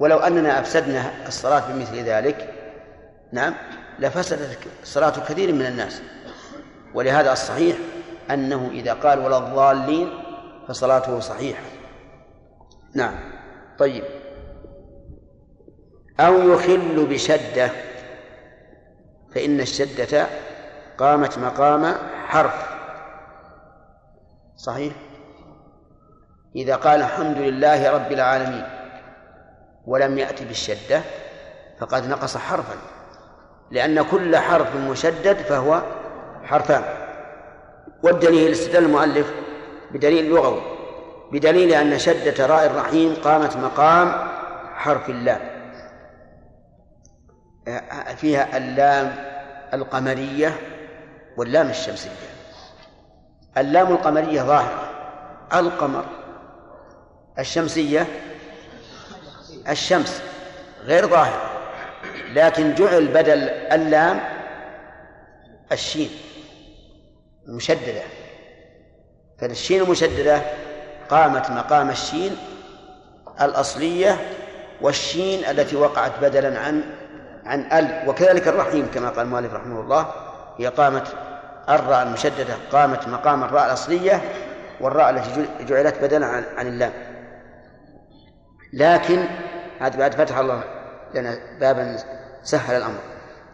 [0.00, 2.54] ولو أننا أفسدنا الصلاة بمثل ذلك
[3.32, 3.54] نعم
[3.98, 6.02] لفسدت صلاة كثير من الناس.
[6.94, 7.76] ولهذا الصحيح
[8.30, 10.10] أنه إذا قال ولا الضالين
[10.68, 11.62] فصلاته صحيحة.
[12.94, 13.14] نعم.
[13.78, 14.04] طيب.
[16.20, 17.70] أو يخل بشدة
[19.34, 20.26] فإن الشدة
[20.98, 21.94] قامت مقام
[22.26, 22.72] حرف.
[24.56, 24.92] صحيح؟
[26.56, 28.64] إذا قال الحمد لله رب العالمين
[29.86, 31.02] ولم يأتي بالشدة
[31.78, 32.74] فقد نقص حرفا
[33.70, 35.82] لأن كل حرف مشدد فهو
[36.44, 36.84] حرفان.
[38.02, 39.32] والدليل استدل المؤلف
[39.90, 40.62] بدليل لغوي
[41.32, 44.28] بدليل أن شدة راء الرحيم قامت مقام
[44.74, 45.40] حرف اللام.
[48.16, 49.16] فيها اللام
[49.74, 50.56] القمرية
[51.36, 52.10] واللام الشمسية.
[53.58, 54.90] اللام القمرية ظاهرة
[55.54, 56.04] القمر.
[57.38, 58.06] الشمسية
[59.68, 60.22] الشمس
[60.84, 61.50] غير ظاهرة
[62.32, 64.20] لكن جعل بدل اللام
[65.72, 66.10] الشين.
[67.46, 68.02] مشددة.
[69.38, 70.42] فالشين المشددة
[71.10, 72.36] قامت مقام الشين
[73.40, 74.16] الأصلية
[74.80, 76.82] والشين التي وقعت بدلا عن
[77.44, 78.08] عن ال.
[78.08, 80.06] وكذلك الرحيم كما قال المؤلف رحمه الله
[80.58, 81.08] هي قامت
[81.68, 84.22] الراء المشددة قامت مقام الراء الأصلية
[84.80, 86.92] والراء التي جعلت بدلا عن, عن اللام.
[88.72, 89.24] لكن
[89.80, 90.62] هذا بعد فتح الله
[91.14, 91.96] لنا بابا
[92.42, 93.00] سهل الأمر.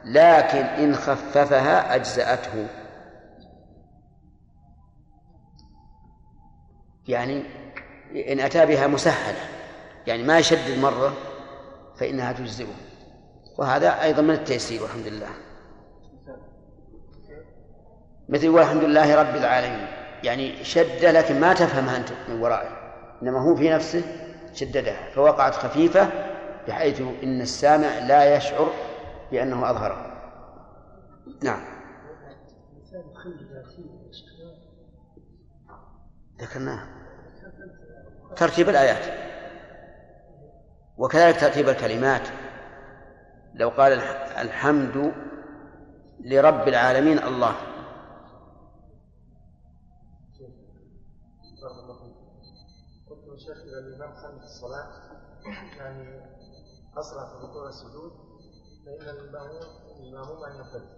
[0.05, 2.66] لكن إن خففها أجزأته.
[7.09, 7.43] يعني
[8.32, 9.39] إن أتى بها مسهلة
[10.06, 11.12] يعني ما يشدد مرة
[11.97, 12.74] فإنها تجزئه.
[13.59, 15.28] وهذا أيضا من التيسير والحمد لله.
[18.28, 19.86] مثل يقول الحمد لله رب العالمين.
[20.24, 22.68] يعني شد لكن ما تفهمها أنت من ورائه.
[23.22, 24.02] إنما هو في نفسه
[24.55, 25.10] شددها.
[25.14, 26.09] فوقعت خفيفة
[26.68, 28.68] بحيث إن السامع لا يشعر
[29.32, 30.09] بأنه أظهرها
[31.43, 31.60] نعم.
[36.40, 36.98] ذكرناها.
[38.39, 39.19] ترتيب الآيات.
[40.98, 42.28] وكذلك ترتيب الكلمات.
[43.55, 43.93] لو قال
[44.39, 45.15] الحمد
[46.20, 47.55] لرب العالمين الله.
[53.10, 54.89] قلت شيخ اذا الإمام خلف الصلاة
[55.77, 56.20] يعني
[56.98, 58.12] اسرع في الركوع والسجود
[58.86, 59.60] فان الماموم
[60.01, 60.89] الماموم ان ينفرد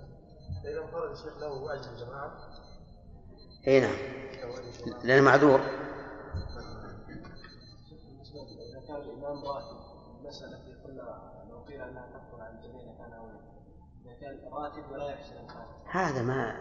[0.62, 2.32] فإذا انفرد الشيخ له أجر الجماعه
[3.68, 3.96] اي نعم.
[5.04, 5.60] لأنه معذور.
[8.90, 9.80] كان الإمام راتب.
[10.20, 13.40] المسألة في قلنا لو قيل أنها تفضل عن الجميع لكان اولى
[14.04, 15.46] إذا كان راتب ولا يحسن
[15.86, 16.54] هذا ما